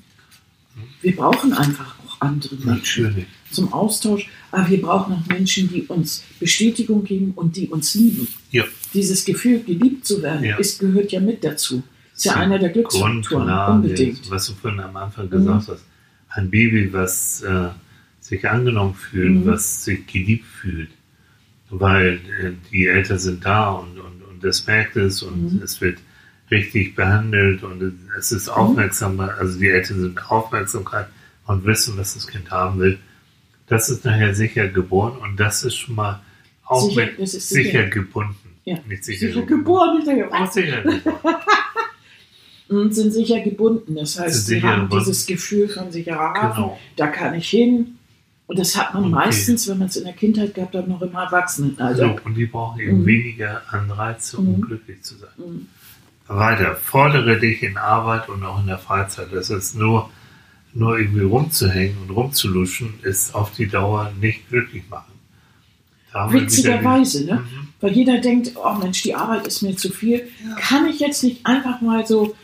Wir 1.03 1.17
brauchen 1.17 1.53
einfach 1.53 1.95
auch 2.05 2.21
andere 2.21 2.57
Menschen 2.57 3.05
Natürlich. 3.05 3.27
Zum 3.55 3.73
Austausch, 3.73 4.29
aber 4.51 4.69
wir 4.69 4.83
brauchen 4.83 5.15
auch 5.15 5.27
Menschen, 5.29 5.69
die 5.73 5.83
uns 5.83 6.23
Bestätigung 6.41 7.05
geben 7.05 7.33
und 7.37 7.57
die 7.57 7.69
uns 7.69 7.95
lieben. 7.95 8.29
Ja. 8.51 8.65
Dieses 8.93 9.25
Gefühl, 9.25 9.61
geliebt 9.61 10.05
zu 10.07 10.23
werden, 10.23 10.45
Ja. 10.45 10.57
ist, 10.59 10.79
gehört 10.81 11.13
ja 11.13 11.21
mit 11.21 11.43
dazu. 11.45 11.83
Ist 12.15 12.27
ja 12.27 12.35
einer 12.35 12.59
der 12.59 12.69
Glücksfaktoren, 12.71 13.49
unbedingt. 13.77 14.31
was 14.31 14.47
du 14.47 14.53
vorhin 14.55 14.81
am 14.81 14.97
Anfang 14.97 15.29
gesagt 15.31 15.69
hast. 15.69 15.85
Ein 16.29 16.51
Baby, 16.51 16.93
was 16.93 17.43
äh, 17.43 17.69
sich 18.21 18.49
angenommen 18.49 18.95
fühlt, 18.95 19.33
Mhm. 19.45 19.47
was 19.47 19.85
sich 19.85 20.07
geliebt 20.07 20.47
fühlt, 20.47 20.91
weil 21.71 22.21
äh, 22.41 22.51
die 22.73 22.87
Eltern 22.87 23.19
sind 23.19 23.45
da 23.45 23.71
und, 23.73 23.99
und, 23.99 24.23
und 24.23 24.45
das 24.45 24.67
merkt 24.67 24.97
es 24.97 25.23
und 25.23 25.55
Mhm. 25.55 25.63
es 25.63 25.81
wird 25.81 25.99
richtig 26.51 26.95
behandelt 26.95 27.63
und 27.65 27.95
es 28.19 28.31
ist 28.31 28.49
aufmerksam, 28.49 29.19
also 29.19 29.59
die 29.59 29.69
Eltern 29.69 30.01
sind 30.01 30.31
Aufmerksamkeit 30.31 31.07
und 31.47 31.65
wissen, 31.65 31.97
was 31.97 32.15
das 32.15 32.27
Kind 32.27 32.51
haben 32.51 32.79
will. 32.79 32.99
Das 33.67 33.89
ist 33.89 34.05
nachher 34.05 34.35
sicher 34.35 34.69
geboren 34.69 35.17
und 35.23 35.39
das 35.41 35.63
ist 35.65 35.75
schon 35.77 35.95
mal 35.95 36.21
auch 36.67 36.89
Sicher- 36.89 37.07
mit 37.19 37.29
sicher, 37.29 37.41
sicher. 37.41 37.85
gebunden. 37.89 38.37
Ja. 38.65 38.79
Nicht 38.89 39.05
sicher, 39.05 39.29
Sicher 39.29 39.43
geboren, 39.43 39.97
nicht 39.97 40.07
sicher 40.07 40.29
Auch 40.33 40.51
sicher 40.51 40.83
geboren. 40.83 41.01
Und 42.69 42.95
sind 42.95 43.13
sicher 43.13 43.41
gebunden. 43.41 43.95
Das 43.95 44.19
heißt, 44.19 44.47
sie 44.47 44.63
haben 44.63 44.83
gebunden. 44.85 45.05
dieses 45.05 45.27
Gefühl 45.27 45.69
von 45.69 45.93
sicherer 45.93 46.33
Hafen, 46.33 46.55
Genau. 46.63 46.81
da 46.97 47.07
kann 47.09 47.35
ich 47.35 47.49
hin. 47.51 47.99
Und 48.47 48.59
das 48.59 48.77
hat 48.77 48.95
man 48.95 49.05
Okay. 49.05 49.13
meistens, 49.13 49.69
wenn 49.69 49.79
man 49.79 49.89
es 49.89 49.97
in 49.97 50.05
der 50.05 50.15
Kindheit 50.15 50.55
gehabt 50.55 50.75
hat, 50.75 50.89
noch 50.89 51.01
im 51.03 51.13
Erwachsenenalter. 51.15 51.97
So, 52.19 52.25
und 52.25 52.35
die 52.35 52.47
brauchen 52.47 52.81
eben 52.81 53.03
Mhm. 53.03 53.07
weniger 53.07 53.63
Anreize, 53.71 54.39
um 54.39 54.57
Mhm. 54.57 54.61
glücklich 54.63 55.03
zu 55.03 55.15
sein. 55.17 55.29
Mhm. 55.37 55.67
Weiter, 56.27 56.75
fordere 56.77 57.39
dich 57.39 57.63
in 57.63 57.77
Arbeit 57.77 58.29
und 58.31 58.43
auch 58.45 58.61
in 58.61 58.67
der 58.67 58.79
Freizeit. 58.79 59.29
Das 59.33 59.51
ist 59.51 59.75
nur, 59.77 60.09
nur 60.75 60.99
irgendwie 60.99 61.23
rumzuhängen 61.23 61.97
und 62.03 62.11
rumzuluschen, 62.11 62.95
ist 63.03 63.35
auf 63.35 63.53
die 63.53 63.69
Dauer 63.69 64.13
nicht 64.21 64.49
glücklich 64.49 64.83
machen. 64.91 65.13
Witzigerweise, 66.31 67.25
ne? 67.25 67.35
Mhm. 67.35 67.69
Weil 67.81 67.93
jeder 67.93 68.19
denkt, 68.19 68.53
oh 68.57 68.75
Mensch, 68.75 69.03
die 69.03 69.15
Arbeit 69.15 69.47
ist 69.47 69.63
mir 69.63 69.77
zu 69.77 69.91
viel. 69.91 70.29
Ja. 70.43 70.55
Kann 70.57 70.87
ich 70.87 71.01
jetzt 71.01 71.23
nicht 71.25 71.45
einfach 71.45 71.81
mal 71.81 72.07
so 72.07 72.35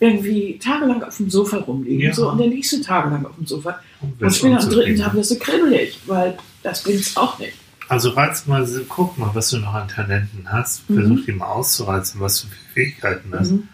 irgendwie 0.00 0.58
tagelang 0.58 1.02
auf 1.02 1.16
dem 1.16 1.28
Sofa 1.28 1.58
rumliegen? 1.58 2.00
Ja. 2.00 2.14
So, 2.14 2.30
und 2.30 2.38
dann 2.38 2.50
liegst 2.50 2.72
du 2.72 2.80
tagelang 2.80 3.26
auf 3.26 3.36
dem 3.36 3.46
Sofa. 3.46 3.80
Und 4.00 4.20
Und 4.20 4.34
später 4.34 4.60
am 4.60 4.70
dritten. 4.70 4.98
Tag 4.98 5.14
wirst 5.14 5.30
du 5.30 5.38
kribbelig, 5.38 5.98
weil 6.06 6.38
das 6.62 6.82
bringt's 6.82 7.16
auch 7.16 7.38
nicht. 7.38 7.54
Also 7.88 8.10
reiz 8.10 8.46
mal, 8.46 8.66
guck 8.88 9.16
mal, 9.18 9.30
was 9.34 9.50
du 9.50 9.58
noch 9.58 9.74
an 9.74 9.88
Talenten 9.88 10.50
hast. 10.50 10.88
Mhm. 10.88 10.94
Versuch 10.94 11.24
die 11.26 11.32
mal 11.32 11.46
auszureizen, 11.46 12.20
was 12.20 12.42
du 12.42 12.48
für 12.48 12.72
Fähigkeiten 12.74 13.32
hast. 13.38 13.52
Mhm. 13.52 13.68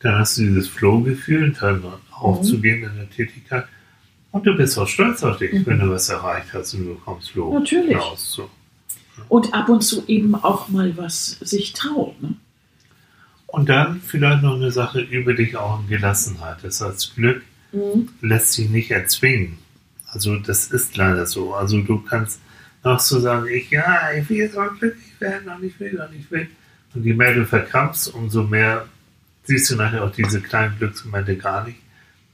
Dann 0.00 0.18
hast 0.18 0.36
du 0.38 0.42
dieses 0.42 0.68
Flow-Gefühl, 0.68 1.54
dann 1.60 1.82
aufzugehen 2.20 2.82
in 2.82 2.96
der 2.96 3.10
Tätigkeit. 3.10 3.64
Und 4.32 4.46
du 4.46 4.54
bist 4.56 4.78
auch 4.78 4.88
stolz 4.88 5.22
auf 5.22 5.38
dich, 5.38 5.52
Mhm. 5.52 5.66
wenn 5.66 5.78
du 5.80 5.90
was 5.90 6.08
erreicht 6.08 6.48
hast 6.52 6.74
und 6.74 6.84
du 6.86 6.94
bekommst 6.94 7.30
Flow 7.30 7.58
Natürlich. 7.58 7.96
raus. 7.96 8.32
So. 8.32 8.50
Und 9.28 9.54
ab 9.54 9.68
und 9.68 9.82
zu 9.82 10.04
eben 10.08 10.34
auch 10.34 10.68
mal 10.68 10.96
was 10.96 11.38
sich 11.40 11.72
traut. 11.72 12.20
Ne? 12.22 12.34
Und 13.46 13.68
dann 13.68 14.00
vielleicht 14.02 14.42
noch 14.42 14.56
eine 14.56 14.70
Sache 14.70 15.00
über 15.00 15.32
dich 15.32 15.56
auch 15.56 15.80
in 15.80 15.88
Gelassenheit. 15.88 16.58
Das 16.62 16.80
heißt, 16.80 17.14
Glück 17.14 17.42
Mhm. 17.72 18.08
lässt 18.20 18.52
sich 18.52 18.68
nicht 18.68 18.90
erzwingen. 18.90 19.58
Also 20.08 20.36
das 20.36 20.66
ist 20.68 20.96
leider 20.96 21.26
so. 21.26 21.54
Also 21.54 21.80
du 21.80 22.00
kannst 22.00 22.40
noch 22.84 23.00
so 23.00 23.18
sagen, 23.20 23.46
ich 23.48 23.70
ja, 23.70 24.12
ich 24.18 24.28
will 24.28 24.36
jetzt 24.38 24.56
auch 24.56 24.72
glücklich 24.78 25.18
werden 25.20 25.48
und 25.48 25.64
ich 25.64 25.78
will 25.80 25.98
und 25.98 26.14
ich 26.18 26.30
will. 26.30 26.48
Und 26.94 27.04
je 27.04 27.14
mehr 27.14 27.34
du 27.34 27.44
verkrampfst, 27.44 28.08
umso 28.14 28.42
mehr 28.44 28.86
siehst 29.44 29.70
du 29.70 29.76
nachher 29.76 30.04
auch 30.04 30.12
diese 30.12 30.40
kleinen 30.40 30.76
Glücksmomente 30.78 31.36
gar 31.36 31.66
nicht. 31.66 31.78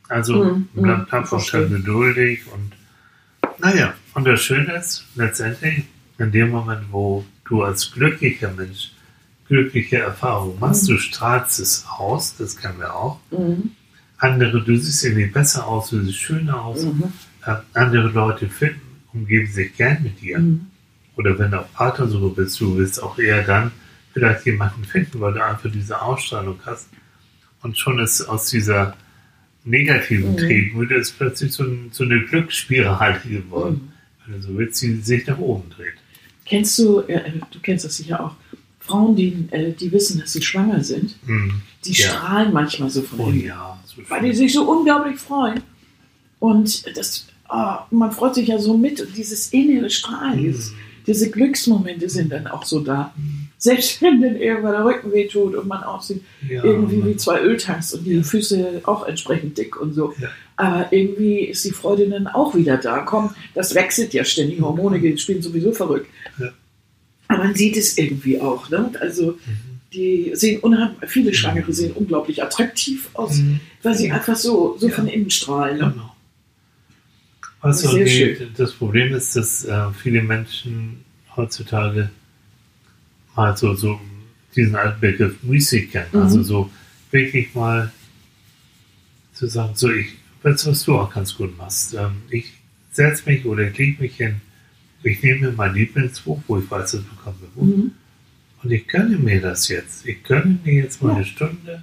Also 0.09 0.45
Mhm, 0.45 0.69
bleib 0.75 1.13
einfach 1.13 1.29
verstehe. 1.29 1.69
schön 1.69 1.71
geduldig 1.77 2.43
und 2.53 2.73
naja, 3.59 3.95
und 4.15 4.25
das 4.27 4.43
Schöne 4.43 4.75
ist, 4.75 5.05
letztendlich, 5.15 5.85
in 6.19 6.33
dem 6.33 6.51
Moment, 6.51 6.83
wo 6.91 7.25
du 7.45 7.63
als 7.63 7.91
glücklicher 7.93 8.51
Mensch 8.53 8.93
glückliche 9.49 9.99
Erfahrungen 9.99 10.59
machst, 10.59 10.85
Mhm. 10.89 10.95
du 10.95 10.99
strahlst 10.99 11.61
es 11.61 11.85
aus, 11.99 12.37
das 12.37 12.57
kennen 12.57 12.79
wir 12.79 12.95
auch. 12.95 13.21
Mhm. 13.31 13.71
Andere, 14.19 14.63
du 14.63 14.77
siehst 14.77 15.05
irgendwie 15.05 15.27
besser 15.27 15.67
aus, 15.67 15.91
du 15.91 16.01
siehst 16.03 16.19
schöner 16.19 16.63
aus. 16.65 16.85
Mhm. 16.85 17.13
Äh, 17.45 17.57
andere 17.75 18.09
Leute 18.09 18.49
finden, 18.49 18.81
umgeben 19.13 19.47
sich 19.51 19.77
gern 19.77 20.03
mit 20.03 20.21
dir. 20.21 20.39
Mhm. 20.39 20.67
Oder 21.17 21.39
wenn 21.39 21.51
du 21.51 21.61
auf 21.61 21.73
Partnersuche 21.75 22.35
bist, 22.35 22.59
du 22.61 22.77
willst 22.79 23.03
auch 23.03 23.19
eher 23.19 23.43
dann 23.43 23.73
vielleicht 24.15 24.47
jemanden 24.47 24.85
finden, 24.85 25.21
weil 25.21 25.35
du 25.35 25.45
einfach 25.45 25.71
diese 25.71 26.01
Ausstrahlung 26.01 26.59
hast. 26.65 26.89
Und 27.63 27.77
schon 27.79 27.99
ist 27.99 28.23
aus 28.23 28.47
dieser 28.47 28.95
negativen 29.65 30.33
Mhm. 30.33 30.37
Tretmühle 30.37 30.97
ist 30.97 31.17
plötzlich 31.19 31.53
so, 31.53 31.65
ein, 31.65 31.89
so 31.93 32.05
eine 32.05 32.21
Glücksspirale 32.25 33.21
geworden. 33.29 33.93
Mhm. 34.27 34.33
Wenn 34.33 34.41
du 34.41 34.47
so 34.49 34.57
willst, 34.59 34.81
die 34.83 34.95
sich 34.97 35.27
nach 35.27 35.39
oben 35.39 35.69
dreht. 35.71 35.95
Kennst 36.45 36.79
du, 36.79 37.01
äh, 37.01 37.33
du 37.51 37.59
kennst 37.61 37.85
das 37.85 37.97
sicher 37.97 38.25
auch, 38.25 38.35
Frauen, 38.81 39.15
die, 39.15 39.47
äh, 39.53 39.73
die 39.73 39.93
wissen, 39.93 40.21
dass 40.21 40.33
sie 40.33 40.43
schwanger 40.43 40.83
sind, 40.83 41.17
Mhm. 41.27 41.63
die 41.85 41.93
Ja. 41.93 42.09
strahlen 42.09 42.53
manchmal 42.53 42.91
so 42.91 43.03
von 43.03 43.21
Oh 43.21 43.29
innen. 43.31 43.45
ja, 43.45 43.81
so 43.85 44.03
weil 44.09 44.23
die 44.23 44.33
sich 44.35 44.53
so 44.53 44.69
unglaublich 44.71 45.19
freuen. 45.21 45.61
Und 46.41 46.85
das, 46.97 47.29
ah, 47.49 47.87
man 47.91 48.11
freut 48.11 48.35
sich 48.35 48.49
ja 48.49 48.59
so 48.59 48.77
mit 48.77 49.01
und 49.01 49.17
dieses 49.17 49.53
innere 49.53 49.89
Strahlen, 49.91 50.43
dieses, 50.43 50.73
Mhm. 50.73 50.77
diese 51.07 51.31
Glücksmomente 51.31 52.09
sind 52.09 52.33
dann 52.33 52.47
auch 52.49 52.65
so 52.65 52.81
da. 52.81 53.15
Selbst 53.63 54.03
wenn 54.03 54.21
dann 54.21 54.35
irgendwann 54.37 54.73
der 54.73 54.85
Rücken 54.85 55.13
weh 55.13 55.29
tut 55.29 55.55
und 55.55 55.69
man 55.69 55.85
aussieht 55.85 56.23
Ja, 56.49 56.65
irgendwie 56.65 56.97
man- 56.97 57.09
wie 57.11 57.17
zwei 57.17 57.41
Öltanks 57.41 57.95
und 57.95 58.03
die 58.05 58.21
Füße 58.23 58.81
auch 58.85 59.07
entsprechend 59.07 59.57
dick 59.57 59.81
und 59.81 59.93
so. 59.95 60.13
Ja. 60.21 60.29
Aber 60.57 60.93
irgendwie 60.93 61.41
ist 61.45 61.65
die 61.65 61.71
Freude 61.71 62.09
dann 62.09 62.27
auch 62.27 62.57
wieder 62.57 62.77
da. 62.77 62.99
Komm, 63.03 63.35
das 63.55 63.75
wechselt 63.77 64.15
ja 64.15 64.25
ständig. 64.25 64.61
Hormone 64.61 64.99
gehen- 65.01 65.17
spielen 65.17 65.43
sowieso 65.43 65.71
verrückt. 65.73 66.09
Ja. 66.41 66.49
Aber 67.29 67.45
man 67.45 67.55
sieht 67.55 67.77
es 67.77 67.97
irgendwie 67.99 68.41
auch. 68.41 68.69
Ne? 68.69 68.91
Also 69.01 69.33
Mhm. 69.33 69.39
die 69.93 70.31
sehen 70.35 70.59
unheimlich, 70.61 70.99
viele 71.09 71.33
Schwangere 71.33 71.73
sehen 71.73 71.93
unglaublich 71.93 72.43
attraktiv 72.43 73.11
aus, 73.15 73.37
Mhm. 73.39 73.61
weil 73.85 73.95
sie 73.95 74.11
einfach 74.11 74.37
so, 74.37 74.77
so 74.79 74.89
Ja. 74.89 74.95
von 74.95 75.07
innen 75.07 75.31
strahlen. 75.31 75.79
Ne? 75.79 75.93
Genau. 75.95 76.09
Also 77.61 77.97
die, 77.97 78.39
das 78.57 78.73
Problem 78.73 79.15
ist, 79.15 79.37
dass 79.37 79.65
äh, 79.65 79.85
viele 80.03 80.21
Menschen 80.23 81.05
heutzutage 81.37 82.11
mal 83.37 83.57
so, 83.57 83.75
so 83.75 84.01
diesen 84.55 84.75
alten 84.77 85.01
Begriff 85.01 85.43
müßig 85.43 85.91
kennen. 85.91 86.09
Mhm. 86.13 86.21
Also 86.23 86.43
so 86.43 86.71
wirklich 87.11 87.55
mal 87.55 87.91
zu 89.33 89.47
sagen, 89.47 89.73
so 89.75 89.91
ich, 89.91 90.09
du, 90.43 90.67
was 90.67 90.85
du 90.85 90.99
auch 90.99 91.13
ganz 91.13 91.35
gut 91.37 91.57
machst. 91.57 91.95
Ähm, 91.95 92.23
ich 92.31 92.53
setze 92.93 93.29
mich 93.31 93.45
oder 93.47 93.69
ich 93.69 93.79
lege 93.79 94.03
mich 94.03 94.17
hin, 94.17 94.41
ich 95.03 95.23
nehme 95.23 95.49
mir 95.49 95.53
mein 95.53 95.75
Lieblingsbuch, 95.75 96.43
wo 96.47 96.59
ich 96.59 96.71
weiß, 96.71 96.93
das 96.93 97.01
gut. 97.55 97.77
Mhm. 97.77 97.93
Und 98.63 98.71
ich 98.71 98.87
gönne 98.87 99.19
mir 99.19 99.41
das 99.41 99.69
jetzt. 99.69 100.07
Ich 100.07 100.23
gönne 100.23 100.59
mir 100.65 100.75
jetzt 100.75 101.03
mal 101.03 101.11
Ja. 101.11 101.17
eine 101.17 101.25
Stunde, 101.25 101.83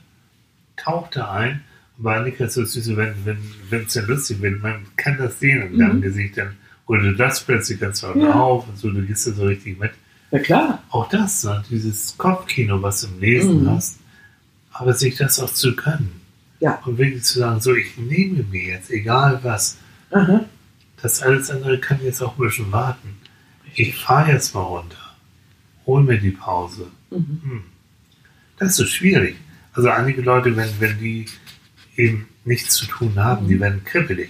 tauche 0.78 1.10
da 1.14 1.32
ein. 1.32 1.62
Und 1.98 2.04
bei 2.06 2.16
Annika 2.18 2.46
ist 2.46 2.56
es 2.56 2.74
so, 2.74 2.96
wenn 2.96 3.14
wenn 3.26 3.38
wenn, 3.70 3.82
es 3.86 3.94
dann 3.94 4.06
lustig 4.08 4.42
wird, 4.42 4.62
man 4.62 4.86
kann 4.96 5.18
das 5.18 5.40
sehen 5.40 5.62
in 5.64 5.74
Mhm. 5.74 5.80
deinem 5.80 6.02
Gesicht. 6.02 6.38
Dann, 6.38 6.56
oder 6.86 7.02
du 7.02 7.16
das 7.16 7.44
plötzlich 7.44 7.80
ganz 7.80 8.02
laut 8.02 8.16
Ja. 8.16 8.34
auf 8.34 8.68
und 8.70 8.78
so, 8.78 8.90
du 8.90 9.02
gehst 9.02 9.28
da 9.28 9.32
so 9.32 9.46
richtig 9.46 9.78
mit. 9.80 9.92
Ja 10.32 10.40
klar. 10.40 10.84
Auch 10.90 11.10
das, 11.10 11.44
ne, 11.44 11.64
dieses 11.70 12.18
Kopfkino, 12.18 12.82
was 12.82 13.02
du 13.02 13.08
im 13.08 13.20
Lesen 13.20 13.64
Mhm. 13.64 13.70
hast, 13.72 14.00
aber 14.72 14.94
sich 14.94 15.16
das 15.16 15.40
auch 15.40 15.52
zu 15.54 15.76
können. 15.76 16.22
Ja. 16.60 16.80
Und 16.86 16.98
wirklich 16.98 17.24
zu 17.24 17.40
sagen, 17.40 17.62
so, 17.62 17.74
ich 17.74 17.98
nehme 17.98 18.44
mir 18.44 18.64
jetzt, 18.74 18.92
egal 18.92 19.40
was, 19.44 19.78
Aha. 20.12 20.46
das 21.02 21.22
alles 21.22 21.50
andere 21.50 21.80
kann 21.80 22.00
jetzt 22.04 22.22
auch 22.22 22.38
ein 22.38 22.42
bisschen 22.46 22.72
warten. 22.72 23.16
Ich 23.76 23.96
fahre 23.96 24.32
jetzt 24.34 24.54
mal 24.54 24.62
runter, 24.62 24.98
hol 25.86 26.04
mir 26.04 26.18
die 26.20 26.32
Pause. 26.32 26.88
Mhm. 27.12 27.42
Hm. 27.44 27.64
Das 28.58 28.72
ist 28.72 28.76
so 28.78 28.86
schwierig. 28.86 29.36
Also 29.74 29.90
einige 29.90 30.22
Leute, 30.22 30.56
wenn, 30.58 30.70
wenn 30.80 31.00
die 31.00 31.26
eben 31.96 32.28
nichts 32.46 32.76
zu 32.76 32.86
tun 32.88 33.14
haben, 33.16 33.46
Mhm. 33.46 33.50
die 33.50 33.60
werden 33.60 33.84
kribbelig. 33.86 34.30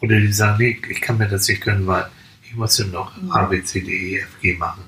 Oder 0.00 0.20
die 0.20 0.32
sagen, 0.32 0.58
nee, 0.62 0.78
ich 0.88 1.00
kann 1.00 1.18
mir 1.18 1.26
das 1.28 1.48
nicht 1.48 1.62
gönnen, 1.62 1.86
weil 1.86 2.06
ich 2.44 2.54
muss 2.54 2.78
ja 2.78 2.86
noch 2.86 3.20
Mhm. 3.20 3.30
A, 3.32 3.44
B, 3.46 3.62
C, 3.64 3.80
D, 3.80 3.90
E, 3.90 4.18
F, 4.20 4.28
G 4.40 4.54
machen. 4.54 4.84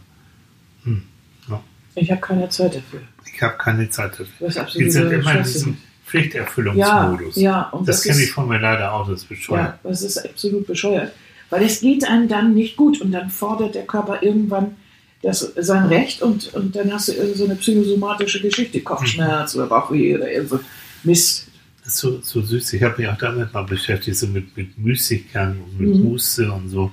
Hm. 0.85 1.03
Ja. 1.49 1.61
Ich 1.95 2.11
habe 2.11 2.21
keine 2.21 2.49
Zeit 2.49 2.75
dafür. 2.77 3.01
Ich 3.35 3.43
habe 3.43 3.57
keine 3.59 3.89
Zeit 3.91 4.13
dafür. 4.13 4.27
Das 4.41 4.57
ist 4.57 4.75
Die 4.75 4.91
sind 4.91 5.11
immer 5.13 5.37
in 5.37 5.43
diesem 5.45 5.73
Ja, 5.73 5.79
Pflichterfüllungsmodus. 6.07 7.37
ja, 7.37 7.63
und 7.71 7.89
das 7.89 7.97
das, 8.03 8.05
kenne 8.05 8.23
ich 8.23 8.31
von 8.31 8.49
mir 8.49 8.59
leider 8.59 8.93
auch, 8.93 9.09
das 9.09 9.23
ist 9.23 9.29
bescheuert. 9.29 9.79
Ja, 9.85 9.91
das 9.91 10.03
ist 10.03 10.19
absolut 10.19 10.67
bescheuert. 10.67 11.13
Weil 11.51 11.65
es 11.65 11.81
geht 11.81 12.07
einem 12.09 12.29
dann 12.29 12.55
nicht 12.55 12.77
gut 12.77 13.01
und 13.01 13.13
dann 13.13 13.31
fordert 13.31 13.75
der 13.75 13.87
Körper 13.87 14.23
irgendwann 14.23 14.77
das, 15.23 15.41
sein 15.57 15.87
Recht 15.87 16.23
und, 16.23 16.53
und 16.55 16.77
dann 16.77 16.93
hast 16.93 17.09
du 17.09 17.35
so 17.35 17.45
eine 17.45 17.57
psychosomatische 17.57 18.41
Geschichte, 18.41 18.81
Kopfschmerz 18.81 19.57
oder 19.57 19.67
Bauchweh 19.67 20.15
oder 20.17 20.31
irgend 20.31 20.51
so 20.51 20.61
Mist. 21.03 21.49
Das 21.85 21.95
ist 21.95 22.01
so, 22.01 22.21
so 22.21 22.43
süß. 22.43 22.75
Ich 22.75 22.83
habe 22.83 23.01
mich 23.01 23.09
auch 23.11 23.17
damit 23.19 23.53
mal 23.53 23.65
beschäftigt, 23.65 24.17
so 24.17 24.27
mit, 24.27 24.57
mit 24.57 24.79
Müßiggang 24.79 25.59
und 25.61 25.81
mit 25.81 25.97
Mhm. 25.97 26.05
Muße 26.05 26.53
und 26.53 26.69
so. 26.69 26.93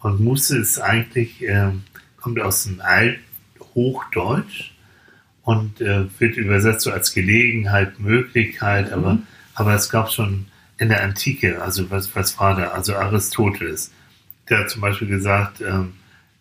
Und 0.00 0.20
Muße 0.20 0.58
ist 0.58 0.78
eigentlich, 0.78 1.42
ähm, 1.42 1.82
kommt 2.24 2.40
aus 2.40 2.64
dem 2.64 2.80
Althochdeutsch 2.80 4.72
und 5.42 5.82
äh, 5.82 6.06
wird 6.18 6.38
übersetzt 6.38 6.80
so 6.80 6.90
als 6.90 7.12
Gelegenheit, 7.12 8.00
Möglichkeit, 8.00 8.86
Mhm. 8.86 8.92
aber, 8.94 9.18
aber 9.54 9.74
es 9.74 9.90
gab 9.90 10.10
schon 10.10 10.46
in 10.78 10.88
der 10.88 11.02
Antike, 11.02 11.60
also 11.60 11.90
was, 11.90 12.16
was 12.16 12.40
war 12.40 12.56
da? 12.56 12.68
Also 12.68 12.94
Aristoteles, 12.96 13.92
der 14.48 14.60
hat 14.60 14.70
zum 14.70 14.80
Beispiel 14.80 15.08
gesagt, 15.08 15.60
ähm, 15.60 15.92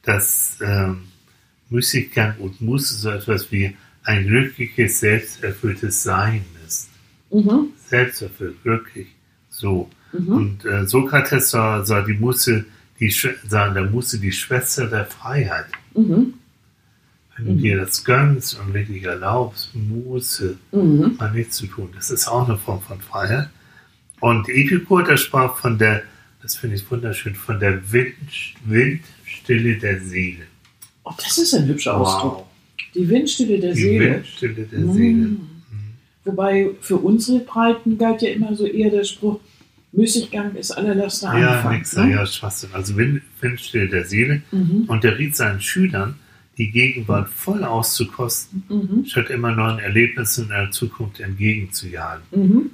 dass 0.03 0.57
ähm, 0.61 1.09
Müßiggang 1.69 2.37
und 2.37 2.61
Muße 2.61 2.95
so 2.95 3.09
etwas 3.09 3.51
wie 3.51 3.75
ein 4.05 4.25
glückliches, 4.25 5.01
selbsterfülltes 5.01 6.01
Sein 6.01 6.45
ist. 6.65 6.89
Mhm. 7.29 7.73
Selbsterfüllt, 7.89 8.63
glücklich, 8.63 9.07
so. 9.49 9.89
Mhm. 10.13 10.27
Und 10.29 10.65
äh, 10.65 10.87
Sokrates 10.87 11.49
sah, 11.49 11.83
sah 11.83 12.01
die 12.03 12.13
Muße, 12.13 12.65
die, 12.99 13.09
sah 13.47 13.67
in 13.67 13.73
der 13.73 13.85
Muße 13.85 14.19
die 14.19 14.31
Schwester 14.31 14.87
der 14.87 15.05
Freiheit. 15.05 15.65
Mhm. 15.95 16.35
Wenn 17.35 17.45
du 17.47 17.53
dir 17.55 17.77
das 17.77 18.03
gönnst 18.03 18.59
und 18.59 18.73
wirklich 18.73 19.03
erlaubst, 19.03 19.73
Muße 19.73 20.57
Mhm. 20.71 21.15
mal 21.17 21.31
nichts 21.31 21.57
zu 21.57 21.65
tun, 21.67 21.89
das 21.95 22.11
ist 22.11 22.27
auch 22.27 22.47
eine 22.47 22.57
Form 22.57 22.81
von 22.81 22.99
Freiheit. 23.01 23.49
Und 24.19 24.47
Epikur, 24.49 25.03
der 25.03 25.17
sprach 25.17 25.57
von 25.57 25.77
der, 25.77 26.03
das 26.41 26.55
finde 26.55 26.75
ich 26.75 26.89
wunderschön, 26.91 27.35
von 27.35 27.59
der 27.59 27.91
Wind, 27.91 28.15
Windstille 28.65 29.77
der 29.77 29.99
Seele. 29.99 30.43
Oh, 31.03 31.11
das 31.17 31.37
ist 31.37 31.53
ein 31.55 31.65
hübscher 31.67 31.97
Ausdruck. 31.97 32.45
Die 32.93 33.09
Windstille 33.09 33.59
der 33.59 33.73
Die 33.73 33.81
Seele. 33.81 34.15
Windstille 34.15 34.63
der 34.65 34.79
Mhm. 34.79 34.93
Seele. 34.93 35.29
Wobei 36.25 36.69
für 36.79 36.97
unsere 36.97 37.39
Breiten 37.39 37.97
galt 37.97 38.21
ja 38.21 38.29
immer 38.29 38.55
so 38.55 38.65
eher 38.65 38.89
der 38.91 39.03
Spruch, 39.03 39.41
Müßiggang 39.93 40.55
ist 40.55 40.71
aller 40.71 40.95
Laster 40.95 41.37
Ja, 41.37 41.57
Anfang. 41.57 41.77
nix, 41.77 41.95
ne? 41.95 42.11
ja, 42.11 42.25
Schwachsinn. 42.25 42.69
Also 42.73 42.97
Wind, 42.97 43.21
Windstille 43.41 43.87
der 43.87 44.05
Seele. 44.05 44.41
Mhm. 44.51 44.85
Und 44.87 45.05
er 45.05 45.17
riet 45.17 45.35
seinen 45.35 45.61
Schülern, 45.61 46.15
die 46.57 46.71
Gegenwart 46.71 47.29
voll 47.29 47.63
auszukosten, 47.63 48.63
Mhm. 48.69 49.05
statt 49.05 49.29
immer 49.29 49.51
neuen 49.55 49.79
Erlebnissen 49.79 50.45
in 50.45 50.49
der 50.49 50.71
Zukunft 50.71 51.19
entgegenzujagen. 51.19 52.23
Mhm. 52.31 52.71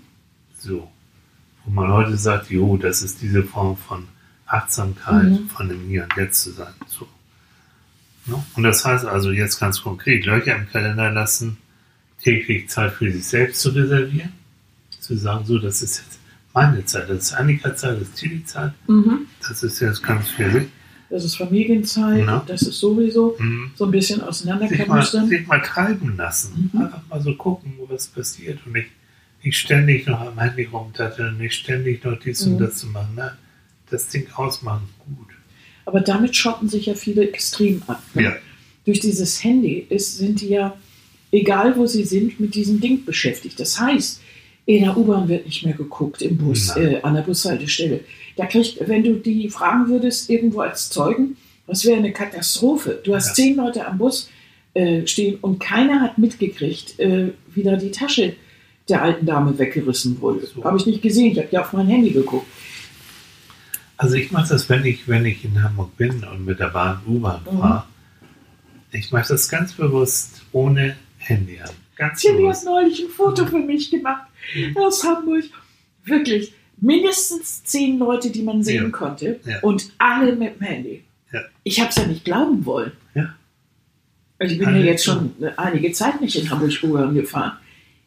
So. 0.57 0.89
Wo 1.65 1.71
man 1.71 1.91
heute 1.91 2.15
sagt, 2.17 2.49
jo, 2.49 2.77
das 2.77 3.01
ist 3.01 3.21
diese 3.21 3.43
Form 3.43 3.75
von 3.77 4.05
Achtsamkeit, 4.47 5.29
Mhm. 5.29 5.49
von 5.49 5.69
dem 5.69 5.81
Hier 5.87 6.03
und 6.03 6.15
Jetzt 6.17 6.41
zu 6.41 6.51
sein. 6.51 6.73
So. 6.87 7.07
Ne? 8.25 8.43
Und 8.55 8.63
das 8.63 8.83
heißt 8.85 9.05
also 9.05 9.31
jetzt 9.31 9.59
ganz 9.59 9.81
konkret, 9.81 10.25
Löcher 10.25 10.55
im 10.55 10.67
Kalender 10.69 11.11
lassen, 11.11 11.57
täglich 12.23 12.69
Zeit 12.69 12.93
für 12.93 13.11
sich 13.11 13.25
selbst 13.25 13.61
zu 13.61 13.69
reservieren, 13.69 14.31
zu 14.99 15.15
sagen, 15.17 15.45
so, 15.45 15.57
das 15.59 15.81
ist 15.81 15.99
jetzt 15.99 16.08
meine 16.53 16.83
Zeit, 16.85 17.09
das 17.09 17.17
ist 17.25 17.33
Annika-Zeit, 17.33 17.95
das 18.01 18.07
ist 18.09 18.15
Tilly-Zeit, 18.15 18.73
Mhm. 18.87 19.27
das 19.47 19.63
ist 19.63 19.79
jetzt 19.79 20.01
ganz 20.03 20.29
für 20.29 20.49
sich. 20.51 20.63
Das 21.09 21.23
ist 21.23 21.35
Familienzeit, 21.37 22.25
Ja. 22.25 22.43
das 22.47 22.61
ist 22.63 22.79
sowieso 22.79 23.35
Mhm. 23.39 23.71
so 23.75 23.85
ein 23.85 23.91
bisschen 23.91 24.15
Sich 24.17 24.23
mal, 24.23 24.29
auseinanderkamustern. 24.29 25.27
sich 25.27 25.47
mal 25.47 25.61
treiben 25.61 26.15
lassen. 26.17 26.69
Mhm. 26.73 26.81
Einfach 26.81 27.01
mal 27.09 27.21
so 27.21 27.33
gucken, 27.35 27.73
was 27.87 28.07
passiert 28.07 28.59
und 28.65 28.73
nicht, 28.73 28.89
nicht 29.43 29.57
ständig 29.57 30.05
noch 30.07 30.19
am 30.21 30.37
Handy 30.39 30.65
rumtatteln, 30.65 31.37
nicht 31.37 31.55
ständig 31.55 32.03
noch 32.03 32.19
dies 32.19 32.45
Mhm. 32.45 32.53
und 32.53 32.59
das 32.59 32.75
zu 32.77 32.87
machen. 32.87 33.09
Nein, 33.15 33.31
das 33.89 34.07
Ding 34.09 34.27
ausmachen, 34.35 34.87
gut. 35.05 35.27
Aber 35.85 36.01
damit 36.01 36.35
schotten 36.35 36.69
sich 36.69 36.85
ja 36.87 36.93
viele 36.93 37.27
extrem 37.29 37.81
ab. 37.87 38.03
ne? 38.13 38.23
Ja. 38.23 38.33
Durch 38.85 38.99
dieses 38.99 39.43
Handy 39.43 39.85
ist, 39.89 40.17
sind 40.19 40.41
die 40.41 40.49
ja, 40.49 40.75
egal 41.31 41.75
wo 41.75 41.87
sie 41.87 42.03
sind, 42.03 42.39
mit 42.39 42.53
diesem 42.53 42.79
Ding 42.79 43.03
beschäftigt. 43.05 43.59
Das 43.59 43.79
heißt, 43.79 44.21
in 44.75 44.83
der 44.83 44.95
U-Bahn 44.95 45.27
wird 45.27 45.47
nicht 45.47 45.65
mehr 45.65 45.73
geguckt, 45.73 46.21
im 46.21 46.37
Bus, 46.37 46.75
äh, 46.75 46.99
an 47.01 47.15
der 47.15 47.23
Bushaltestelle. 47.23 48.01
Da 48.35 48.45
kriegt, 48.45 48.87
wenn 48.87 49.03
du 49.03 49.15
die 49.15 49.49
fragen 49.49 49.87
würdest, 49.89 50.29
irgendwo 50.29 50.59
als 50.59 50.91
Zeugen, 50.91 51.37
was 51.65 51.85
wäre 51.85 51.97
eine 51.97 52.11
Katastrophe. 52.13 53.01
Du 53.03 53.15
hast 53.15 53.29
Ja. 53.29 53.33
zehn 53.33 53.55
Leute 53.55 53.87
am 53.87 53.97
Bus 53.97 54.29
äh, 54.75 55.07
stehen 55.07 55.37
und 55.41 55.57
keiner 55.59 56.01
hat 56.01 56.19
mitgekriegt, 56.19 56.99
äh, 56.99 57.31
wie 57.53 57.63
da 57.63 57.77
die 57.77 57.89
Tasche 57.89 58.35
der 58.87 59.01
alten 59.01 59.25
Dame 59.25 59.57
weggerissen 59.57 60.21
wurde. 60.21 60.45
So. 60.45 60.63
Habe 60.63 60.77
ich 60.77 60.85
nicht 60.85 61.01
gesehen, 61.01 61.31
ich 61.31 61.39
habe 61.39 61.47
ja 61.49 61.61
auf 61.61 61.73
mein 61.73 61.87
Handy 61.87 62.11
geguckt. 62.11 62.45
Also 63.97 64.15
ich 64.17 64.31
mache 64.31 64.49
das, 64.49 64.69
wenn 64.69 64.85
ich, 64.85 65.07
wenn 65.07 65.25
ich 65.25 65.43
in 65.43 65.63
Hamburg 65.63 65.97
bin 65.97 66.23
und 66.31 66.45
mit 66.45 66.59
der 66.59 66.67
Bahn 66.69 67.01
U-Bahn 67.07 67.41
Mhm. 67.51 67.57
fahre. 67.57 67.83
Ich 68.91 69.11
mache 69.11 69.29
das 69.29 69.49
ganz 69.49 69.73
bewusst 69.73 70.43
ohne 70.51 70.95
Handy 71.17 71.59
an. 71.59 71.71
Ganz 71.95 72.21
Tilly 72.21 72.43
hat 72.45 72.63
neulich 72.63 73.01
ein 73.03 73.09
Foto 73.09 73.47
für 73.47 73.57
mich 73.57 73.89
gemacht 73.89 74.28
aus 74.75 75.03
Hamburg. 75.03 75.45
Wirklich 76.05 76.53
mindestens 76.81 77.63
zehn 77.63 77.99
Leute, 77.99 78.31
die 78.31 78.41
man 78.41 78.63
sehen 78.63 78.85
Ja. 78.85 78.89
konnte 78.89 79.39
Ja. 79.45 79.59
und 79.61 79.91
alle 79.97 80.35
mit 80.35 80.59
dem 80.59 80.61
Handy. 80.65 81.03
Ja. 81.31 81.41
Ich 81.63 81.79
habe 81.79 81.89
es 81.89 81.95
ja 81.97 82.05
nicht 82.07 82.25
glauben 82.25 82.65
wollen. 82.65 82.91
Also 84.41 84.53
ich 84.53 84.59
bin 84.59 84.69
Alle 84.69 84.79
ja 84.79 84.85
jetzt 84.85 85.03
schon 85.03 85.33
einige 85.57 85.91
Zeit 85.91 86.21
nicht 86.21 86.33
in 86.37 86.49
Hamburg 86.49 86.71
U-Bahn 86.81 87.13
gefahren. 87.13 87.57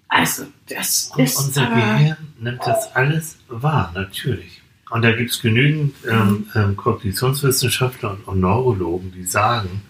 Also, 0.09 0.45
das 0.66 1.11
Und 1.14 1.24
ist 1.24 1.37
unser 1.39 1.66
Gehirn 1.66 2.16
nimmt 2.41 2.61
das 2.64 2.97
alles 2.97 3.37
wahr, 3.49 3.93
natürlich. 3.95 4.62
Und 4.91 5.03
da 5.03 5.12
gibt 5.12 5.30
es 5.30 5.43
genügend 5.43 5.95
ähm, 6.11 6.47
ähm, 6.55 6.74
Kognitionswissenschaftler 6.76 8.12
und, 8.12 8.26
und 8.28 8.41
Neurologen, 8.41 9.12
die 9.12 9.24
sagen, 9.24 9.83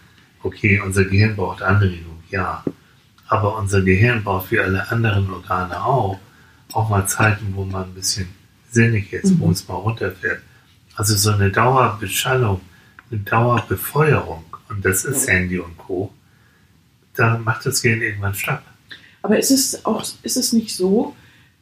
okay, 0.42 0.80
unser 0.84 1.04
Gehirn 1.04 1.36
braucht 1.36 1.62
Anregung, 1.62 2.22
ja. 2.30 2.64
Aber 3.28 3.56
unser 3.58 3.82
Gehirn 3.82 4.24
braucht 4.24 4.50
wie 4.50 4.58
alle 4.58 4.90
anderen 4.90 5.30
Organe 5.32 5.80
auch, 5.84 6.18
auch 6.74 6.88
mal 6.88 7.06
Zeiten, 7.06 7.52
wo 7.54 7.64
man 7.64 7.84
ein 7.84 7.94
bisschen 7.94 8.28
sinnig 8.70 9.12
ist, 9.12 9.38
wo 9.38 9.46
Mhm. 9.46 9.52
es 9.52 9.68
mal 9.68 9.74
runterfährt. 9.74 10.40
Also 10.96 11.16
so 11.16 11.30
eine 11.30 11.50
Dauerbeschallung, 11.50 12.60
eine 13.10 13.20
Dauerbefeuerung, 13.20 14.44
und 14.68 14.84
das 14.84 15.04
ist 15.04 15.26
Ja. 15.26 15.34
Handy 15.34 15.58
und 15.58 15.76
Co., 15.78 16.12
da 17.14 17.38
macht 17.38 17.66
das 17.66 17.82
Gehirn 17.82 18.00
irgendwann 18.02 18.34
Stopp. 18.34 18.62
Aber 19.22 19.38
ist 19.38 19.50
es 19.50 19.84
auch, 19.84 20.04
ist 20.22 20.36
es 20.36 20.52
nicht 20.52 20.74
so, 20.74 21.14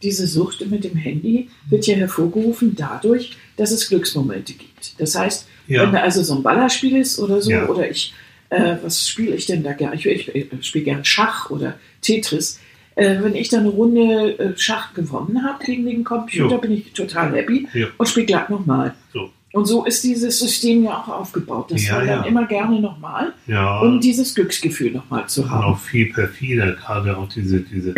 diese 0.03 0.27
Sucht 0.27 0.65
mit 0.71 0.85
dem 0.85 0.97
Handy 0.97 1.51
wird 1.69 1.87
ja 1.87 1.95
hervorgerufen 1.97 2.75
dadurch, 2.75 3.37
dass 3.57 3.71
es 3.71 3.89
Glücksmomente 3.89 4.55
gibt. 4.55 4.99
Das 5.01 5.15
heißt, 5.15 5.47
Ja. 5.67 5.83
wenn 5.83 5.93
da 5.93 6.01
also 6.01 6.23
so 6.23 6.37
ein 6.37 6.43
Ballerspiel 6.43 6.97
ist 6.97 7.19
oder 7.19 7.43
so, 7.43 7.51
Ja. 7.51 7.67
oder 7.69 7.91
ich, 7.91 8.15
äh, 8.49 8.77
was 8.83 9.07
spiele 9.09 9.35
ich 9.37 9.47
denn 9.47 9.63
da 9.63 9.73
gerne? 9.75 9.97
Ich, 9.97 10.07
ich, 10.07 10.35
ich 10.35 10.67
spiele 10.67 10.85
gerne 10.85 11.05
Schach 11.05 11.51
oder 11.51 11.79
Tetris. 12.01 12.59
Äh, 12.97 13.23
wenn 13.23 13.35
ich 13.35 13.49
da 13.49 13.59
eine 13.59 13.69
Runde 13.69 14.39
äh, 14.39 14.53
Schach 14.59 14.93
gewonnen 14.95 15.43
habe 15.45 15.65
gegen 15.65 15.85
den 15.87 16.05
Computer, 16.05 16.55
Jo. 16.57 16.59
bin 16.59 16.73
ich 16.73 16.93
total 16.93 17.33
happy 17.35 17.69
Ja. 17.73 17.87
und 17.97 18.09
spiele 18.09 18.27
glatt 18.27 18.51
nochmal. 18.51 18.95
So. 19.13 19.31
Und 19.53 19.67
so 19.67 19.85
ist 19.85 20.05
dieses 20.05 20.39
System 20.39 20.85
ja 20.85 20.99
auch 20.99 21.09
aufgebaut. 21.09 21.71
Das 21.73 21.85
Ja, 21.87 21.95
war 21.97 22.01
dann 22.05 22.21
ja. 22.21 22.25
immer 22.27 22.47
gerne 22.47 22.81
nochmal, 22.81 23.33
Ja. 23.47 23.81
um 23.81 24.01
dieses 24.01 24.35
Glücksgefühl 24.35 24.93
nochmal 24.93 25.27
zu 25.29 25.43
Und 25.43 25.51
haben. 25.51 25.65
auch 25.65 25.79
viel 25.79 26.13
perfider, 26.13 26.73
gerade 26.73 27.17
auch 27.17 27.29
diese, 27.29 27.61
diese 27.61 27.95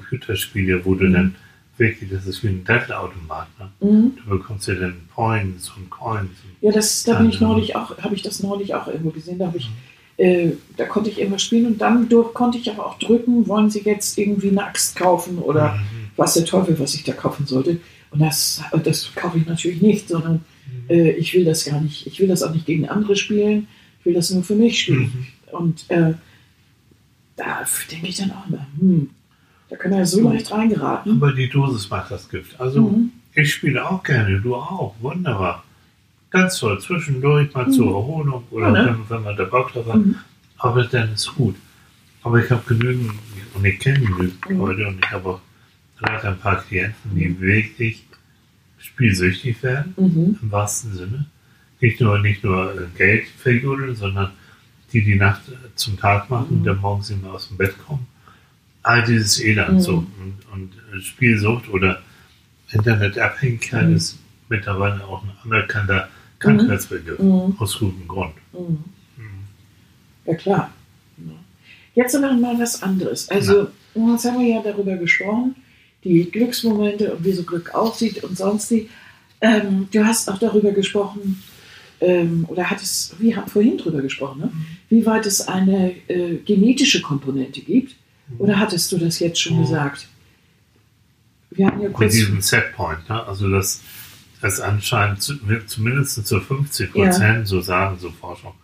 Computerspiele, 0.00 0.84
wo 0.84 0.94
du 0.94 1.06
Mhm. 1.06 1.12
dann 1.12 1.34
wirklich, 1.76 2.10
das 2.10 2.26
ist 2.26 2.42
wie 2.44 2.48
ein 2.48 2.64
Dattelautomat. 2.64 3.46
Ne? 3.58 3.68
Mhm. 3.90 4.12
Du 4.24 4.30
bekommst 4.38 4.68
ja 4.68 4.74
dann 4.74 4.96
Points 5.14 5.70
und 5.76 5.88
Coins. 5.90 6.28
Und, 6.44 6.56
Ja, 6.60 6.72
das, 6.72 7.02
da 7.04 7.14
bin 7.18 7.28
ich 7.30 7.40
neulich 7.40 7.74
auch, 7.76 7.96
habe 7.98 8.14
ich 8.14 8.22
das 8.22 8.42
neulich 8.42 8.74
auch 8.74 8.86
irgendwo 8.86 9.10
gesehen. 9.10 9.38
Da 9.38 9.46
habe 9.46 9.58
ich, 9.58 9.68
äh, 10.20 10.52
da 10.76 10.84
konnte 10.86 11.10
ich 11.10 11.18
immer 11.18 11.38
spielen 11.38 11.66
und 11.66 11.78
dann 11.80 12.08
durch, 12.08 12.32
konnte 12.34 12.58
ich 12.58 12.70
aber 12.70 12.86
auch 12.86 12.98
drücken, 12.98 13.46
wollen 13.48 13.70
Sie 13.70 13.80
jetzt 13.84 14.18
irgendwie 14.18 14.50
eine 14.50 14.64
Axt 14.64 14.96
kaufen 14.96 15.38
oder 15.38 15.74
Mhm. 15.74 16.10
was 16.16 16.34
der 16.34 16.44
Teufel, 16.44 16.78
was 16.78 16.94
ich 16.94 17.04
da 17.04 17.12
kaufen 17.12 17.46
sollte. 17.46 17.80
Und 18.10 18.20
das, 18.20 18.62
das 18.84 19.14
kaufe 19.14 19.38
ich 19.38 19.46
natürlich 19.46 19.80
nicht, 19.82 20.08
sondern 20.08 20.44
äh, 20.88 21.10
ich 21.12 21.32
will 21.34 21.44
das 21.44 21.64
gar 21.64 21.80
nicht, 21.80 22.06
ich 22.06 22.18
will 22.20 22.28
das 22.28 22.42
auch 22.42 22.52
nicht 22.52 22.66
gegen 22.66 22.88
andere 22.88 23.16
spielen, 23.16 23.66
ich 24.00 24.06
will 24.06 24.14
das 24.14 24.30
nur 24.30 24.42
für 24.42 24.56
mich 24.56 24.80
spielen. 24.80 25.12
Mhm. 25.50 25.56
Und 25.58 25.84
äh, 25.90 26.14
da 27.36 27.64
denke 27.90 28.08
ich 28.08 28.16
dann 28.16 28.32
auch 28.32 28.46
immer, 28.48 28.66
hm, 28.78 29.10
da 29.68 29.76
kann 29.76 29.92
er 29.92 30.04
so 30.06 30.20
leicht 30.28 30.50
reingeraten. 30.50 31.12
Aber 31.12 31.32
die 31.32 31.48
Dosis 31.48 31.88
macht 31.90 32.10
das 32.10 32.28
Gift. 32.28 32.60
Also 32.60 32.82
Mhm. 32.82 33.12
ich 33.34 33.52
spiele 33.54 33.88
auch 33.88 34.02
gerne, 34.02 34.40
du 34.40 34.54
auch. 34.56 34.94
Wunderbar. 35.00 35.64
Ganz 36.30 36.58
toll. 36.58 36.80
Zwischendurch 36.80 37.52
mal 37.54 37.70
zur 37.70 37.86
Mhm. 37.86 37.92
Erholung 37.94 38.44
oder 38.50 38.66
Ja, 38.66 38.72
ne? 38.72 38.86
wenn, 39.08 39.10
wenn 39.16 39.24
man 39.24 39.36
da 39.36 39.44
Bock 39.44 39.72
drauf 39.72 39.86
hat. 39.88 39.96
Mhm. 39.96 40.14
Aber 40.58 40.84
dann 40.84 41.12
ist 41.14 41.34
gut. 41.34 41.56
Aber 42.22 42.42
ich 42.42 42.50
habe 42.50 42.62
genügend, 42.66 43.12
und 43.54 43.64
ich 43.64 43.78
kenne 43.78 44.00
genügend 44.00 44.48
Mhm. 44.50 44.58
Leute 44.58 44.86
und 44.88 44.98
ich 45.04 45.10
habe 45.10 45.28
auch 45.28 45.40
leider 46.00 46.28
ein 46.30 46.38
paar 46.38 46.62
Klienten, 46.62 47.14
die 47.14 47.40
wirklich 47.40 48.04
spielsüchtig 48.78 49.62
werden. 49.62 49.94
Mhm. 49.96 50.38
im 50.40 50.50
wahrsten 50.52 50.94
Sinne. 50.94 51.26
Nicht 51.80 52.00
nur, 52.00 52.18
nicht 52.18 52.44
nur 52.44 52.74
äh, 52.74 52.86
Geld 52.96 53.26
verjudeln, 53.28 53.96
sondern 53.96 54.30
die 54.92 55.02
die 55.02 55.16
Nacht 55.16 55.48
äh, 55.48 55.52
zum 55.76 55.98
Tag 55.98 56.30
machen, 56.30 56.60
Mhm. 56.60 56.64
dann 56.64 56.78
morgens 56.78 57.10
immer 57.10 57.32
aus 57.32 57.48
dem 57.48 57.56
Bett 57.56 57.74
kommen. 57.86 58.06
All 58.82 59.02
dieses 59.04 59.40
Elend 59.40 59.74
Mhm. 59.74 59.80
so. 59.80 59.94
Und, 59.98 60.34
und 60.52 60.72
äh, 60.94 61.00
Spielsucht 61.00 61.68
oder 61.70 62.00
Internetabhängigkeit 62.70 63.88
Mhm. 63.88 63.96
ist 63.96 64.18
mittlerweile 64.48 65.04
auch 65.04 65.22
ein 65.24 65.30
anerkannter 65.44 66.08
Krankheitsbegriff. 66.40 67.18
Mhm. 67.20 67.54
Aus 67.58 67.78
gutem 67.78 68.06
Grund. 68.08 68.34
Mhm. 68.52 68.78
Mhm. 69.16 69.24
Ja, 70.26 70.34
klar. 70.34 70.72
Jetzt 71.94 72.14
aber 72.16 72.32
mal 72.34 72.58
was 72.58 72.82
anderes. 72.82 73.28
Also, 73.28 73.68
jetzt 73.94 74.24
haben 74.24 74.38
wir 74.40 74.46
ja 74.56 74.62
darüber 74.62 74.96
gesprochen, 74.96 75.56
die 76.04 76.24
Glücksmomente 76.30 77.14
und 77.14 77.24
wie 77.24 77.32
so 77.32 77.42
Glück 77.42 77.74
aussieht 77.74 78.22
und 78.24 78.36
sonst 78.36 78.70
die. 78.70 78.88
Ähm, 79.42 79.88
du 79.90 80.04
hast 80.04 80.28
auch 80.30 80.38
darüber 80.38 80.70
gesprochen, 80.72 81.42
ähm, 82.00 82.44
oder 82.48 82.68
hat 82.70 82.80
es, 82.82 83.14
wir 83.18 83.36
haben 83.36 83.48
vorhin 83.48 83.76
drüber 83.78 84.00
gesprochen, 84.02 84.40
ne? 84.40 84.52
wie 84.90 85.04
weit 85.06 85.26
es 85.26 85.46
eine 85.48 85.92
äh, 86.08 86.36
genetische 86.44 87.00
Komponente 87.02 87.60
gibt? 87.60 87.96
Oder 88.38 88.58
hattest 88.58 88.92
du 88.92 88.98
das 88.98 89.18
jetzt 89.18 89.40
schon 89.40 89.56
Mhm. 89.56 89.62
gesagt? 89.62 90.08
Wir 91.50 91.66
hatten 91.66 91.80
ja 91.80 91.88
Mit 91.88 91.96
kurz. 91.96 92.12
diesem 92.12 92.40
Setpoint, 92.40 93.08
ne? 93.08 93.26
also 93.26 93.50
dass 93.50 93.80
das 94.40 94.60
anscheinend 94.60 95.22
zu, 95.22 95.34
zumindest 95.66 96.26
zu 96.26 96.40
50 96.40 96.92
Prozent, 96.92 97.46
so 97.48 97.60
sagen 97.60 97.98
so 97.98 98.10
Forschung, 98.10 98.54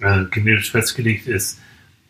äh, 0.00 0.24
genetisch 0.30 0.70
festgelegt 0.70 1.26
ist, 1.26 1.58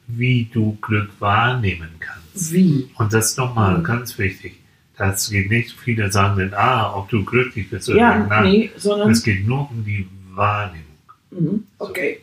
wie 0.06 0.48
du 0.52 0.76
Glück 0.82 1.10
wahrnehmen 1.20 1.88
kannst. 2.00 2.52
Wie? 2.52 2.88
Und 2.96 3.12
das 3.12 3.30
ist 3.30 3.38
nochmal 3.38 3.78
Mhm. 3.78 3.84
ganz 3.84 4.18
wichtig. 4.18 4.54
Das 4.98 5.30
geht 5.30 5.50
nicht, 5.50 5.72
viele 5.82 6.12
sagen 6.12 6.38
dann, 6.38 6.54
ah, 6.54 6.94
ob 6.94 7.08
du 7.08 7.24
glücklich 7.24 7.70
bist 7.70 7.88
oder 7.88 7.98
Ja. 7.98 8.18
Nein, 8.26 8.44
nee, 8.44 8.70
sondern. 8.76 9.10
es 9.10 9.22
geht 9.22 9.46
nur 9.46 9.70
um 9.70 9.84
die 9.84 10.06
Wahrnehmung. 10.34 10.82
Mhm, 11.30 11.64
okay, 11.78 12.20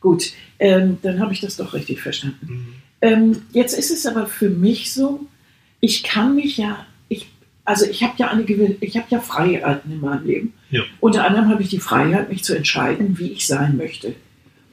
gut. 0.00 0.32
Ähm, 0.58 0.98
dann 1.02 1.18
habe 1.18 1.32
ich 1.32 1.40
das 1.40 1.56
doch 1.56 1.72
richtig 1.72 2.00
verstanden. 2.02 2.46
Mhm. 2.46 2.66
Ähm, 3.00 3.42
jetzt 3.52 3.72
ist 3.78 3.90
es 3.90 4.04
aber 4.06 4.26
für 4.26 4.50
mich 4.50 4.92
so, 4.92 5.26
ich 5.80 6.02
kann 6.02 6.34
mich 6.36 6.58
ja, 6.58 6.84
also 7.64 7.86
ich 7.86 8.02
habe 8.02 8.14
ja 8.16 8.28
eine 8.28 8.42
ich 8.42 8.96
habe 8.96 9.06
ja 9.10 9.20
Freiheiten 9.20 9.92
in 9.92 10.00
meinem 10.00 10.26
Leben. 10.26 10.52
Ja. 10.70 10.82
Unter 11.00 11.26
anderem 11.26 11.48
habe 11.48 11.62
ich 11.62 11.68
die 11.68 11.80
Freiheit, 11.80 12.28
mich 12.30 12.42
zu 12.44 12.54
entscheiden, 12.54 13.18
wie 13.18 13.28
ich 13.28 13.46
sein 13.46 13.76
möchte. 13.76 14.14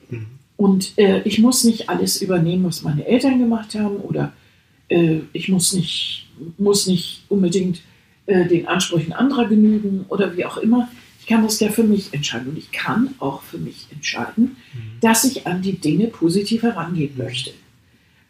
Mhm. 0.10 0.28
Und 0.56 0.98
äh, 0.98 1.22
ich 1.24 1.40
muss 1.40 1.64
nicht 1.64 1.90
alles 1.90 2.22
übernehmen, 2.22 2.66
was 2.66 2.82
meine 2.82 3.06
Eltern 3.06 3.40
gemacht 3.40 3.76
haben, 3.76 3.98
oder 3.98 4.34
äh, 4.90 5.20
ich 5.34 5.50
muss 5.50 5.74
nicht, 5.74 6.28
muss 6.58 6.88
nicht 6.88 7.24
unbedingt 7.30 7.82
äh, 8.26 8.46
den 8.48 8.68
Ansprüchen 8.68 9.14
anderer 9.14 9.48
genügen 9.48 10.06
oder 10.10 10.36
wie 10.36 10.46
auch 10.46 10.58
immer. 10.58 10.90
Ich 11.20 11.28
kann 11.28 11.44
das 11.44 11.60
ja 11.60 11.70
für 11.70 11.84
mich 11.84 12.14
entscheiden. 12.14 12.50
Und 12.50 12.58
ich 12.58 12.72
kann 12.72 13.14
auch 13.20 13.42
für 13.42 13.58
mich 13.58 13.88
entscheiden, 13.92 14.56
Mhm. 14.74 15.00
dass 15.02 15.26
ich 15.26 15.46
an 15.46 15.62
die 15.62 15.78
Dinge 15.78 16.08
positiv 16.08 16.64
herangehen 16.64 17.16
möchte. 17.18 17.52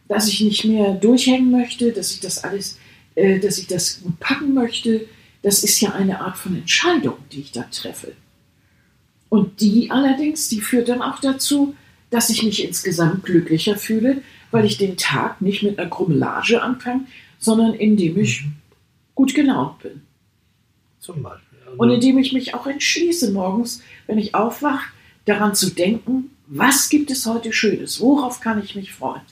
Dass 0.08 0.28
ich 0.28 0.42
nicht 0.42 0.66
mehr 0.66 0.94
durchhängen 0.94 1.52
möchte, 1.52 1.92
dass 1.92 2.12
ich 2.12 2.22
das 2.22 2.44
alles, 2.44 2.80
äh, 3.18 3.40
dass 3.40 3.58
ich 3.58 3.66
das 3.66 4.02
gut 4.04 4.20
packen 4.20 4.54
möchte. 4.54 5.08
Das 5.42 5.64
ist 5.64 5.82
ja 5.82 5.92
eine 5.94 6.22
Art 6.22 6.38
von 6.38 6.56
Entscheidung, 6.56 7.18
die 7.32 7.42
ich 7.42 7.52
da 7.52 7.64
treffe. 7.64 8.14
Und 9.28 9.60
die 9.60 9.90
allerdings, 9.90 10.50
die 10.50 10.62
führt 10.62 10.88
dann 10.88 11.02
auch 11.02 11.20
dazu, 11.20 11.74
dass 12.12 12.30
ich 12.30 12.44
mich 12.44 12.64
insgesamt 12.64 13.24
glücklicher 13.24 13.76
fühle, 13.76 14.22
weil 14.52 14.66
ich 14.66 14.78
den 14.78 14.98
Tag 14.98 15.42
nicht 15.42 15.64
mit 15.64 15.80
einer 15.80 15.90
Grummelage 15.90 16.62
anfange, 16.62 17.06
sondern 17.40 17.74
indem 17.74 18.20
ich 18.20 18.46
gut 19.16 19.34
gelaunt 19.34 19.80
bin. 19.80 20.04
Zum 21.00 21.24
Beispiel. 21.24 21.58
Also, 21.66 21.78
Und 21.80 21.90
indem 21.90 22.20
ich 22.20 22.34
mich 22.34 22.54
auch 22.54 22.68
entschließe, 22.68 23.32
morgens, 23.32 23.82
wenn 24.06 24.20
ich 24.20 24.36
aufwache, 24.36 24.92
daran 25.26 25.56
zu 25.56 25.72
denken, 25.72 26.30
was 26.46 26.88
gibt 26.88 27.10
es 27.10 27.26
heute 27.26 27.52
Schönes? 27.52 28.00
Worauf 28.00 28.42
kann 28.42 28.64
ich 28.64 28.76
mich 28.76 28.94
freuen? 28.94 29.24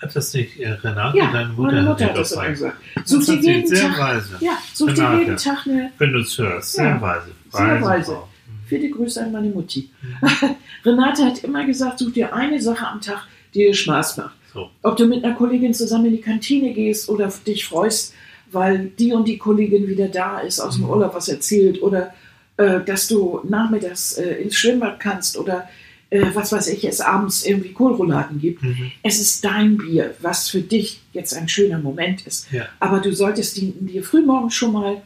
Hat 0.00 0.16
das 0.16 0.32
nicht 0.34 0.58
äh, 0.58 0.70
Renate, 0.70 1.18
Ja, 1.18 1.30
deine 1.32 1.48
Mutter, 1.50 1.72
meine 1.72 1.88
Mutter 1.88 2.04
hat 2.06 2.16
das 2.16 2.32
immer 2.32 2.48
gesagt. 2.48 2.76
Such 3.04 3.24
dir 3.26 3.34
jeden 3.36 3.66
sehr 3.66 3.80
Tag, 3.88 3.98
weise. 3.98 4.36
ja, 4.40 4.52
such 4.72 4.92
dir 4.94 5.18
jeden 5.18 5.36
Tag 5.36 5.66
eine 5.66 5.92
Wenn 5.98 6.12
du 6.12 6.20
es 6.20 6.36
hörst, 6.38 6.72
sehr 6.72 6.84
Ja, 6.86 7.00
weise. 7.00 7.26
sehr 7.52 7.82
weise. 7.82 8.12
Frau. 8.12 8.28
Viele 8.66 8.90
Grüße 8.90 9.22
an 9.22 9.32
meine 9.32 9.48
Mutti. 9.48 9.90
Mhm. 10.02 10.56
Renate 10.84 11.24
hat 11.24 11.44
immer 11.44 11.64
gesagt, 11.66 11.98
such 11.98 12.12
dir 12.12 12.34
eine 12.34 12.60
Sache 12.60 12.86
am 12.86 13.00
Tag, 13.00 13.26
die 13.52 13.58
dir 13.64 13.74
Spaß 13.74 14.16
macht. 14.18 14.34
So. 14.52 14.70
Ob 14.82 14.96
du 14.96 15.06
mit 15.06 15.24
einer 15.24 15.34
Kollegin 15.34 15.74
zusammen 15.74 16.06
in 16.06 16.12
die 16.12 16.20
Kantine 16.20 16.72
gehst 16.72 17.08
oder 17.08 17.32
dich 17.46 17.64
freust, 17.66 18.14
weil 18.52 18.86
die 18.98 19.12
und 19.12 19.26
die 19.28 19.38
Kollegin 19.38 19.86
wieder 19.86 20.08
da 20.08 20.40
ist, 20.40 20.60
aus 20.60 20.74
dem 20.76 20.84
Mhm. 20.84 20.90
Urlaub 20.90 21.14
was 21.14 21.28
erzählt 21.28 21.82
oder 21.82 22.12
äh, 22.56 22.80
dass 22.84 23.06
du 23.08 23.40
nachmittags 23.48 24.14
äh, 24.18 24.34
ins 24.42 24.54
Schwimmbad 24.56 24.98
kannst 25.00 25.36
oder 25.38 25.68
äh, 26.10 26.26
was 26.34 26.52
weiß 26.52 26.68
ich, 26.68 26.84
es 26.84 27.00
abends 27.00 27.46
irgendwie 27.46 27.72
Kohlrouladen 27.72 28.40
gibt. 28.40 28.62
Mhm. 28.62 28.92
Es 29.02 29.20
ist 29.20 29.44
dein 29.44 29.76
Bier, 29.76 30.14
was 30.20 30.48
für 30.48 30.60
dich 30.60 31.00
jetzt 31.12 31.34
ein 31.34 31.48
schöner 31.48 31.78
Moment 31.78 32.26
ist. 32.26 32.50
Ja. 32.52 32.66
Aber 32.80 32.98
du 32.98 33.12
solltest 33.12 33.56
die, 33.56 33.72
dir 33.72 34.02
frühmorgens 34.02 34.54
schon 34.54 34.72
mal 34.72 35.02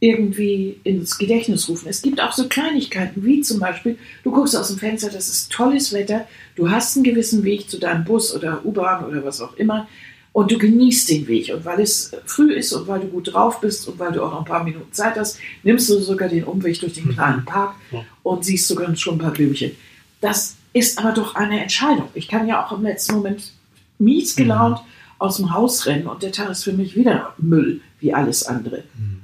irgendwie 0.00 0.78
ins 0.84 1.18
Gedächtnis 1.18 1.68
rufen. 1.68 1.88
Es 1.88 2.02
gibt 2.02 2.20
auch 2.20 2.32
so 2.32 2.48
Kleinigkeiten, 2.48 3.24
wie 3.24 3.40
zum 3.40 3.58
Beispiel, 3.58 3.98
du 4.22 4.30
guckst 4.30 4.54
aus 4.54 4.68
dem 4.68 4.78
Fenster, 4.78 5.10
das 5.10 5.28
ist 5.28 5.50
tolles 5.50 5.92
Wetter, 5.92 6.28
du 6.54 6.70
hast 6.70 6.96
einen 6.96 7.04
gewissen 7.04 7.42
Weg 7.42 7.68
zu 7.68 7.78
deinem 7.78 8.04
Bus 8.04 8.32
oder 8.32 8.64
U-Bahn 8.64 9.04
oder 9.04 9.24
was 9.24 9.40
auch 9.40 9.56
immer 9.56 9.88
und 10.32 10.52
du 10.52 10.58
genießt 10.58 11.10
den 11.10 11.26
Weg. 11.26 11.52
Und 11.52 11.64
weil 11.64 11.80
es 11.80 12.12
früh 12.26 12.52
ist 12.52 12.72
und 12.72 12.86
weil 12.86 13.00
du 13.00 13.08
gut 13.08 13.32
drauf 13.32 13.60
bist 13.60 13.88
und 13.88 13.98
weil 13.98 14.12
du 14.12 14.22
auch 14.22 14.30
noch 14.30 14.40
ein 14.40 14.44
paar 14.44 14.62
Minuten 14.62 14.92
Zeit 14.92 15.16
hast, 15.16 15.40
nimmst 15.64 15.88
du 15.88 15.98
sogar 15.98 16.28
den 16.28 16.44
Umweg 16.44 16.78
durch 16.78 16.92
den 16.92 17.08
kleinen 17.08 17.44
Park 17.44 17.74
und 18.22 18.44
siehst 18.44 18.68
sogar 18.68 18.94
schon 18.94 19.16
ein 19.16 19.18
paar 19.18 19.32
Blümchen. 19.32 19.72
Das 20.20 20.56
ist 20.72 20.98
aber 20.98 21.12
doch 21.12 21.34
eine 21.34 21.60
Entscheidung. 21.60 22.08
Ich 22.14 22.28
kann 22.28 22.46
ja 22.46 22.64
auch 22.64 22.72
im 22.72 22.82
letzten 22.82 23.14
Moment 23.16 23.52
mies 23.98 24.36
gelaunt 24.36 24.80
aus 25.18 25.36
dem 25.36 25.52
Haus 25.52 25.86
rennen 25.86 26.06
und 26.06 26.22
der 26.22 26.32
Tag 26.32 26.50
ist 26.50 26.64
für 26.64 26.72
mich 26.72 26.96
wieder 26.96 27.34
Müll, 27.38 27.80
wie 28.00 28.14
alles 28.14 28.44
andere. 28.44 28.84
Mhm. 28.96 29.22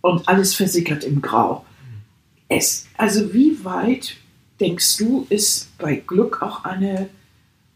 Und 0.00 0.28
alles 0.28 0.54
versickert 0.54 1.04
im 1.04 1.20
Grau. 1.20 1.64
Es, 2.48 2.86
also 2.96 3.34
wie 3.34 3.64
weit 3.64 4.16
denkst 4.60 4.98
du, 4.98 5.26
ist 5.28 5.76
bei 5.78 5.96
Glück 5.96 6.42
auch 6.42 6.64
eine, 6.64 7.08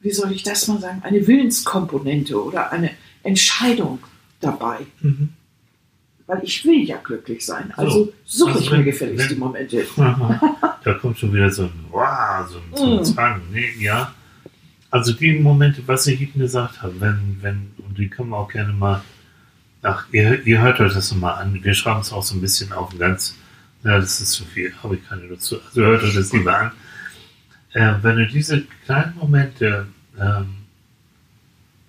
wie 0.00 0.12
soll 0.12 0.32
ich 0.32 0.42
das 0.42 0.68
mal 0.68 0.80
sagen, 0.80 1.02
eine 1.02 1.26
Willenskomponente 1.26 2.42
oder 2.42 2.72
eine 2.72 2.90
Entscheidung 3.22 3.98
dabei? 4.40 4.86
Mhm. 5.00 5.30
Weil 6.32 6.44
ich 6.44 6.64
will 6.64 6.84
ja 6.84 6.96
glücklich 7.02 7.44
sein. 7.44 7.72
Also 7.76 8.12
suche 8.24 8.50
Also 8.52 8.60
ich 8.62 8.70
wenn- 8.70 8.78
mir 8.78 8.84
gefälligst 8.84 9.28
wenn- 9.30 9.34
die 9.34 9.40
Momente. 9.40 9.84
da 10.84 10.94
kommt 10.94 11.18
schon 11.18 11.32
wieder 11.34 11.50
so 11.50 11.64
ein 11.64 11.72
wow, 11.90 12.48
so 12.48 12.58
ein, 12.58 12.76
so 12.76 12.86
Mhm. 12.98 13.04
Zwang. 13.04 13.40
Nee, 13.50 13.68
ja. 13.80 14.14
Also 14.92 15.12
die 15.12 15.32
Momente, 15.40 15.82
was 15.86 16.06
ich 16.06 16.20
eben 16.20 16.38
gesagt 16.38 16.82
habe, 16.82 16.94
wenn, 17.00 17.38
wenn, 17.40 17.70
und 17.78 17.98
die 17.98 18.08
können 18.08 18.28
wir 18.30 18.36
auch 18.36 18.48
gerne 18.48 18.72
mal, 18.72 19.02
ach, 19.82 20.06
ihr, 20.12 20.46
ihr 20.46 20.60
hört 20.60 20.78
euch 20.78 20.94
das 20.94 21.10
nochmal 21.10 21.42
an. 21.42 21.58
Wir 21.64 21.74
schreiben 21.74 22.00
es 22.00 22.12
auch 22.12 22.22
so 22.22 22.36
ein 22.36 22.40
bisschen 22.40 22.72
auf 22.72 22.92
ein 22.92 22.98
ganz, 23.00 23.34
na, 23.82 23.96
das 23.98 24.20
ist 24.20 24.30
zu 24.32 24.44
viel, 24.44 24.72
habe 24.84 24.96
ich 24.96 25.08
keine 25.08 25.22
Lust 25.22 25.42
zu. 25.42 25.60
Also 25.60 25.80
hört 25.82 26.02
euch 26.04 26.14
das 26.14 26.32
lieber 26.32 26.56
an. 26.56 26.70
Äh, 27.72 27.94
wenn 28.02 28.16
du 28.18 28.26
diese 28.28 28.62
kleinen 28.84 29.16
Momente 29.16 29.86
ähm, 30.20 30.46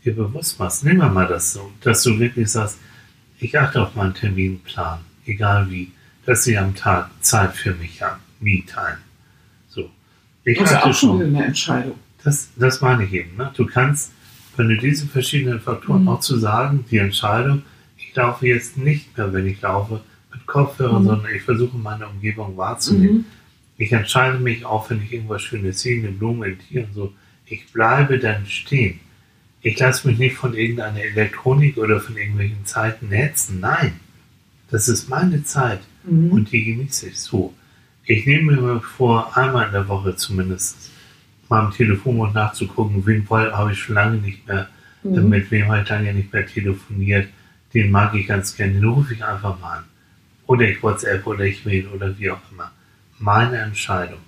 dir 0.04 0.16
bewusst 0.16 0.58
machst, 0.60 0.84
nehmen 0.84 1.00
wir 1.00 1.10
mal 1.10 1.28
das 1.28 1.54
so, 1.54 1.72
dass 1.82 2.02
du 2.04 2.18
wirklich 2.20 2.50
sagst, 2.50 2.80
ich 3.42 3.58
achte 3.60 3.82
auf 3.82 3.96
meinen 3.96 4.14
Terminplan, 4.14 5.00
egal 5.26 5.70
wie, 5.70 5.92
dass 6.26 6.44
sie 6.44 6.58
am 6.58 6.76
Tag 6.76 7.10
Zeit 7.22 7.56
für 7.56 7.74
mich 7.74 8.02
haben, 8.02 8.22
Me-Time. 8.40 8.98
So. 9.68 9.90
Ich 10.46 10.58
Das 10.60 10.72
ist 10.72 10.78
auch 10.78 10.84
schon 10.86 10.94
schon, 10.94 11.20
wieder 11.20 11.28
eine 11.40 11.46
Entscheidung. 11.48 11.96
das, 12.24 12.50
das 12.56 12.82
meine 12.82 13.04
ich 13.06 13.14
eben. 13.14 13.36
Ne? 13.38 13.52
Du 13.56 13.66
kannst, 13.66 14.12
wenn 14.58 14.70
du 14.70 14.78
diese 14.78 15.08
verschiedenen 15.08 15.60
Faktoren 15.60 16.04
Mhm. 16.04 16.10
auch 16.10 16.20
zu 16.20 16.38
sagen, 16.38 16.86
die 16.92 16.98
Entscheidung, 16.98 17.64
ich 17.98 18.16
laufe 18.16 18.48
jetzt 18.48 18.78
nicht 18.78 19.18
mehr, 19.18 19.34
wenn 19.34 19.48
ich 19.48 19.62
laufe, 19.62 20.02
mit 20.34 20.46
Kopfhörer, 20.46 21.00
Mhm. 21.00 21.06
sondern 21.06 21.36
ich 21.36 21.42
versuche 21.42 21.78
meine 21.78 22.08
Umgebung 22.08 22.56
wahrzunehmen. 22.58 23.18
Mhm. 23.18 23.26
Ich 23.78 23.92
entscheide 23.92 24.38
mich 24.40 24.64
auch, 24.66 24.90
wenn 24.90 25.02
ich 25.02 25.12
irgendwas 25.14 25.42
Schönes 25.42 25.82
sehe, 25.82 26.00
eine 26.00 26.12
Blume, 26.12 26.46
ein 26.46 26.60
Tier 26.60 26.84
und 26.86 26.94
so. 26.94 27.14
Ich 27.48 27.72
bleibe 27.74 28.20
dann 28.20 28.46
stehen. 28.46 29.00
Ich 29.62 29.78
lasse 29.80 30.08
mich 30.08 30.18
nicht 30.18 30.36
von 30.36 30.54
irgendeiner 30.54 31.02
Elektronik 31.02 31.78
oder 31.78 32.00
von 32.00 32.18
irgendwelchen 32.18 32.66
Zeiten 32.66 33.10
hetzen. 33.10 33.60
Nein, 33.60 34.00
das 34.72 34.88
ist 34.90 35.10
meine 35.10 35.44
Zeit 35.44 35.80
Mhm. 36.04 36.32
und 36.32 36.52
die 36.52 36.64
genieße 36.66 37.10
ich 37.10 37.20
so. 37.20 37.54
Ich 38.06 38.26
nehme 38.26 38.54
mir 38.60 38.82
vor, 38.82 39.38
einmal 39.38 39.68
in 39.68 39.74
der 39.74 39.88
Woche 39.88 40.16
zumindest 40.16 40.90
mal 41.48 41.66
am 41.66 41.72
Telefonbuch 41.72 42.34
nachzugucken, 42.34 43.06
wen 43.06 43.28
habe 43.30 43.72
ich 43.74 43.80
schon 43.80 43.96
lange 43.96 44.18
nicht 44.18 44.48
mehr, 44.48 44.68
äh, 45.04 45.08
Mhm. 45.08 45.30
mit 45.30 45.52
wem 45.52 45.68
habe 45.68 45.84
ich 45.84 45.90
lange 45.90 46.14
nicht 46.14 46.34
mehr 46.34 46.46
telefoniert. 46.48 47.28
Den 47.74 47.92
mag 47.92 48.16
ich 48.16 48.28
ganz 48.28 48.56
gerne, 48.56 48.74
den 48.74 48.86
rufe 48.86 49.14
ich 49.14 49.24
einfach 49.24 49.60
mal 49.60 49.78
an. 49.78 49.84
Oder 50.48 50.68
ich 50.68 50.82
WhatsApp 50.82 51.26
oder 51.28 51.46
ich 51.46 51.64
Mail 51.66 51.88
oder 51.88 52.18
wie 52.18 52.32
auch 52.32 52.42
immer. 52.52 52.72
Meine 53.20 53.58
Entscheidung. 53.60 54.20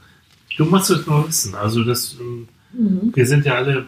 Du 0.57 0.65
musst 0.65 0.91
es 0.91 1.05
nur 1.07 1.27
wissen. 1.27 1.55
Also 1.55 1.83
das, 1.83 2.15
ähm, 2.19 2.47
Mhm. 2.73 3.11
wir 3.15 3.25
sind 3.25 3.45
ja 3.45 3.55
alle 3.55 3.85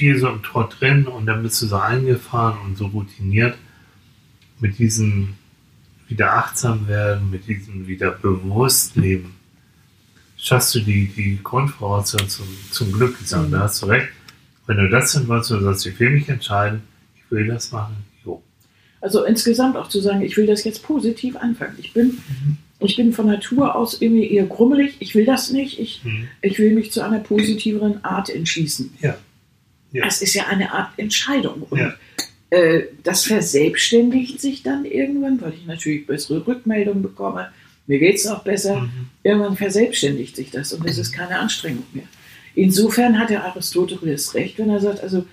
viel 0.00 0.16
so 0.18 0.28
im 0.28 0.42
Trott 0.42 0.80
drin 0.80 1.06
und 1.06 1.26
dann 1.26 1.42
bist 1.42 1.60
du 1.60 1.66
so 1.66 1.76
eingefahren 1.76 2.56
und 2.64 2.78
so 2.78 2.86
routiniert 2.86 3.54
mit 4.58 4.78
diesem 4.78 5.34
wieder 6.08 6.32
achtsam 6.38 6.88
werden, 6.88 7.30
mit 7.30 7.46
diesem 7.46 7.86
wieder 7.86 8.10
bewusst 8.12 8.96
leben. 8.96 9.34
Schaffst 10.38 10.74
du 10.74 10.80
die, 10.80 11.08
die 11.08 11.38
Grundvoraussetzung 11.42 12.28
zum, 12.30 12.46
zum 12.70 12.92
Glück. 12.92 13.14
Sage, 13.24 13.48
Mhm. 13.48 13.52
Da 13.52 13.60
hast 13.60 13.82
du 13.82 13.86
recht. 13.86 14.08
Wenn 14.66 14.78
du 14.78 14.88
das 14.88 15.12
dann 15.12 15.28
was 15.28 15.48
du 15.48 15.60
sagst, 15.60 15.84
ich 15.84 16.00
will 16.00 16.10
mich 16.10 16.28
entscheiden, 16.30 16.80
ich 17.14 17.30
will 17.30 17.46
das 17.46 17.72
machen, 17.72 17.96
jo. 18.24 18.42
Also 19.02 19.24
insgesamt 19.24 19.76
auch 19.76 19.88
zu 19.88 20.00
sagen, 20.00 20.22
ich 20.22 20.34
will 20.38 20.46
das 20.46 20.64
jetzt 20.64 20.82
positiv 20.82 21.36
anfangen. 21.36 21.74
Ich 21.78 21.92
bin, 21.92 22.06
Mhm. 22.06 22.56
ich 22.78 22.96
bin 22.96 23.12
von 23.12 23.26
Natur 23.26 23.74
aus 23.76 24.00
irgendwie 24.00 24.30
eher 24.32 24.46
grummelig. 24.46 24.96
Ich 25.00 25.14
will 25.14 25.26
das 25.26 25.50
nicht. 25.50 25.78
Ich, 25.78 26.02
Mhm. 26.04 26.28
ich 26.40 26.58
will 26.58 26.72
mich 26.74 26.90
zu 26.90 27.02
einer 27.04 27.18
positiveren 27.20 28.02
Art 28.02 28.30
entschließen. 28.30 28.94
Ja. 29.02 29.16
Ja. 29.92 30.04
Das 30.04 30.22
ist 30.22 30.34
ja 30.34 30.46
eine 30.48 30.72
Art 30.72 30.90
Entscheidung. 30.96 31.62
Und 31.70 31.78
Ja. 31.80 31.94
äh, 32.50 32.84
das 33.02 33.24
verselbstständigt 33.24 34.40
sich 34.40 34.62
dann 34.62 34.84
irgendwann, 34.84 35.40
weil 35.40 35.52
ich 35.54 35.66
natürlich 35.66 36.06
bessere 36.06 36.46
Rückmeldungen 36.46 37.02
bekomme, 37.02 37.48
mir 37.86 37.98
geht 37.98 38.16
es 38.16 38.26
auch 38.26 38.44
besser. 38.44 38.82
Mhm. 38.82 38.90
Irgendwann 39.24 39.56
verselbstständigt 39.56 40.36
sich 40.36 40.50
das 40.50 40.72
und 40.72 40.86
das 40.88 40.96
ist 40.98 41.12
keine 41.12 41.38
Anstrengung 41.38 41.84
mehr. 41.92 42.04
Insofern 42.54 43.18
hat 43.18 43.30
der 43.30 43.44
Aristoteles 43.44 44.34
recht, 44.34 44.58
wenn 44.58 44.70
er 44.70 44.80
sagt, 44.80 45.00
also 45.02 45.24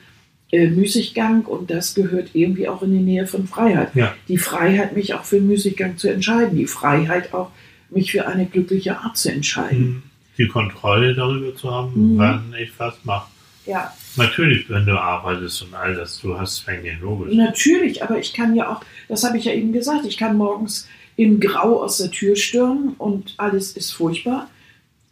äh, 0.51 0.67
Müßiggang 0.67 1.45
und 1.45 1.69
das 1.69 1.93
gehört 1.93 2.29
irgendwie 2.33 2.67
auch 2.67 2.81
in 2.81 2.91
die 2.93 3.03
Nähe 3.03 3.27
von 3.27 3.47
Freiheit. 3.47 3.89
Ja. 3.95 4.15
Die 4.27 4.37
Freiheit, 4.37 4.95
mich 4.95 5.13
auch 5.13 5.25
für 5.25 5.41
Müßiggang 5.41 5.97
zu 5.97 6.07
entscheiden, 6.07 6.57
die 6.57 6.67
Freiheit 6.67 7.33
auch, 7.33 7.51
mich 7.89 8.11
für 8.11 8.27
eine 8.27 8.45
glückliche 8.45 8.97
Art 8.97 9.17
zu 9.17 9.31
entscheiden. 9.31 9.79
Mhm. 9.87 10.03
Die 10.37 10.47
Kontrolle 10.47 11.13
darüber 11.15 11.55
zu 11.55 11.69
haben, 11.71 12.13
Mhm. 12.13 12.17
wann 12.17 12.55
ich 12.61 12.71
was 12.77 12.95
mache. 13.03 13.29
Ja, 13.65 13.93
Natürlich, 14.17 14.69
wenn 14.69 14.85
du 14.85 14.99
arbeitest 14.99 15.61
und 15.63 15.73
all 15.73 15.95
das, 15.95 16.19
du 16.19 16.37
hast 16.39 16.57
Zwänge, 16.57 16.97
logisch. 17.01 17.33
natürlich, 17.35 18.03
aber 18.03 18.17
ich 18.19 18.33
kann 18.33 18.55
ja 18.55 18.69
auch, 18.75 18.81
das 19.07 19.23
habe 19.23 19.37
ich 19.37 19.45
ja 19.45 19.53
eben 19.53 19.71
gesagt, 19.73 20.05
ich 20.05 20.17
kann 20.17 20.35
morgens 20.37 20.87
im 21.15 21.39
Grau 21.39 21.81
aus 21.81 21.97
der 21.97 22.11
Tür 22.11 22.35
stürmen 22.35 22.93
und 22.97 23.33
alles 23.37 23.71
ist 23.71 23.91
furchtbar. 23.91 24.49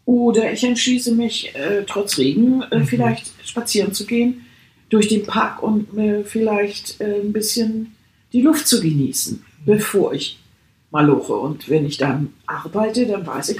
Oder 0.06 0.52
ich 0.54 0.64
entschließe 0.64 1.14
mich, 1.16 1.56
äh, 1.56 1.84
trotz 1.88 2.18
Regen, 2.20 2.62
äh, 2.72 2.80
Mhm. 2.80 2.86
vielleicht 2.88 3.32
spazieren 3.48 3.94
zu 3.94 4.06
gehen 4.06 4.46
durch 4.90 5.08
den 5.08 5.24
Park 5.26 5.64
und 5.64 5.94
mir 5.94 6.24
vielleicht 6.24 7.02
äh, 7.02 7.22
ein 7.22 7.34
bisschen 7.34 7.96
die 8.34 8.42
Luft 8.42 8.68
zu 8.68 8.82
genießen, 8.82 9.44
bevor 9.66 10.14
ich 10.14 10.38
maloche. 10.92 11.34
Und 11.34 11.70
wenn 11.70 11.86
ich 11.88 11.98
dann 11.98 12.34
arbeite, 12.46 13.08
dann 13.08 13.26
weiß 13.26 13.50
ich, 13.50 13.60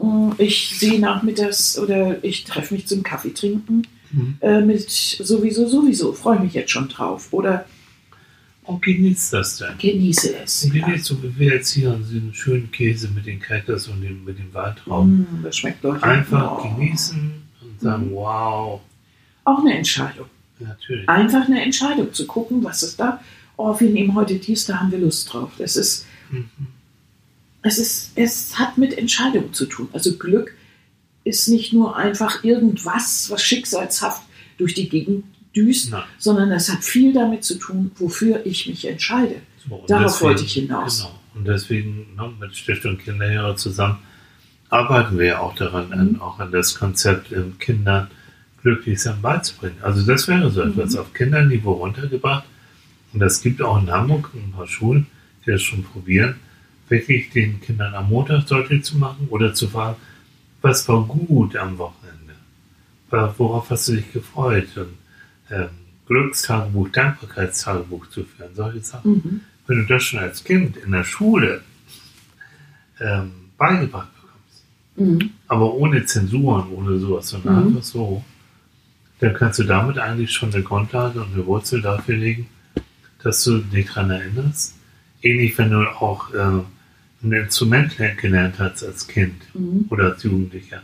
mh, 0.00 0.34
ich 0.38 0.76
sehe 0.76 0.98
nachmittags 0.98 1.78
oder 1.78 2.22
ich 2.24 2.42
treffe 2.44 2.74
mich 2.74 2.86
zum 2.88 3.04
Kaffee 3.04 3.32
trinken 3.32 3.82
Mhm. 4.12 4.36
äh, 4.40 4.60
mit 4.60 4.88
sowieso, 4.90 5.68
sowieso, 5.68 6.12
freue 6.12 6.40
mich 6.40 6.54
jetzt 6.54 6.70
schon 6.70 6.88
drauf. 6.88 7.28
Oder 7.32 7.64
Und 8.64 8.82
genießt 8.82 9.32
das 9.32 9.58
dann. 9.58 9.78
genieße 9.78 10.36
es. 10.42 10.64
Und 10.64 10.74
Ja. 10.74 10.86
genießt 10.86 11.04
so 11.04 11.22
wie 11.22 11.38
wir 11.38 11.54
jetzt 11.54 11.70
hier 11.72 11.92
diesen 11.92 12.34
schönen 12.34 12.70
Käse 12.70 13.08
mit 13.08 13.26
den 13.26 13.38
Crackers 13.40 13.88
und 13.88 14.00
den, 14.02 14.24
mit 14.24 14.38
dem 14.38 14.52
Weintrauben. 14.52 15.20
Mm, 15.20 15.42
das 15.42 15.56
schmeckt 15.56 15.82
Leute. 15.84 16.02
Einfach 16.02 16.58
Oh. 16.64 16.68
genießen 16.76 17.32
und 17.62 17.80
sagen, 17.80 18.10
wow, 18.12 18.80
Auch 19.44 19.60
eine 19.60 19.76
Entscheidung. 19.76 20.26
natürlich. 20.58 21.08
Einfach 21.08 21.46
eine 21.46 21.62
Entscheidung 21.62 22.12
zu 22.12 22.26
gucken, 22.26 22.64
was 22.64 22.82
ist 22.82 22.98
da. 22.98 23.20
Oh, 23.56 23.78
wir 23.78 23.88
nehmen 23.90 24.14
heute 24.14 24.34
dies, 24.36 24.64
da 24.66 24.80
haben 24.80 24.90
wir 24.90 24.98
Lust 24.98 25.32
drauf. 25.32 25.52
Das 25.58 25.76
ist, 25.76 26.04
Mhm. 26.30 26.48
es 27.62 27.78
ist, 27.78 28.10
es 28.16 28.58
hat 28.58 28.76
mit 28.78 28.96
Entscheidung 28.98 29.52
zu 29.52 29.66
tun. 29.66 29.88
Also 29.92 30.16
Glück 30.18 30.54
ist 31.26 31.48
nicht 31.48 31.72
nur 31.72 31.96
einfach 31.96 32.44
irgendwas, 32.44 33.28
was 33.30 33.42
schicksalshaft 33.42 34.22
durch 34.58 34.74
die 34.74 34.88
Gegend 34.88 35.24
düst, 35.54 35.90
Nein. 35.90 36.04
sondern 36.18 36.50
es 36.52 36.70
hat 36.72 36.84
viel 36.84 37.12
damit 37.12 37.44
zu 37.44 37.58
tun, 37.58 37.90
wofür 37.96 38.44
ich 38.46 38.66
mich 38.66 38.86
entscheide. 38.86 39.36
So, 39.68 39.84
Darauf 39.88 40.20
wollte 40.22 40.44
ich 40.44 40.52
hinaus. 40.54 40.98
Genau. 41.00 41.20
Und 41.34 41.46
deswegen 41.48 42.14
ne, 42.16 42.32
mit 42.40 42.56
Stiftung 42.56 42.96
Kinderjahre 42.98 43.56
zusammen 43.56 43.98
arbeiten 44.70 45.18
wir 45.18 45.26
ja 45.26 45.38
auch 45.40 45.54
daran, 45.54 45.92
an, 45.92 46.12
Mhm. 46.12 46.20
auch 46.20 46.38
an 46.38 46.50
das 46.52 46.74
Konzept, 46.74 47.32
ähm, 47.32 47.58
Kindern 47.58 48.08
glücklich 48.62 49.00
sein 49.00 49.20
beizubringen. 49.22 49.76
Also 49.82 50.04
das 50.06 50.26
wäre 50.28 50.50
so 50.50 50.62
etwas 50.62 50.92
Mhm. 50.94 50.98
auf 51.00 51.12
Kinderniveau 51.14 51.72
runtergebracht. 51.72 52.44
Und 53.12 53.20
das 53.20 53.40
gibt 53.40 53.62
auch 53.62 53.80
in 53.80 53.90
Hamburg 53.90 54.30
ein 54.34 54.52
paar 54.52 54.66
Schulen, 54.66 55.06
die 55.44 55.50
das 55.52 55.62
schon 55.62 55.82
probieren, 55.84 56.36
wirklich 56.88 57.30
den 57.30 57.60
Kindern 57.60 57.94
am 57.94 58.08
Montag 58.08 58.46
deutlich 58.46 58.84
zu 58.84 58.98
machen 58.98 59.26
oder 59.30 59.54
zu 59.54 59.68
fragen, 59.68 59.96
was 60.66 60.88
war 60.88 61.02
gut 61.04 61.54
am 61.56 61.78
Wochenende? 61.78 62.34
Worauf 63.38 63.70
hast 63.70 63.86
du 63.88 63.92
dich 63.92 64.12
gefreut? 64.12 64.66
Und, 64.76 64.94
ähm, 65.50 65.68
Glückstagebuch, 66.06 66.88
Dankbarkeitstagebuch 66.90 68.08
zu 68.10 68.24
führen, 68.24 68.54
solche 68.54 68.80
Sachen 68.80 69.12
Mhm. 69.12 69.40
wenn 69.68 69.78
du 69.78 69.86
das 69.86 70.02
schon 70.04 70.20
als 70.20 70.42
Kind 70.44 70.76
in 70.76 70.92
der 70.92 71.02
Schule 71.04 71.62
ähm, 73.00 73.32
beigebracht 73.58 74.08
bekommst, 74.14 74.64
Mhm. 74.96 75.30
aber 75.48 75.74
ohne 75.74 76.04
Zensuren, 76.06 76.70
ohne 76.70 76.98
sowas, 76.98 77.28
sondern 77.28 77.54
Mhm. 77.62 77.68
einfach 77.68 77.82
so, 77.84 78.24
dann 79.20 79.34
kannst 79.34 79.58
du 79.58 79.64
damit 79.64 79.98
eigentlich 79.98 80.32
schon 80.32 80.52
eine 80.52 80.62
Grundlage 80.62 81.20
und 81.22 81.32
eine 81.34 81.46
Wurzel 81.46 81.80
dafür 81.82 82.16
legen, 82.16 82.48
dass 83.22 83.42
du 83.44 83.58
dich 83.58 83.86
daran 83.88 84.10
erinnerst. 84.10 84.74
Ähnlich, 85.22 85.56
wenn 85.58 85.70
du 85.70 85.80
auch 86.00 86.32
äh, 86.34 86.62
ein 87.22 87.32
Instrument 87.32 87.98
ler- 87.98 88.14
gelernt 88.14 88.58
hast 88.58 88.82
als 88.84 89.06
Kind 89.08 89.34
Mhm. 89.54 89.86
oder 89.90 90.12
als 90.12 90.22
Jugendlicher, 90.22 90.82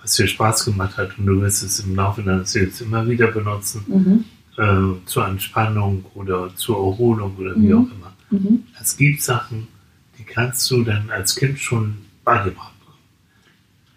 was 0.00 0.14
dir 0.14 0.26
Spaß 0.26 0.64
gemacht 0.64 0.96
hat 0.96 1.18
und 1.18 1.26
du 1.26 1.40
wirst 1.40 1.62
es 1.62 1.80
im 1.80 1.94
Laufe 1.94 2.22
deines 2.22 2.54
Lebens 2.54 2.80
immer 2.80 3.08
wieder 3.08 3.28
benutzen, 3.28 3.84
Mhm. 3.86 4.24
äh, 4.56 5.06
zur 5.06 5.26
Entspannung 5.28 6.04
oder 6.14 6.54
zur 6.56 6.76
Erholung 6.76 7.36
oder 7.36 7.54
wie 7.56 7.72
Mhm. 7.72 7.74
auch 7.74 7.90
immer. 7.92 8.12
Mhm. 8.30 8.62
Es 8.80 8.96
gibt 8.96 9.22
Sachen, 9.22 9.68
die 10.18 10.24
kannst 10.24 10.70
du 10.70 10.82
dann 10.84 11.10
als 11.10 11.34
Kind 11.36 11.58
schon 11.58 11.96
beigebracht 12.24 12.72
bekommen. 12.80 12.98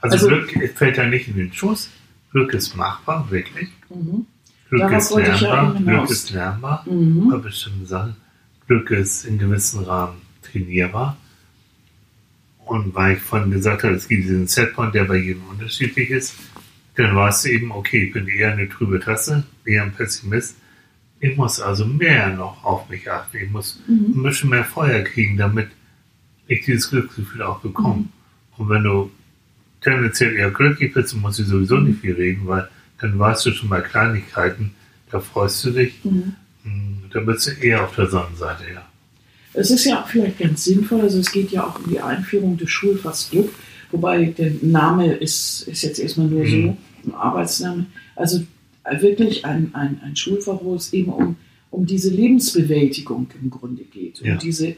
Also, 0.01 0.15
Also- 0.15 0.27
Glück 0.27 0.71
fällt 0.75 0.97
da 0.97 1.05
nicht 1.07 1.27
in 1.29 1.35
den 1.38 1.53
Schuss. 1.53 1.89
Glück 2.31 2.53
ist 2.53 2.75
machbar, 2.75 3.29
wirklich. 3.31 3.69
Mhm. 3.89 4.25
Glück 4.69 4.81
Darauf 4.81 4.97
ist 4.97 5.11
ja 5.11 5.35
lernbar. 5.38 5.73
Glück 5.81 6.09
ist 6.09 6.31
lernbar 6.31 6.85
Mhm. 6.88 7.29
bei 7.31 7.38
bestimmten 7.38 7.85
Sachen. 7.85 8.15
Glück 8.67 8.91
ist 8.91 9.23
in 9.25 9.38
gewissen 9.38 9.83
Rahmen 9.85 10.17
trainierbar. 10.43 11.15
Und 12.68 12.93
weil 12.95 13.15
ich 13.15 13.22
vorhin 13.22 13.51
gesagt 13.51 13.84
habe, 13.84 13.93
es 13.95 14.07
gibt 14.07 14.24
diesen 14.24 14.47
Setpoint, 14.47 14.93
der 14.93 15.05
bei 15.05 15.15
jedem 15.18 15.43
unterschiedlich 15.45 16.09
ist, 16.09 16.36
dann 16.95 17.15
weißt 17.15 17.45
du 17.45 17.49
eben, 17.49 17.72
okay, 17.72 18.05
ich 18.05 18.13
bin 18.13 18.28
eher 18.28 18.51
eine 18.53 18.68
trübe 18.68 18.99
Tasse, 18.99 19.43
eher 19.65 19.84
ein 19.84 19.93
Pessimist. 19.93 20.55
Ich 21.20 21.36
muss 21.38 21.59
also 21.59 21.86
mehr 21.86 22.30
noch 22.36 22.63
auf 22.63 22.89
mich 22.89 23.09
achten. 23.09 23.38
Ich 23.38 23.49
muss 23.49 23.82
Mhm. 23.88 24.13
ein 24.20 24.24
bisschen 24.24 24.49
mehr 24.49 24.63
Feuer 24.65 25.01
kriegen, 25.03 25.38
damit 25.38 25.70
ich 26.47 26.65
dieses 26.65 26.89
Glücksgefühl 26.89 27.41
auch 27.43 27.59
bekomme. 27.59 27.95
Mhm. 28.03 28.09
Und 28.57 28.70
wenn 28.70 28.84
du 28.84 29.11
tendenziell 29.82 30.36
eher 30.36 30.51
glücklich 30.51 30.93
bist, 30.93 31.13
dann 31.13 31.22
musst 31.22 31.39
du 31.39 31.43
sowieso 31.43 31.78
nicht 31.78 32.01
viel 32.01 32.13
reden, 32.15 32.47
weil 32.47 32.68
dann 32.99 33.18
weißt 33.18 33.45
du 33.45 33.51
schon 33.51 33.70
bei 33.70 33.82
Kleinigkeiten, 33.82 34.72
da 35.11 35.20
freust 35.20 35.63
du 35.65 35.72
dich, 35.72 36.03
Mhm. 36.03 36.34
Mm, 36.63 37.09
da 37.11 37.20
bist 37.22 37.47
du 37.47 37.51
eher 37.51 37.84
auf 37.84 37.95
der 37.95 38.07
Sonnenseite, 38.07 38.63
ja. 38.74 38.86
Es 39.58 39.72
ist 39.72 39.86
ja 39.86 40.01
auch 40.03 40.08
vielleicht 40.08 40.39
ganz 40.39 40.64
sinnvoll, 40.64 41.01
also 41.01 41.20
es 41.20 41.32
geht 41.32 41.51
ja 41.51 41.66
auch 41.66 41.80
um 41.80 41.89
die 41.89 41.99
Einführung 41.99 42.58
des 42.58 42.70
Schulfachs 42.70 43.30
Glück, 43.30 43.53
wobei 43.91 44.26
der 44.26 44.51
Name 44.62 45.14
ist, 45.14 45.68
ist 45.68 45.82
jetzt 45.82 45.99
erstmal 45.99 46.28
nur 46.28 46.47
so, 46.47 46.55
ein 46.55 47.14
Arbeitsname. 47.14 47.88
Also 48.16 48.43
wirklich 48.99 49.45
ein, 49.45 49.72
ein, 49.74 49.99
ein 50.03 50.16
Schulfach, 50.16 50.60
wo 50.62 50.76
es 50.76 50.93
eben 50.93 51.12
um, 51.12 51.36
um 51.72 51.86
diese 51.86 52.10
Lebensbewältigung 52.10 53.28
im 53.41 53.49
Grunde 53.49 53.84
geht, 53.84 54.22
um 54.22 54.28
Ja. 54.28 54.36
diese, 54.38 54.76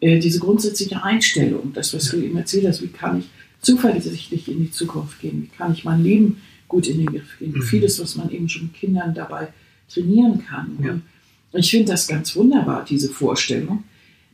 äh, 0.00 0.18
diese 0.18 0.38
grundsätzliche 0.38 1.02
Einstellung, 1.02 1.72
das, 1.72 1.94
was 1.94 2.10
du 2.10 2.18
eben 2.18 2.36
erzählt 2.36 2.66
hast, 2.66 2.82
wie 2.82 2.88
kann 2.88 3.20
ich 3.20 3.28
zuversichtlich 3.60 4.48
in 4.48 4.60
die 4.60 4.70
Zukunft 4.70 5.20
gehen, 5.20 5.42
wie 5.42 5.56
kann 5.56 5.72
ich 5.72 5.84
mein 5.84 6.02
Leben 6.02 6.40
gut 6.68 6.86
in 6.86 6.98
den 6.98 7.06
Griff 7.06 7.36
kriegen. 7.38 7.58
Mhm. 7.58 7.62
Vieles, 7.62 7.98
was 7.98 8.14
man 8.14 8.30
eben 8.30 8.48
schon 8.48 8.72
Kindern 8.72 9.14
dabei 9.14 9.48
trainieren 9.92 10.44
kann. 10.44 10.78
Ja. 10.82 11.00
Ich 11.58 11.70
finde 11.70 11.92
das 11.92 12.06
ganz 12.06 12.36
wunderbar, 12.36 12.84
diese 12.88 13.08
Vorstellung. 13.08 13.84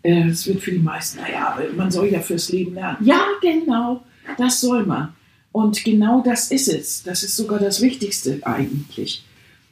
Äh, 0.05 0.29
Es 0.29 0.47
wird 0.47 0.61
für 0.61 0.71
die 0.71 0.79
meisten, 0.79 1.19
naja, 1.21 1.59
man 1.77 1.91
soll 1.91 2.07
ja 2.07 2.21
fürs 2.21 2.51
Leben 2.53 2.75
lernen. 2.75 2.99
Ja, 3.05 3.21
genau, 3.43 4.05
das 4.39 4.61
soll 4.61 4.85
man. 4.87 5.09
Und 5.51 5.83
genau 5.85 6.23
das 6.25 6.51
ist 6.51 6.69
es. 6.69 7.03
Das 7.03 7.23
ist 7.25 7.37
sogar 7.37 7.59
das 7.59 7.81
Wichtigste 7.83 8.39
eigentlich. 8.43 9.25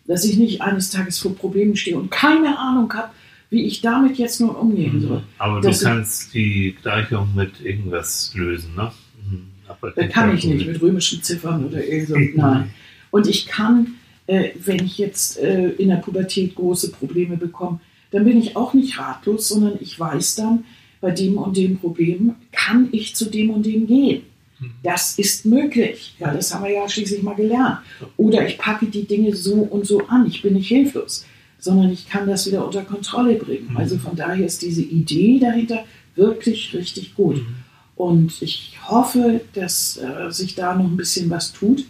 Dass 0.06 0.24
ich 0.24 0.36
nicht 0.36 0.60
eines 0.62 0.90
Tages 0.90 1.18
vor 1.20 1.34
Problemen 1.36 1.76
stehe 1.76 1.96
und 1.96 2.10
keine 2.10 2.58
Ahnung 2.58 2.92
habe, 2.92 3.10
wie 3.50 3.62
ich 3.66 3.80
damit 3.82 4.16
jetzt 4.18 4.40
nun 4.40 4.50
umgehen 4.50 5.00
soll. 5.00 5.22
Aber 5.38 5.60
du 5.60 5.68
Das 5.68 5.76
ist- 5.78 5.84
kannst 5.84 6.34
die 6.34 6.74
Gleichung 6.82 7.28
mit 7.36 7.60
irgendwas 7.62 8.32
lösen, 8.34 8.74
ne? 8.74 8.90
Mhm. 9.30 9.44
Aber 9.68 9.90
Da 9.90 10.06
kann 10.06 10.34
ich 10.36 10.44
nicht 10.44 10.66
mit 10.66 10.80
römischen 10.80 11.22
Ziffern 11.22 11.64
oder 11.66 11.84
irgend 11.84 12.08
so. 12.08 12.16
Nein. 12.34 12.70
Und 13.10 13.26
ich 13.28 13.46
kann, 13.46 13.94
äh, 14.26 14.50
wenn 14.64 14.84
ich 14.84 14.96
jetzt 14.98 15.38
äh, 15.38 15.68
in 15.70 15.88
der 15.90 15.96
Pubertät 15.96 16.54
große 16.54 16.92
Probleme 16.92 17.36
bekomme, 17.36 17.78
dann 18.12 18.24
bin 18.24 18.38
ich 18.38 18.56
auch 18.56 18.74
nicht 18.74 18.98
ratlos, 18.98 19.48
sondern 19.48 19.78
ich 19.80 19.98
weiß 19.98 20.36
dann, 20.36 20.64
bei 21.00 21.10
dem 21.10 21.36
und 21.36 21.56
dem 21.56 21.78
Problem 21.78 22.36
kann 22.52 22.88
ich 22.92 23.16
zu 23.16 23.24
dem 23.24 23.50
und 23.50 23.66
dem 23.66 23.86
gehen. 23.86 24.22
Mhm. 24.60 24.70
Das 24.82 25.18
ist 25.18 25.44
möglich. 25.44 26.14
Ja, 26.20 26.32
das 26.32 26.54
haben 26.54 26.64
wir 26.64 26.70
ja 26.70 26.88
schließlich 26.88 27.22
mal 27.22 27.34
gelernt. 27.34 27.78
Oder 28.16 28.46
ich 28.46 28.56
packe 28.56 28.86
die 28.86 29.04
Dinge 29.04 29.34
so 29.34 29.54
und 29.54 29.84
so 29.84 30.06
an. 30.06 30.26
Ich 30.28 30.42
bin 30.42 30.54
nicht 30.54 30.68
hilflos, 30.68 31.26
sondern 31.58 31.90
ich 31.90 32.08
kann 32.08 32.28
das 32.28 32.46
wieder 32.46 32.64
unter 32.64 32.84
Kontrolle 32.84 33.34
bringen. 33.34 33.70
Mhm. 33.70 33.76
Also 33.76 33.98
von 33.98 34.14
daher 34.14 34.46
ist 34.46 34.62
diese 34.62 34.82
Idee 34.82 35.40
dahinter 35.40 35.84
wirklich 36.14 36.72
richtig 36.74 37.14
gut. 37.16 37.36
Mhm. 37.36 37.54
Und 37.96 38.40
ich 38.40 38.78
hoffe, 38.86 39.40
dass 39.54 39.98
äh, 39.98 40.30
sich 40.30 40.54
da 40.54 40.74
noch 40.74 40.84
ein 40.84 40.96
bisschen 40.96 41.30
was 41.30 41.52
tut 41.52 41.84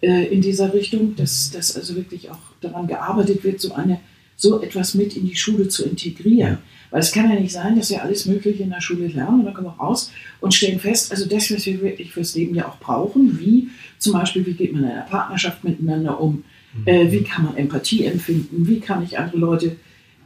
äh, 0.00 0.26
in 0.32 0.40
dieser 0.40 0.72
Richtung, 0.74 1.16
dass, 1.16 1.50
dass 1.50 1.76
also 1.76 1.96
wirklich 1.96 2.30
auch 2.30 2.38
daran 2.60 2.86
gearbeitet 2.86 3.42
wird, 3.44 3.60
so, 3.60 3.72
eine, 3.74 4.00
so 4.38 4.62
etwas 4.62 4.94
mit 4.94 5.14
in 5.16 5.26
die 5.26 5.36
Schule 5.36 5.68
zu 5.68 5.84
integrieren. 5.84 6.58
Weil 6.90 7.00
es 7.00 7.12
kann 7.12 7.28
ja 7.30 7.38
nicht 7.38 7.52
sein, 7.52 7.76
dass 7.76 7.90
wir 7.90 8.02
alles 8.02 8.24
Mögliche 8.24 8.62
in 8.62 8.70
der 8.70 8.80
Schule 8.80 9.08
lernen 9.08 9.40
und 9.40 9.44
dann 9.44 9.52
kommen 9.52 9.66
wir 9.66 9.72
raus 9.84 10.10
und 10.40 10.54
stellen 10.54 10.78
fest, 10.80 11.10
also 11.12 11.26
das, 11.26 11.50
was 11.52 11.66
wir 11.66 11.82
wirklich 11.82 12.12
fürs 12.12 12.34
Leben 12.34 12.54
ja 12.54 12.66
auch 12.66 12.78
brauchen, 12.78 13.38
wie 13.40 13.68
zum 13.98 14.14
Beispiel, 14.14 14.46
wie 14.46 14.54
geht 14.54 14.72
man 14.72 14.84
in 14.84 14.90
einer 14.90 15.02
Partnerschaft 15.02 15.64
miteinander 15.64 16.18
um, 16.18 16.44
Mhm. 16.74 16.82
äh, 16.86 17.12
wie 17.12 17.22
kann 17.22 17.44
man 17.46 17.56
Empathie 17.56 18.04
empfinden, 18.04 18.66
wie 18.68 18.78
kann 18.80 19.02
ich 19.02 19.18
andere 19.18 19.38
Leute, 19.38 19.76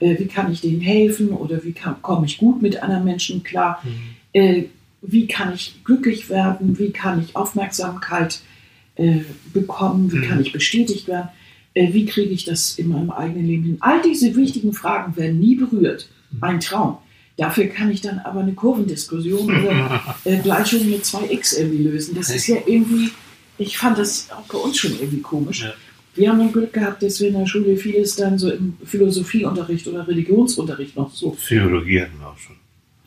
äh, 0.01 0.19
wie 0.19 0.27
kann 0.27 0.53
ich 0.53 0.61
denen 0.61 0.81
helfen 0.81 1.31
oder 1.31 1.65
wie 1.65 1.73
kann, 1.73 2.03
komme 2.03 2.27
ich 2.27 2.37
gut 2.39 2.61
mit 2.63 2.83
anderen 2.83 3.05
Menschen 3.05 3.43
klar. 3.43 3.81
Mhm. 3.83 3.91
Äh, 4.33 4.65
wie 5.03 5.27
kann 5.27 5.53
ich 5.55 5.83
glücklich 5.85 6.29
werden, 6.31 6.79
wie 6.79 6.91
kann 6.91 7.21
ich 7.23 7.35
Aufmerksamkeit 7.35 8.41
äh, 8.97 9.21
bekommen, 9.53 10.13
wie 10.13 10.19
Mhm. 10.19 10.23
kann 10.29 10.41
ich 10.41 10.53
bestätigt 10.53 11.09
werden, 11.09 11.29
wie 11.75 12.05
kriege 12.07 12.31
ich 12.31 12.45
das 12.45 12.79
in 12.79 12.89
meinem 12.89 13.11
eigenen 13.11 13.47
Leben 13.47 13.65
hin. 13.65 13.77
All 13.81 14.03
diese 14.03 14.35
wichtigen 14.37 14.73
Fragen 14.73 15.17
werden 15.17 15.41
nie 15.41 15.55
berührt. 15.55 16.09
Mhm. 16.31 16.39
Ein 16.43 16.61
Traum. 16.61 16.99
Dafür 17.39 17.67
kann 17.67 17.91
ich 17.91 18.03
dann 18.03 18.19
aber 18.19 18.41
eine 18.41 18.53
Kurvendiskussion 18.53 19.45
oder 19.47 20.03
äh, 20.25 20.37
Gleichungen 20.39 20.91
mit 20.91 21.03
2x 21.05 21.59
irgendwie 21.59 21.83
lösen. 21.85 22.15
Das 22.15 22.29
ist 22.31 22.47
ja 22.47 22.57
irgendwie, 22.67 23.11
ich 23.59 23.79
fand 23.79 23.97
das 23.99 24.29
auch 24.31 24.43
bei 24.53 24.59
uns 24.59 24.77
schon 24.79 24.93
irgendwie 24.93 25.21
komisch. 25.23 25.63
Ja. 25.63 25.73
Wir 26.15 26.29
haben 26.29 26.41
ein 26.43 26.53
Glück 26.53 26.75
gehabt, 26.75 27.03
dass 27.03 27.21
wir 27.21 27.29
in 27.29 27.35
der 27.39 27.47
Schule 27.47 27.75
vieles 27.79 28.17
dann 28.17 28.39
so 28.39 28.51
im 28.51 28.75
Philosophieunterricht 28.85 29.87
oder 29.89 30.07
Religionsunterricht 30.07 30.95
noch 30.95 31.11
so, 31.15 31.31
Psychologie 31.31 32.03
hatten 32.03 32.19
wir 32.21 32.27
auch 32.29 32.37
schon. 32.39 32.57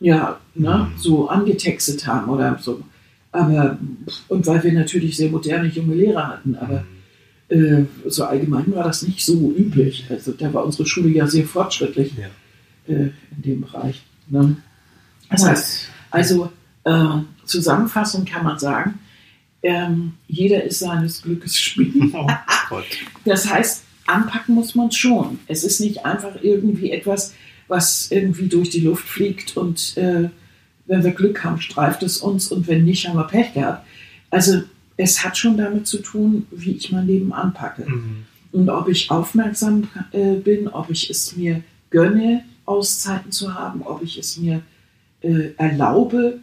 ja, 0.00 0.40
ne, 0.56 0.88
Mhm. 0.92 0.98
so 0.98 1.28
angetextet 1.28 2.04
haben 2.06 2.28
oder 2.28 2.58
so. 2.60 2.80
Aber, 3.30 3.78
und 4.28 4.46
weil 4.46 4.64
wir 4.64 4.72
natürlich 4.72 5.16
sehr 5.16 5.30
moderne 5.30 5.68
junge 5.68 5.94
Lehrer 5.94 6.26
hatten, 6.28 6.56
aber 6.56 6.84
äh, 7.48 7.84
so 8.06 8.24
allgemein 8.24 8.74
war 8.74 8.84
das 8.84 9.02
nicht 9.02 9.24
so 9.24 9.52
üblich. 9.56 10.06
Also 10.10 10.32
da 10.32 10.52
war 10.52 10.64
unsere 10.64 10.86
Schule 10.86 11.08
ja 11.10 11.26
sehr 11.26 11.44
fortschrittlich 11.44 12.12
Ja. 12.16 12.26
äh, 12.92 13.10
in 13.36 13.42
dem 13.44 13.60
Bereich. 13.62 14.02
Ne? 14.28 14.56
Das 15.30 15.44
heißt, 15.46 15.88
also 16.10 16.50
äh, 16.84 17.18
zusammenfassend 17.44 18.28
kann 18.28 18.44
man 18.44 18.58
sagen, 18.58 18.98
ähm, 19.62 20.14
jeder 20.28 20.62
ist 20.64 20.80
seines 20.80 21.22
Glückes 21.22 21.58
Schmied. 21.58 22.12
Oh. 22.14 22.26
Das 23.24 23.48
heißt, 23.50 23.84
anpacken 24.06 24.54
muss 24.54 24.74
man 24.74 24.90
schon. 24.92 25.38
Es 25.46 25.64
ist 25.64 25.80
nicht 25.80 26.04
einfach 26.04 26.36
irgendwie 26.42 26.90
etwas, 26.90 27.34
was 27.68 28.10
irgendwie 28.10 28.46
durch 28.46 28.70
die 28.70 28.80
Luft 28.80 29.06
fliegt 29.08 29.56
und 29.56 29.96
äh, 29.96 30.30
wenn 30.86 31.02
wir 31.02 31.10
Glück 31.10 31.42
haben, 31.42 31.60
streift 31.60 32.04
es 32.04 32.18
uns 32.18 32.52
und 32.52 32.68
wenn 32.68 32.84
nicht, 32.84 33.08
haben 33.08 33.16
wir 33.16 33.24
Pech 33.26 33.54
gehabt. 33.54 33.84
Also 34.30 34.62
es 34.96 35.24
hat 35.24 35.36
schon 35.36 35.56
damit 35.56 35.86
zu 35.86 35.98
tun, 35.98 36.46
wie 36.50 36.72
ich 36.72 36.90
mein 36.92 37.06
Leben 37.06 37.32
anpacke. 37.32 37.88
Mhm. 37.88 38.24
Und 38.52 38.68
ob 38.70 38.88
ich 38.88 39.10
aufmerksam 39.10 39.88
äh, 40.12 40.34
bin, 40.34 40.68
ob 40.68 40.90
ich 40.90 41.10
es 41.10 41.36
mir 41.36 41.62
gönne, 41.90 42.42
Auszeiten 42.64 43.30
zu 43.30 43.54
haben, 43.54 43.82
ob 43.82 44.02
ich 44.02 44.18
es 44.18 44.38
mir 44.38 44.62
äh, 45.20 45.50
erlaube, 45.56 46.40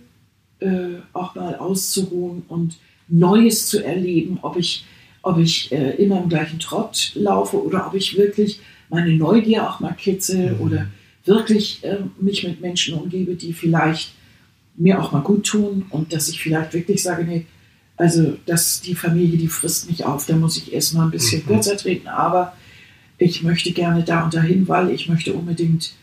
äh, 0.59 0.99
auch 1.13 1.35
mal 1.35 1.55
auszuruhen 1.55 2.43
und 2.47 2.77
Neues 3.07 3.67
zu 3.67 3.83
erleben, 3.83 4.39
ob 4.41 4.57
ich, 4.57 4.85
ob 5.21 5.37
ich 5.37 5.71
äh, 5.71 5.95
immer 5.95 6.21
im 6.21 6.29
gleichen 6.29 6.59
Trott 6.59 7.11
laufe 7.15 7.61
oder 7.61 7.87
ob 7.87 7.95
ich 7.95 8.17
wirklich 8.17 8.59
meine 8.89 9.13
Neugier 9.13 9.69
auch 9.69 9.79
mal 9.79 9.93
kitzel 9.93 10.53
Mhm. 10.53 10.61
oder 10.61 10.87
wirklich 11.25 11.83
äh, 11.83 11.97
mich 12.19 12.43
mit 12.43 12.61
Menschen 12.61 12.95
umgebe, 12.95 13.35
die 13.35 13.53
vielleicht 13.53 14.13
mir 14.75 15.01
auch 15.01 15.11
mal 15.11 15.21
gut 15.21 15.45
tun 15.45 15.85
und 15.89 16.13
dass 16.13 16.29
ich 16.29 16.41
vielleicht 16.41 16.73
wirklich 16.73 17.01
sage, 17.01 17.23
nee, 17.23 17.45
also 17.97 18.37
dass 18.45 18.81
die 18.81 18.95
Familie, 18.95 19.37
die 19.37 19.47
frisst 19.47 19.89
mich 19.89 20.05
auf, 20.05 20.25
da 20.25 20.35
muss 20.35 20.57
ich 20.57 20.73
erst 20.73 20.93
mal 20.93 21.05
ein 21.05 21.11
bisschen 21.11 21.41
Mhm. 21.43 21.47
kürzer 21.47 21.77
treten, 21.77 22.07
aber 22.07 22.55
ich 23.17 23.43
möchte 23.43 23.71
gerne 23.71 24.03
da 24.03 24.23
und 24.23 24.33
dahin, 24.33 24.67
weil 24.67 24.89
ich 24.91 25.07
möchte 25.09 25.33
unbedingt 25.33 25.93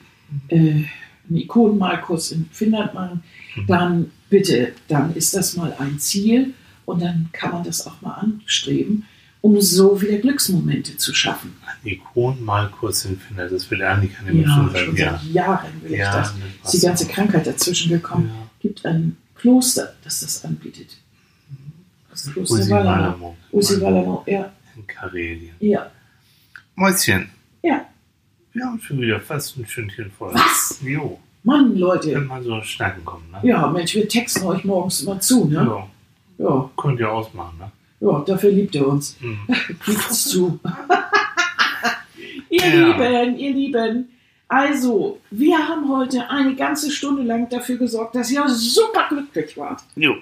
äh, 0.49 0.57
einen 0.59 0.87
Ikonenmalkurs 1.29 2.31
in 2.33 2.49
Finnland 2.53 2.95
machen, 2.95 3.23
Mhm. 3.57 3.67
dann 3.67 4.11
bitte, 4.29 4.73
dann 4.89 5.15
ist 5.15 5.35
das 5.35 5.57
mal 5.57 5.75
ein 5.79 5.99
Ziel 5.99 6.55
und 6.87 7.03
dann 7.03 7.29
kann 7.33 7.53
man 7.53 7.65
das 7.65 7.87
auch 7.87 8.01
mal 8.01 8.15
anstreben, 8.15 9.05
um 9.41 9.61
so 9.61 10.01
wieder 10.01 10.19
Glücksmomente 10.19 10.97
zu 10.97 11.13
schaffen. 11.15 11.55
Ein 11.67 11.91
Ikonenmalkurs 11.93 13.07
in 13.07 13.19
Finnland, 13.19 13.51
das 13.53 13.69
will 13.71 13.83
Annika 13.83 14.23
Ja, 14.25 14.31
nämlich 14.33 14.47
schon 14.47 14.71
schon 14.77 14.97
seit 14.97 14.99
Jahren. 14.99 15.21
seit 15.25 15.33
Jahren 15.35 15.83
will 15.83 15.93
ich 15.93 15.99
Ja, 15.99 16.13
das. 16.17 16.35
das 16.63 16.75
Ist 16.75 16.81
die 16.83 16.87
ganze 16.87 17.07
Krankheit 17.07 17.47
dazwischen 17.47 17.89
gekommen. 17.91 18.27
Ja. 18.33 18.51
Gibt 18.61 18.87
ein 18.87 19.17
Kloster, 19.35 19.95
das 20.05 20.21
das 20.21 20.45
anbietet. 20.45 20.97
Das 22.11 22.33
Kloster 22.33 22.55
Usi 22.57 22.71
Wallamo. 22.71 22.97
Wallamo. 23.03 23.37
Usi 23.53 23.81
Wallamo, 23.81 24.25
ja. 24.27 24.53
In 24.77 24.87
Karelien. 24.87 25.55
Ja. 25.61 25.91
Mäuschen. 26.75 27.31
Ja. 27.63 27.85
Wir 28.53 28.65
haben 28.65 28.81
schon 28.81 29.01
wieder 29.01 29.21
fast 29.21 29.57
ein 29.57 29.67
Stündchen 29.67 30.11
voll. 30.11 30.35
Was? 30.35 30.81
Jo. 30.83 31.19
Mann, 31.43 31.73
Wenn 31.73 31.79
Leute. 31.79 32.21
man 32.21 32.43
so 32.43 32.61
schnacken 32.63 33.05
kommt, 33.05 33.31
ne? 33.33 33.39
Ja, 33.43 33.67
Mensch, 33.69 33.95
wir 33.95 34.09
texten 34.09 34.45
euch 34.45 34.65
morgens 34.65 35.01
immer 35.03 35.21
zu, 35.21 35.47
ne? 35.47 35.55
Ja. 35.55 35.89
Ja, 36.47 36.71
Könnt 36.77 36.99
ihr 37.01 37.11
ausmachen, 37.11 37.59
ne? 37.59 37.71
ja, 38.01 38.21
dafür 38.27 38.51
liebt 38.51 38.75
ihr 38.75 38.87
uns. 38.87 39.17
Mhm. 39.21 39.39
Gibt 39.87 40.09
uns 40.09 40.29
zu. 40.29 40.59
ihr 42.51 42.61
Ja. 42.67 42.87
Lieben, 42.89 43.39
ihr 43.39 43.53
Lieben. 43.55 44.09
Also, 44.49 45.21
wir 45.31 45.57
haben 45.59 45.89
heute 45.89 46.29
eine 46.29 46.57
ganze 46.57 46.91
Stunde 46.91 47.23
lang 47.23 47.49
dafür 47.49 47.77
gesorgt, 47.77 48.17
dass 48.17 48.31
ihr 48.31 48.47
super 48.49 49.07
glücklich 49.09 49.57
wart. 49.57 49.83
Jo. 49.95 50.17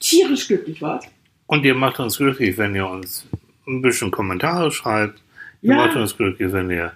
Tierisch 0.00 0.48
glücklich 0.48 0.82
wart. 0.82 1.04
Und 1.48 1.64
ihr 1.64 1.74
macht 1.74 1.98
uns 1.98 2.18
glücklich, 2.18 2.56
wenn 2.58 2.74
ihr 2.76 2.86
uns 2.86 3.26
ein 3.66 3.82
bisschen 3.82 4.10
Kommentare 4.12 4.70
schreibt. 4.70 5.20
Ihr 5.62 5.70
Ja. 5.72 5.76
macht 5.86 5.96
uns 5.96 6.16
glücklich, 6.16 6.52
wenn 6.52 6.70
ihr 6.70 6.92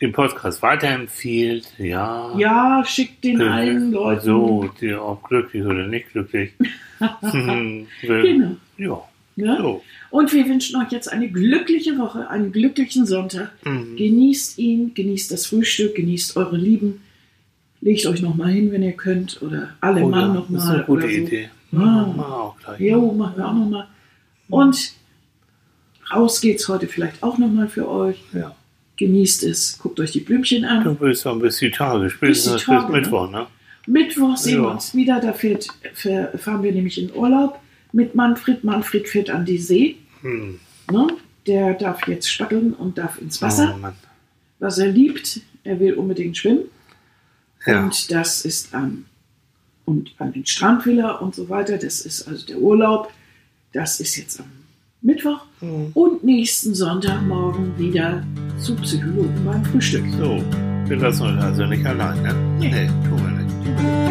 den 0.00 0.12
Podcast 0.12 0.62
weiterempfiehlt. 0.62 1.72
Ja. 1.78 2.32
Ja, 2.38 2.82
schickt 2.86 3.24
den 3.24 3.40
allen 3.42 3.92
Leuten. 3.92 4.20
So, 4.24 4.70
die 4.80 4.94
ob 4.94 5.24
glücklich 5.28 5.64
oder 5.64 5.86
nicht 5.86 6.12
glücklich. 6.12 6.52
Hm, 7.20 7.86
Genau. 8.00 8.56
Ja. 8.78 9.02
Ne? 9.36 9.56
So. 9.60 9.82
Und 10.10 10.32
wir 10.32 10.48
wünschen 10.48 10.80
euch 10.80 10.90
jetzt 10.92 11.12
eine 11.12 11.28
glückliche 11.28 11.98
Woche, 11.98 12.30
einen 12.30 12.52
glücklichen 12.52 13.04
Sonntag. 13.04 13.50
Mhm. 13.66 13.96
Genießt 13.96 14.56
ihn, 14.58 14.94
genießt 14.94 15.30
das 15.30 15.44
Frühstück, 15.46 15.94
genießt 15.94 16.38
eure 16.38 16.56
Lieben. 16.56 17.02
Legt 17.82 18.06
euch 18.06 18.22
noch 18.22 18.34
mal 18.34 18.50
hin, 18.50 18.72
wenn 18.72 18.82
ihr 18.82 18.92
könnt. 18.92 19.42
Oder 19.42 19.74
alle 19.82 20.02
Oh, 20.04 20.08
Mann 20.08 20.20
ja, 20.28 20.34
noch 20.40 20.46
das 20.50 20.64
ist 20.64 20.70
eine 20.70 20.84
gute 20.84 21.04
oder 21.04 21.12
so. 21.14 21.20
Idee. 21.20 21.48
Ah. 21.72 21.76
Machen 21.76 22.16
wir 22.16 22.26
auch 22.34 22.56
gleich. 22.64 22.80
Jo, 22.80 23.12
machen 23.12 23.34
wir 23.36 23.46
auch 23.46 23.52
noch 23.54 23.68
mal. 23.68 23.88
Und 24.48 24.92
raus 26.12 26.40
geht's 26.40 26.68
heute 26.68 26.86
vielleicht 26.86 27.22
auch 27.22 27.38
noch 27.38 27.48
mal 27.50 27.68
für 27.68 27.88
euch. 27.88 28.22
Ja. 28.32 28.54
Genießt 28.96 29.42
es, 29.44 29.78
guckt 29.78 30.00
euch 30.00 30.12
die 30.12 30.20
Blümchen 30.20 30.64
an. 30.64 30.84
Du 30.84 30.96
willst 31.00 31.26
dann 31.26 31.38
bis 31.40 31.58
die 31.58 31.70
Tage, 31.70 32.08
spätestens 32.08 32.54
bis, 32.54 32.64
Tage, 32.64 32.92
ne? 32.92 33.00
Mittwoch, 33.00 33.30
ne? 33.30 33.46
Mittwoch 33.86 34.36
sehen 34.36 34.62
wir 34.62 34.68
Ja. 34.68 34.72
uns 34.74 34.94
wieder. 34.94 35.20
Da 35.20 35.32
fährt, 35.32 35.68
fahr- 35.94 36.36
fahren 36.38 36.62
wir 36.62 36.72
nämlich 36.72 36.98
in 36.98 37.12
Urlaub 37.14 37.60
mit 37.92 38.14
Manfred. 38.14 38.64
Manfred 38.64 39.08
fährt 39.08 39.30
an 39.30 39.44
die 39.44 39.58
See. 39.58 39.96
Hm. 40.22 40.58
Ne? 40.90 41.06
Der 41.46 41.74
darf 41.74 42.06
jetzt 42.08 42.28
stackeln 42.30 42.72
und 42.72 42.98
darf 42.98 43.20
ins 43.20 43.40
Wasser, 43.42 43.78
Oh, 43.82 43.88
was 44.58 44.78
er 44.78 44.88
liebt. 44.88 45.40
Er 45.62 45.78
will 45.78 45.94
unbedingt 45.94 46.36
schwimmen. 46.36 46.62
Ja. 47.66 47.84
Und 47.84 48.10
das 48.10 48.44
ist 48.44 48.74
am 48.74 49.04
und 49.84 50.14
an 50.18 50.32
den 50.32 50.46
Strandvilla 50.46 51.16
und 51.16 51.34
so 51.34 51.48
weiter. 51.48 51.76
Das 51.78 52.00
ist 52.00 52.26
also 52.26 52.44
der 52.46 52.58
Urlaub. 52.58 53.12
Das 53.76 54.00
ist 54.00 54.16
jetzt 54.16 54.40
am 54.40 54.46
Mittwoch. 55.02 55.44
Mhm. 55.60 55.90
Und 55.92 56.24
nächsten 56.24 56.74
Sonntagmorgen 56.74 57.78
wieder 57.78 58.24
zu 58.58 58.74
Psychologen 58.76 59.44
beim 59.44 59.62
Frühstück. 59.66 60.06
So, 60.18 60.42
wir 60.86 60.96
lassen 60.96 61.26
uns 61.26 61.44
also 61.44 61.66
nicht 61.66 61.84
allein, 61.84 62.22
ne? 62.22 62.34
Nee. 62.58 62.70
Nee, 62.70 62.86
tun 63.06 63.20
wir 63.20 63.42
nicht. 63.42 64.05